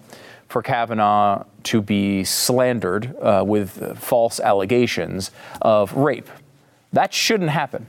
for 0.49 0.62
Kavanaugh 0.62 1.44
to 1.64 1.82
be 1.82 2.24
slandered 2.24 3.14
uh, 3.20 3.44
with 3.46 3.99
false 3.99 4.40
allegations 4.40 5.30
of 5.61 5.94
rape. 5.94 6.28
That 6.92 7.12
shouldn't 7.12 7.51
happen. 7.51 7.86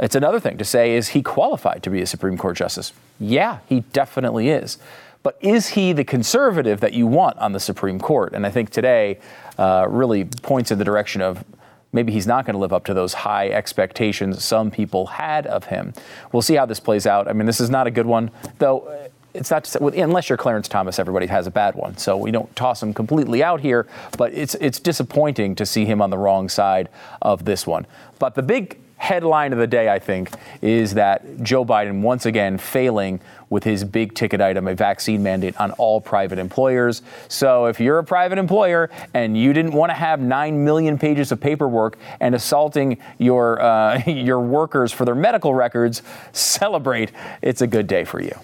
It's 0.00 0.16
another 0.16 0.40
thing 0.40 0.58
to 0.58 0.64
say, 0.64 0.94
is 0.94 1.08
he 1.08 1.22
qualified 1.22 1.82
to 1.84 1.90
be 1.90 2.02
a 2.02 2.06
Supreme 2.06 2.36
Court 2.36 2.56
justice? 2.56 2.92
Yeah, 3.20 3.60
he 3.68 3.80
definitely 3.92 4.48
is. 4.48 4.78
But 5.22 5.38
is 5.40 5.68
he 5.68 5.92
the 5.92 6.02
conservative 6.02 6.80
that 6.80 6.92
you 6.92 7.06
want 7.06 7.38
on 7.38 7.52
the 7.52 7.60
Supreme 7.60 8.00
Court? 8.00 8.32
And 8.34 8.44
I 8.44 8.50
think 8.50 8.70
today 8.70 9.20
uh, 9.56 9.86
really 9.88 10.24
points 10.24 10.72
in 10.72 10.78
the 10.78 10.84
direction 10.84 11.22
of 11.22 11.44
maybe 11.92 12.12
he's 12.12 12.26
not 12.26 12.44
going 12.44 12.54
to 12.54 12.58
live 12.58 12.72
up 12.72 12.84
to 12.86 12.94
those 12.94 13.14
high 13.14 13.50
expectations 13.50 14.42
some 14.42 14.72
people 14.72 15.06
had 15.06 15.46
of 15.46 15.66
him. 15.66 15.92
We'll 16.32 16.42
see 16.42 16.54
how 16.54 16.66
this 16.66 16.80
plays 16.80 17.06
out. 17.06 17.28
I 17.28 17.32
mean, 17.34 17.46
this 17.46 17.60
is 17.60 17.70
not 17.70 17.86
a 17.86 17.90
good 17.92 18.06
one, 18.06 18.32
though 18.58 19.10
it's 19.34 19.50
not 19.50 19.64
to, 19.64 19.86
unless 19.86 20.28
you're 20.28 20.38
Clarence 20.38 20.68
Thomas, 20.68 20.98
everybody 20.98 21.26
has 21.26 21.46
a 21.46 21.50
bad 21.50 21.74
one. 21.74 21.96
So 21.96 22.16
we 22.16 22.30
don't 22.30 22.54
toss 22.54 22.82
him 22.82 22.92
completely 22.92 23.42
out 23.42 23.60
here, 23.60 23.86
but 24.18 24.32
it's 24.34 24.54
it's 24.56 24.78
disappointing 24.78 25.54
to 25.56 25.66
see 25.66 25.84
him 25.84 26.02
on 26.02 26.10
the 26.10 26.18
wrong 26.18 26.48
side 26.48 26.88
of 27.20 27.44
this 27.44 27.66
one. 27.66 27.86
But 28.18 28.34
the 28.34 28.42
big 28.42 28.78
headline 29.02 29.52
of 29.52 29.58
the 29.58 29.66
day, 29.66 29.88
I 29.88 29.98
think, 29.98 30.30
is 30.60 30.94
that 30.94 31.42
Joe 31.42 31.64
Biden 31.64 32.02
once 32.02 32.24
again 32.24 32.56
failing 32.56 33.20
with 33.50 33.64
his 33.64 33.82
big 33.82 34.14
ticket 34.14 34.40
item, 34.40 34.68
a 34.68 34.74
vaccine 34.74 35.24
mandate 35.24 35.60
on 35.60 35.72
all 35.72 36.00
private 36.00 36.38
employers. 36.38 37.02
So 37.26 37.66
if 37.66 37.80
you're 37.80 37.98
a 37.98 38.04
private 38.04 38.38
employer 38.38 38.90
and 39.12 39.36
you 39.36 39.52
didn't 39.52 39.72
want 39.72 39.90
to 39.90 39.94
have 39.94 40.20
nine 40.20 40.64
million 40.64 40.98
pages 40.98 41.32
of 41.32 41.40
paperwork 41.40 41.98
and 42.20 42.34
assaulting 42.34 42.98
your 43.18 43.60
uh, 43.60 44.02
your 44.06 44.40
workers 44.40 44.92
for 44.92 45.04
their 45.04 45.16
medical 45.16 45.52
records, 45.52 46.02
celebrate. 46.32 47.10
It's 47.42 47.60
a 47.60 47.66
good 47.66 47.88
day 47.88 48.04
for 48.04 48.20
you. 48.20 48.38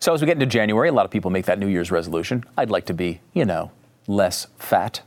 So 0.00 0.14
as 0.14 0.20
we 0.20 0.26
get 0.26 0.34
into 0.34 0.46
January, 0.46 0.88
a 0.88 0.92
lot 0.92 1.04
of 1.04 1.10
people 1.10 1.30
make 1.30 1.46
that 1.46 1.58
New 1.58 1.66
Year's 1.66 1.90
resolution. 1.90 2.44
I'd 2.56 2.70
like 2.70 2.86
to 2.86 2.94
be, 2.94 3.20
you 3.32 3.44
know, 3.44 3.72
less 4.06 4.46
fat. 4.58 5.02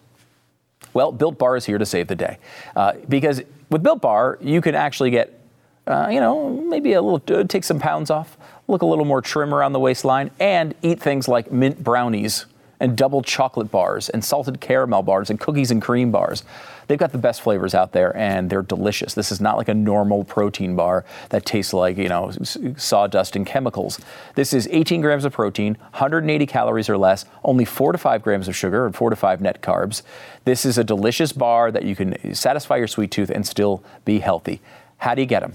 Well, 0.94 1.12
Built 1.12 1.38
Bar 1.38 1.56
is 1.56 1.66
here 1.66 1.78
to 1.78 1.86
save 1.86 2.08
the 2.08 2.16
day. 2.16 2.38
Uh, 2.76 2.94
because 3.08 3.42
with 3.70 3.84
Built 3.84 4.02
Bar, 4.02 4.38
you 4.42 4.60
can 4.60 4.76
actually 4.76 5.10
get, 5.10 5.40
uh, 5.88 6.10
you 6.12 6.20
know, 6.20 6.50
maybe 6.50 6.94
a 6.94 7.02
little, 7.02 7.40
uh, 7.40 7.44
take 7.46 7.64
some 7.64 7.80
pounds 7.80 8.10
off, 8.10 8.38
look 8.68 8.82
a 8.82 8.86
little 8.86 9.06
more 9.06 9.22
trim 9.22 9.54
around 9.54 9.72
the 9.74 9.80
waistline, 9.80 10.30
and 10.40 10.76
eat 10.82 11.00
things 11.00 11.28
like 11.28 11.52
mint 11.52 11.82
brownies 11.82 12.46
and 12.82 12.98
double 12.98 13.22
chocolate 13.22 13.72
bars 13.72 14.10
and 14.10 14.26
salted 14.26 14.60
caramel 14.60 15.04
bars 15.04 15.30
and 15.30 15.40
cookies 15.40 15.72
and 15.72 15.82
cream 15.82 16.12
bars. 16.12 16.44
They've 16.88 17.00
got 17.00 17.12
the 17.14 17.20
best 17.20 17.42
flavors 17.42 17.74
out 17.74 17.94
there 17.94 18.14
and 18.18 18.50
they're 18.50 18.64
delicious. 18.64 19.14
This 19.14 19.32
is 19.32 19.40
not 19.40 19.56
like 19.56 19.70
a 19.70 19.74
normal 19.74 20.26
protein 20.26 20.76
bar 20.76 21.06
that 21.30 21.46
tastes 21.46 21.74
like, 21.74 21.96
you 21.96 22.10
know, 22.10 22.32
sawdust 22.76 23.36
and 23.36 23.46
chemicals. 23.46 24.02
This 24.36 24.52
is 24.52 24.68
18 24.72 25.00
grams 25.00 25.24
of 25.24 25.32
protein, 25.32 25.76
180 25.76 26.46
calories 26.48 26.90
or 26.90 26.98
less, 26.98 27.24
only 27.46 27.66
4 27.66 27.94
to 27.94 27.98
5 28.00 28.22
grams 28.24 28.48
of 28.48 28.56
sugar 28.56 28.88
and 28.88 28.96
4 28.96 29.12
to 29.12 29.16
5 29.16 29.42
net 29.42 29.62
carbs. 29.62 30.02
This 30.44 30.66
is 30.66 30.80
a 30.80 30.84
delicious 30.84 31.32
bar 31.32 31.72
that 31.72 31.84
you 31.84 31.96
can 31.96 32.34
satisfy 32.34 32.78
your 32.78 32.88
sweet 32.88 33.12
tooth 33.12 33.30
and 33.30 33.46
still 33.46 33.84
be 34.04 34.20
healthy. 34.20 34.60
How 34.98 35.14
do 35.14 35.22
you 35.22 35.28
get 35.28 35.42
them? 35.42 35.54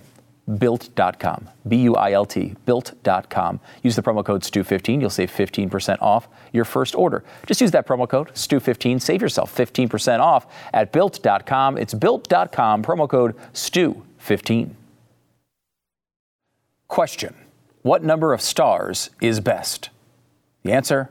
built.com. 0.58 1.48
B 1.66 1.76
U 1.82 1.96
I 1.96 2.12
L 2.12 2.24
T, 2.24 2.54
built.com. 2.64 3.60
Use 3.82 3.96
the 3.96 4.02
promo 4.02 4.24
code 4.24 4.42
STU15. 4.42 5.00
You'll 5.00 5.10
save 5.10 5.30
15% 5.30 6.00
off 6.00 6.28
your 6.52 6.64
first 6.64 6.94
order. 6.94 7.24
Just 7.46 7.60
use 7.60 7.72
that 7.72 7.86
promo 7.86 8.08
code 8.08 8.28
STU15. 8.34 9.00
Save 9.00 9.22
yourself 9.22 9.54
15% 9.54 10.20
off 10.20 10.46
at 10.72 10.92
built.com. 10.92 11.78
It's 11.78 11.94
built.com, 11.94 12.82
promo 12.82 13.08
code 13.08 13.34
STU15. 13.52 14.70
Question 16.88 17.34
What 17.82 18.04
number 18.04 18.32
of 18.32 18.40
stars 18.40 19.10
is 19.20 19.40
best? 19.40 19.90
The 20.62 20.72
answer 20.72 21.10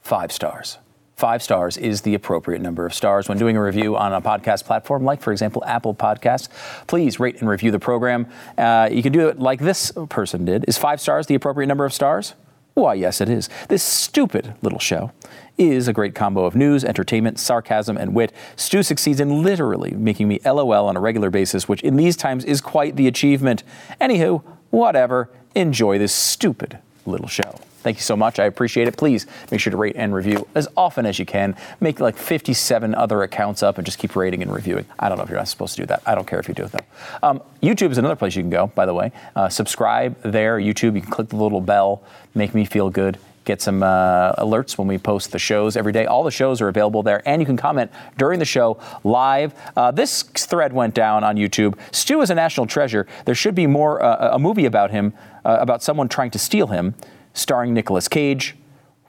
five 0.00 0.32
stars. 0.32 0.78
Five 1.16 1.42
stars 1.42 1.76
is 1.76 2.02
the 2.02 2.14
appropriate 2.14 2.60
number 2.60 2.86
of 2.86 2.94
stars. 2.94 3.28
When 3.28 3.38
doing 3.38 3.56
a 3.56 3.62
review 3.62 3.96
on 3.96 4.12
a 4.12 4.20
podcast 4.20 4.64
platform, 4.64 5.04
like, 5.04 5.20
for 5.20 5.32
example, 5.32 5.62
Apple 5.66 5.94
Podcasts, 5.94 6.48
please 6.86 7.20
rate 7.20 7.40
and 7.40 7.48
review 7.48 7.70
the 7.70 7.78
program. 7.78 8.26
Uh, 8.58 8.88
you 8.90 9.02
can 9.02 9.12
do 9.12 9.28
it 9.28 9.38
like 9.38 9.60
this 9.60 9.92
person 10.08 10.44
did. 10.44 10.64
Is 10.66 10.78
five 10.78 11.00
stars 11.00 11.26
the 11.26 11.34
appropriate 11.34 11.68
number 11.68 11.84
of 11.84 11.92
stars? 11.92 12.34
Why, 12.74 12.94
yes, 12.94 13.20
it 13.20 13.28
is. 13.28 13.48
This 13.68 13.84
stupid 13.84 14.54
little 14.60 14.80
show 14.80 15.12
is 15.56 15.86
a 15.86 15.92
great 15.92 16.16
combo 16.16 16.44
of 16.44 16.56
news, 16.56 16.84
entertainment, 16.84 17.38
sarcasm, 17.38 17.96
and 17.96 18.14
wit. 18.14 18.32
Stu 18.56 18.82
succeeds 18.82 19.20
in 19.20 19.44
literally 19.44 19.92
making 19.92 20.26
me 20.26 20.40
LOL 20.44 20.88
on 20.88 20.96
a 20.96 21.00
regular 21.00 21.30
basis, 21.30 21.68
which 21.68 21.82
in 21.82 21.94
these 21.94 22.16
times 22.16 22.44
is 22.44 22.60
quite 22.60 22.96
the 22.96 23.06
achievement. 23.06 23.62
Anywho, 24.00 24.42
whatever. 24.70 25.30
Enjoy 25.54 25.98
this 25.98 26.12
stupid 26.12 26.78
little 27.06 27.28
show. 27.28 27.60
Thank 27.84 27.98
you 27.98 28.02
so 28.02 28.16
much. 28.16 28.38
I 28.38 28.46
appreciate 28.46 28.88
it. 28.88 28.96
Please 28.96 29.26
make 29.50 29.60
sure 29.60 29.70
to 29.70 29.76
rate 29.76 29.94
and 29.94 30.14
review 30.14 30.48
as 30.54 30.66
often 30.74 31.04
as 31.04 31.18
you 31.18 31.26
can. 31.26 31.54
Make 31.80 32.00
like 32.00 32.16
57 32.16 32.94
other 32.94 33.22
accounts 33.22 33.62
up 33.62 33.76
and 33.76 33.84
just 33.84 33.98
keep 33.98 34.16
rating 34.16 34.40
and 34.40 34.50
reviewing. 34.50 34.86
I 34.98 35.10
don't 35.10 35.18
know 35.18 35.24
if 35.24 35.28
you're 35.28 35.38
not 35.38 35.48
supposed 35.48 35.74
to 35.76 35.82
do 35.82 35.86
that. 35.88 36.02
I 36.06 36.14
don't 36.14 36.26
care 36.26 36.40
if 36.40 36.48
you 36.48 36.54
do 36.54 36.64
it 36.64 36.72
though. 36.72 36.86
Um, 37.22 37.42
YouTube 37.62 37.90
is 37.90 37.98
another 37.98 38.16
place 38.16 38.34
you 38.36 38.42
can 38.42 38.48
go, 38.48 38.68
by 38.68 38.86
the 38.86 38.94
way. 38.94 39.12
Uh, 39.36 39.50
subscribe 39.50 40.16
there, 40.22 40.58
YouTube. 40.58 40.94
You 40.94 41.02
can 41.02 41.10
click 41.10 41.28
the 41.28 41.36
little 41.36 41.60
bell, 41.60 42.02
make 42.34 42.54
me 42.54 42.64
feel 42.64 42.88
good 42.88 43.18
get 43.44 43.60
some 43.60 43.82
uh, 43.82 44.32
alerts 44.36 44.78
when 44.78 44.88
we 44.88 44.96
post 44.96 45.30
the 45.30 45.38
shows 45.38 45.76
every 45.76 45.92
day. 45.92 46.06
All 46.06 46.24
the 46.24 46.30
shows 46.30 46.62
are 46.62 46.68
available 46.68 47.02
there, 47.02 47.20
and 47.28 47.42
you 47.42 47.46
can 47.46 47.58
comment 47.58 47.90
during 48.16 48.38
the 48.38 48.46
show 48.46 48.80
live. 49.04 49.52
Uh, 49.76 49.90
this 49.90 50.22
thread 50.22 50.72
went 50.72 50.94
down 50.94 51.22
on 51.22 51.36
YouTube. 51.36 51.78
Stu 51.92 52.22
is 52.22 52.30
a 52.30 52.34
national 52.34 52.66
treasure. 52.66 53.06
There 53.26 53.34
should 53.34 53.54
be 53.54 53.66
more 53.66 54.02
uh, 54.02 54.34
a 54.34 54.38
movie 54.38 54.64
about 54.64 54.92
him, 54.92 55.12
uh, 55.44 55.58
about 55.60 55.82
someone 55.82 56.08
trying 56.08 56.30
to 56.30 56.38
steal 56.38 56.68
him 56.68 56.94
starring 57.34 57.74
Nicolas 57.74 58.08
Cage, 58.08 58.56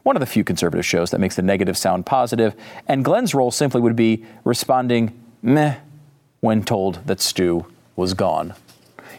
one 0.04 0.16
of 0.16 0.20
the 0.20 0.26
few 0.26 0.44
conservative 0.44 0.86
shows 0.86 1.12
that 1.12 1.20
makes 1.20 1.36
the 1.36 1.42
negative 1.42 1.78
sound 1.78 2.06
positive, 2.06 2.56
and 2.88 3.04
Glenn's 3.04 3.34
role 3.34 3.52
simply 3.52 3.82
would 3.82 3.96
be 3.96 4.26
responding 4.44 5.20
meh 5.42 5.78
when 6.42 6.64
told 6.64 7.00
that 7.08 7.20
Stu 7.20 7.66
was 7.96 8.14
gone. 8.14 8.54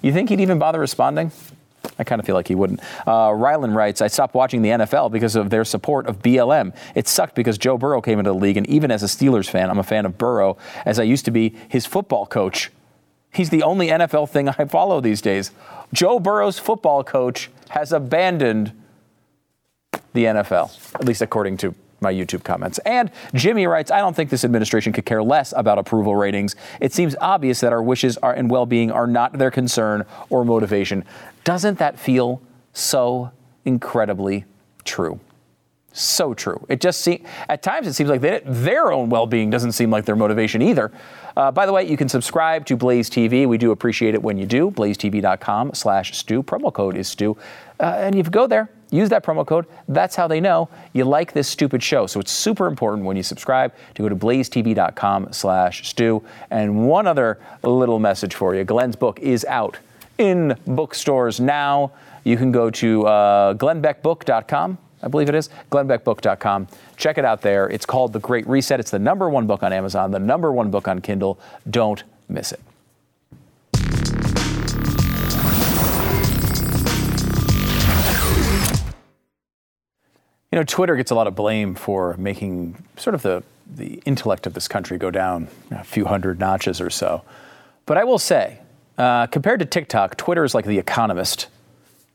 You 0.02 0.12
think 0.12 0.28
he'd 0.28 0.40
even 0.40 0.59
bother 0.59 0.78
responding? 0.78 1.32
I 1.98 2.04
kind 2.04 2.20
of 2.20 2.26
feel 2.26 2.34
like 2.34 2.48
he 2.48 2.54
wouldn't. 2.54 2.80
Uh, 3.07 3.30
Rylan 3.30 3.74
writes, 3.74 4.00
I 4.00 4.09
stopped 4.09 4.34
watching 4.34 4.62
the 4.62 4.70
NFL 4.70 5.11
because 5.11 5.34
of 5.34 5.50
their 5.50 5.64
support 5.64 6.07
of 6.07 6.20
BLM. 6.20 6.74
It 6.94 7.09
sucked 7.09 7.34
because 7.34 7.59
Joe 7.59 7.78
Burrow 7.78 8.00
came 8.00 8.18
into 8.18 8.30
the 8.30 8.38
league, 8.38 8.57
and 8.57 8.66
even 8.68 8.90
as 8.90 9.02
a 9.02 9.07
Steelers 9.07 9.48
fan, 9.48 9.70
I'm 9.70 9.78
a 9.78 9.84
fan 9.84 10.04
of 10.04 10.18
Burrow, 10.18 10.57
as 10.84 10.98
I 10.98 11.04
used 11.04 11.24
to 11.24 11.30
be 11.30 11.54
his 11.68 11.86
football 11.86 12.26
coach. 12.26 12.70
He's 13.32 13.50
the 13.50 13.62
only 13.62 13.88
NFL 13.88 14.30
thing 14.30 14.48
I 14.48 14.64
follow 14.66 15.00
these 15.00 15.20
days. 15.20 15.50
Joe 15.92 16.18
Burrow's 16.18 16.59
football 16.59 17.04
coach 17.04 17.50
has 17.70 17.92
abandoned 17.92 18.72
the 20.16 20.24
NFL, 20.24 20.94
at 20.94 21.04
least 21.04 21.22
according 21.22 21.58
to 21.58 21.74
my 22.00 22.12
YouTube 22.12 22.42
comments. 22.42 22.78
And 22.80 23.10
Jimmy 23.34 23.66
writes, 23.66 23.90
I 23.90 23.98
don't 23.98 24.14
think 24.14 24.30
this 24.30 24.44
administration 24.44 24.92
could 24.92 25.06
care 25.06 25.22
less 25.22 25.54
about 25.56 25.78
approval 25.78 26.16
ratings. 26.16 26.56
It 26.80 26.92
seems 26.92 27.14
obvious 27.20 27.60
that 27.60 27.72
our 27.72 27.82
wishes 27.82 28.16
are, 28.18 28.32
and 28.32 28.50
well 28.50 28.66
being 28.66 28.90
are 28.90 29.06
not 29.06 29.38
their 29.38 29.50
concern 29.50 30.04
or 30.28 30.44
motivation. 30.44 31.04
Doesn't 31.44 31.78
that 31.78 31.98
feel 31.98 32.42
so 32.72 33.30
incredibly 33.64 34.44
true? 34.84 35.20
So 35.92 36.34
true. 36.34 36.64
It 36.68 36.82
just 36.82 37.00
seems, 37.00 37.26
at 37.48 37.62
times 37.62 37.86
it 37.86 37.94
seems 37.94 38.10
like 38.10 38.20
they, 38.20 38.42
their 38.44 38.92
own 38.92 39.08
well 39.08 39.26
being 39.26 39.48
doesn't 39.48 39.72
seem 39.72 39.90
like 39.90 40.04
their 40.04 40.16
motivation 40.16 40.60
either. 40.60 40.92
Uh, 41.34 41.50
by 41.50 41.64
the 41.64 41.72
way, 41.72 41.88
you 41.88 41.96
can 41.96 42.08
subscribe 42.08 42.66
to 42.66 42.76
Blaze 42.76 43.08
TV. 43.08 43.46
We 43.46 43.56
do 43.56 43.70
appreciate 43.70 44.14
it 44.14 44.22
when 44.22 44.36
you 44.36 44.44
do. 44.44 44.70
BlazeTV.com 44.70 45.72
slash 45.72 46.16
Stu. 46.16 46.42
Promo 46.42 46.70
code 46.72 46.96
is 46.96 47.08
Stu. 47.08 47.36
Uh, 47.80 47.84
and 47.98 48.14
if 48.14 48.26
you 48.26 48.30
go 48.30 48.46
there, 48.46 48.70
use 48.91 49.09
that 49.11 49.24
promo 49.24 49.47
code. 49.47 49.66
That's 49.89 50.16
how 50.16 50.26
they 50.28 50.41
know 50.41 50.68
you 50.93 51.05
like 51.05 51.32
this 51.32 51.49
stupid 51.49 51.82
show. 51.82 52.07
So 52.07 52.20
it's 52.20 52.32
super 52.32 52.66
important 52.66 53.07
when 53.07 53.16
you 53.16 53.22
subscribe 53.22 53.74
to 53.95 54.03
go 54.03 54.09
to 54.09 54.16
blazetv.com 54.16 55.32
slash 55.32 55.89
Stu. 55.89 56.22
And 56.51 56.87
one 56.89 57.07
other 57.07 57.39
little 57.62 57.99
message 57.99 58.34
for 58.34 58.55
you. 58.55 58.64
Glenn's 58.64 58.97
book 58.97 59.20
is 59.20 59.45
out 59.45 59.78
in 60.18 60.57
bookstores 60.66 61.41
now. 61.41 61.93
You 62.24 62.37
can 62.37 62.53
go 62.53 62.70
to 62.70 63.07
uh, 63.07 63.55
glennbeckbook.com. 63.55 64.78
I 65.03 65.09
believe 65.09 65.28
it 65.28 65.34
is, 65.34 65.51
glennbeckbook.com. 65.70 66.68
Check 66.97 67.18
it 67.18 67.24
out 67.24 67.43
there. 67.43 67.68
It's 67.68 67.87
called 67.87 68.12
The 68.12 68.18
Great 68.18 68.47
Reset. 68.49 68.80
It's 68.80 68.91
the 68.91 68.99
number 68.99 69.28
one 69.28 69.47
book 69.47 69.62
on 69.62 69.72
Amazon, 69.72 70.11
the 70.11 70.18
number 70.18 70.51
one 70.51 70.70
book 70.70 70.89
on 70.89 71.01
Kindle. 71.01 71.39
Don't 71.70 72.03
miss 72.28 72.51
it. 72.53 72.61
You 80.57 80.61
know, 80.61 80.64
Twitter 80.64 80.96
gets 80.96 81.11
a 81.11 81.14
lot 81.14 81.26
of 81.26 81.34
blame 81.34 81.74
for 81.74 82.16
making 82.16 82.82
sort 82.96 83.12
of 83.12 83.20
the, 83.20 83.42
the 83.70 84.00
intellect 84.07 84.46
of 84.46 84.54
this 84.54 84.68
country 84.68 84.96
go 84.96 85.11
down 85.11 85.48
a 85.70 85.84
few 85.84 86.07
hundred 86.07 86.40
notches 86.40 86.80
or 86.80 86.88
so. 86.88 87.20
But 87.84 87.98
I 87.98 88.04
will 88.04 88.18
say, 88.18 88.61
uh, 88.96 89.26
compared 89.26 89.61
to 89.61 89.66
TikTok, 89.66 90.16
Twitter 90.16 90.44
is 90.44 90.54
like 90.54 90.64
the 90.64 90.78
economist. 90.78 91.48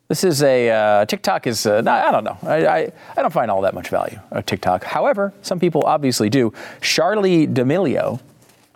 This 0.07 0.23
is 0.23 0.41
a 0.41 0.71
uh, 0.71 1.05
TikTok 1.05 1.45
is 1.45 1.67
uh, 1.67 1.83
I 1.85 2.11
don't 2.11 2.23
know 2.23 2.39
I, 2.41 2.65
I, 2.65 2.91
I, 3.15 3.21
don't 3.21 3.31
find 3.31 3.51
all 3.51 3.61
that 3.61 3.75
much 3.75 3.89
value 3.89 4.19
of 4.31 4.43
TikTok. 4.47 4.85
However, 4.85 5.33
some 5.43 5.59
people 5.59 5.83
obviously 5.83 6.31
do. 6.31 6.49
Charli 6.81 7.45
D'Amelio, 7.45 8.21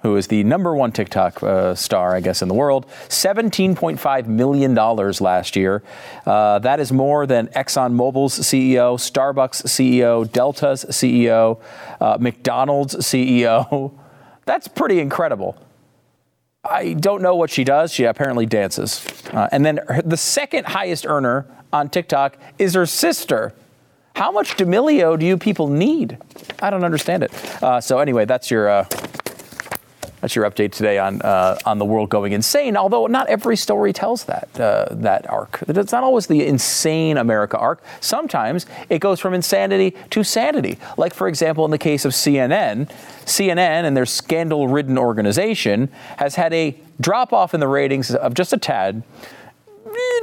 who 0.06 0.18
is 0.18 0.28
the 0.28 0.44
number 0.44 0.76
one 0.76 0.92
TikTok 0.92 1.42
uh, 1.42 1.74
star, 1.74 2.16
I 2.16 2.20
guess, 2.20 2.44
in 2.44 2.48
the 2.48 2.54
world. 2.54 2.86
$17.5 3.10 4.28
million 4.28 4.76
last 4.76 5.56
year. 5.56 5.82
Uh, 6.28 6.60
that 6.60 6.80
is 6.80 6.92
more 6.92 7.26
than 7.26 7.48
ExxonMobil's 7.48 8.38
CEO, 8.38 9.00
Starbucks 9.00 9.66
CEO, 9.66 10.32
Delta's 10.32 10.86
CEO, 10.90 11.60
uh, 12.00 12.18
McDonald's 12.20 12.96
CEO. 12.98 13.98
That's 14.46 14.68
pretty 14.68 15.00
incredible. 15.00 15.58
I 16.64 16.94
don't 16.94 17.24
know 17.24 17.36
what 17.36 17.50
she 17.50 17.64
does. 17.64 17.92
She 17.92 18.04
apparently 18.04 18.46
dances. 18.46 19.04
Uh, 19.34 19.50
and 19.52 19.66
then 19.66 19.80
her, 19.88 20.04
the 20.04 20.18
second 20.18 20.68
highest 20.68 21.08
earner 21.08 21.48
on 21.74 21.90
TikTok 21.90 22.38
is 22.60 22.76
her 22.76 22.86
sister. 22.86 23.54
How 24.16 24.32
much 24.32 24.56
D'Amelio 24.56 25.18
do 25.18 25.26
you 25.26 25.36
people 25.36 25.68
need? 25.68 26.20
I 26.62 26.70
don't 26.70 26.84
understand 26.84 27.24
it. 27.24 27.34
Uh, 27.64 27.82
so 27.82 27.98
anyway, 27.98 28.26
that's 28.26 28.52
your 28.52 28.70
uh, 28.70 28.88
that's 30.22 30.36
your 30.36 30.50
update 30.50 30.72
today 30.72 30.98
on 30.98 31.22
uh, 31.22 31.58
on 31.66 31.78
the 31.78 31.86
world 31.86 32.10
going 32.10 32.34
insane. 32.34 32.78
Although 32.78 33.08
not 33.08 33.28
every 33.28 33.58
story 33.58 33.94
tells 33.94 34.26
that 34.26 34.50
uh, 34.60 34.88
that 34.92 35.30
arc. 35.30 35.64
It's 35.68 35.92
not 35.92 36.04
always 36.04 36.28
the 36.28 36.46
insane 36.46 37.18
America 37.18 37.58
arc. 37.58 37.84
Sometimes 38.02 38.66
it 38.90 39.00
goes 39.00 39.20
from 39.20 39.34
insanity 39.34 39.96
to 40.12 40.24
sanity. 40.24 40.78
Like 40.98 41.14
for 41.14 41.28
example, 41.28 41.66
in 41.66 41.72
the 41.72 41.78
case 41.78 42.06
of 42.06 42.14
CNN, 42.14 42.90
CNN 43.26 43.86
and 43.86 43.96
their 43.96 44.06
scandal-ridden 44.06 44.98
organization 44.98 45.90
has 46.18 46.36
had 46.36 46.54
a 46.54 46.80
drop 47.00 47.34
off 47.34 47.54
in 47.54 47.60
the 47.60 47.68
ratings 47.68 48.14
of 48.14 48.34
just 48.34 48.54
a 48.54 48.58
tad. 48.58 49.04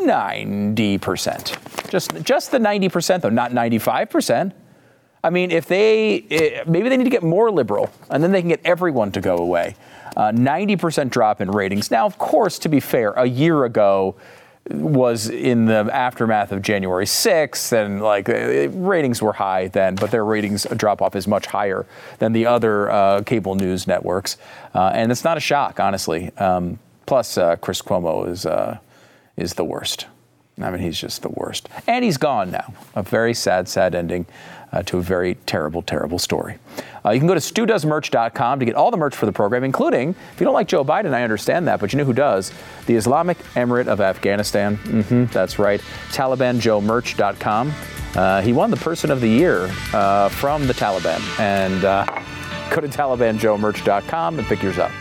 90%. 0.02 1.88
Just 1.88 2.22
just 2.22 2.50
the 2.50 2.58
90% 2.58 3.20
though, 3.20 3.28
not 3.28 3.52
95%. 3.52 4.52
I 5.24 5.30
mean, 5.30 5.50
if 5.50 5.66
they 5.66 6.24
eh, 6.30 6.64
maybe 6.66 6.88
they 6.88 6.96
need 6.96 7.04
to 7.04 7.10
get 7.10 7.22
more 7.22 7.50
liberal, 7.50 7.90
and 8.10 8.22
then 8.22 8.32
they 8.32 8.40
can 8.40 8.48
get 8.48 8.60
everyone 8.64 9.12
to 9.12 9.20
go 9.20 9.36
away. 9.36 9.76
Uh, 10.16 10.30
90% 10.30 11.08
drop 11.08 11.40
in 11.40 11.50
ratings. 11.50 11.90
Now, 11.90 12.04
of 12.04 12.18
course, 12.18 12.58
to 12.60 12.68
be 12.68 12.80
fair, 12.80 13.12
a 13.12 13.24
year 13.24 13.64
ago 13.64 14.14
was 14.70 15.28
in 15.28 15.64
the 15.64 15.88
aftermath 15.92 16.52
of 16.52 16.62
January 16.62 17.06
6th, 17.06 17.72
and 17.72 18.02
like 18.02 18.28
uh, 18.28 18.68
ratings 18.78 19.22
were 19.22 19.32
high 19.32 19.68
then, 19.68 19.94
but 19.94 20.10
their 20.10 20.24
ratings 20.24 20.66
drop 20.76 21.02
off 21.02 21.16
is 21.16 21.26
much 21.26 21.46
higher 21.46 21.86
than 22.18 22.32
the 22.32 22.46
other 22.46 22.90
uh, 22.90 23.22
cable 23.22 23.54
news 23.54 23.86
networks, 23.86 24.36
uh, 24.74 24.92
and 24.94 25.10
it's 25.10 25.24
not 25.24 25.36
a 25.36 25.40
shock, 25.40 25.80
honestly. 25.80 26.30
Um, 26.36 26.78
plus, 27.06 27.38
uh, 27.38 27.56
Chris 27.56 27.82
Cuomo 27.82 28.28
is 28.28 28.46
uh, 28.46 28.78
is 29.36 29.54
the 29.54 29.64
worst. 29.64 30.06
I 30.60 30.70
mean, 30.70 30.80
he's 30.80 31.00
just 31.00 31.22
the 31.22 31.30
worst, 31.30 31.68
and 31.86 32.04
he's 32.04 32.18
gone 32.18 32.50
now. 32.50 32.74
A 32.94 33.02
very 33.02 33.34
sad, 33.34 33.66
sad 33.68 33.94
ending 33.94 34.26
uh, 34.72 34.82
to 34.84 34.98
a 34.98 35.02
very 35.02 35.34
terrible, 35.46 35.82
terrible 35.82 36.18
story. 36.18 36.58
Uh, 37.04 37.10
you 37.10 37.18
can 37.18 37.26
go 37.26 37.34
to 37.34 37.40
studoesmerch.com 37.40 38.58
to 38.60 38.64
get 38.64 38.74
all 38.74 38.90
the 38.90 38.96
merch 38.96 39.14
for 39.14 39.26
the 39.26 39.32
program, 39.32 39.64
including, 39.64 40.10
if 40.32 40.40
you 40.40 40.44
don't 40.44 40.54
like 40.54 40.68
Joe 40.68 40.84
Biden, 40.84 41.12
I 41.12 41.22
understand 41.22 41.66
that, 41.68 41.80
but 41.80 41.92
you 41.92 41.98
know 41.98 42.04
who 42.04 42.12
does? 42.12 42.52
The 42.86 42.94
Islamic 42.94 43.38
Emirate 43.54 43.86
of 43.88 44.00
Afghanistan. 44.00 44.76
Mm-hmm, 44.78 45.26
that's 45.26 45.58
right. 45.58 45.80
TalibanJoeMerch.com. 46.10 47.72
Uh, 48.14 48.42
he 48.42 48.52
won 48.52 48.70
the 48.70 48.76
Person 48.76 49.10
of 49.10 49.20
the 49.20 49.28
Year 49.28 49.70
uh, 49.92 50.28
from 50.28 50.66
the 50.66 50.74
Taliban. 50.74 51.20
And 51.40 51.84
uh, 51.84 52.04
go 52.70 52.80
to 52.80 52.88
TalibanJoeMerch.com 52.88 54.38
and 54.38 54.48
pick 54.48 54.62
yours 54.62 54.78
up. 54.78 54.92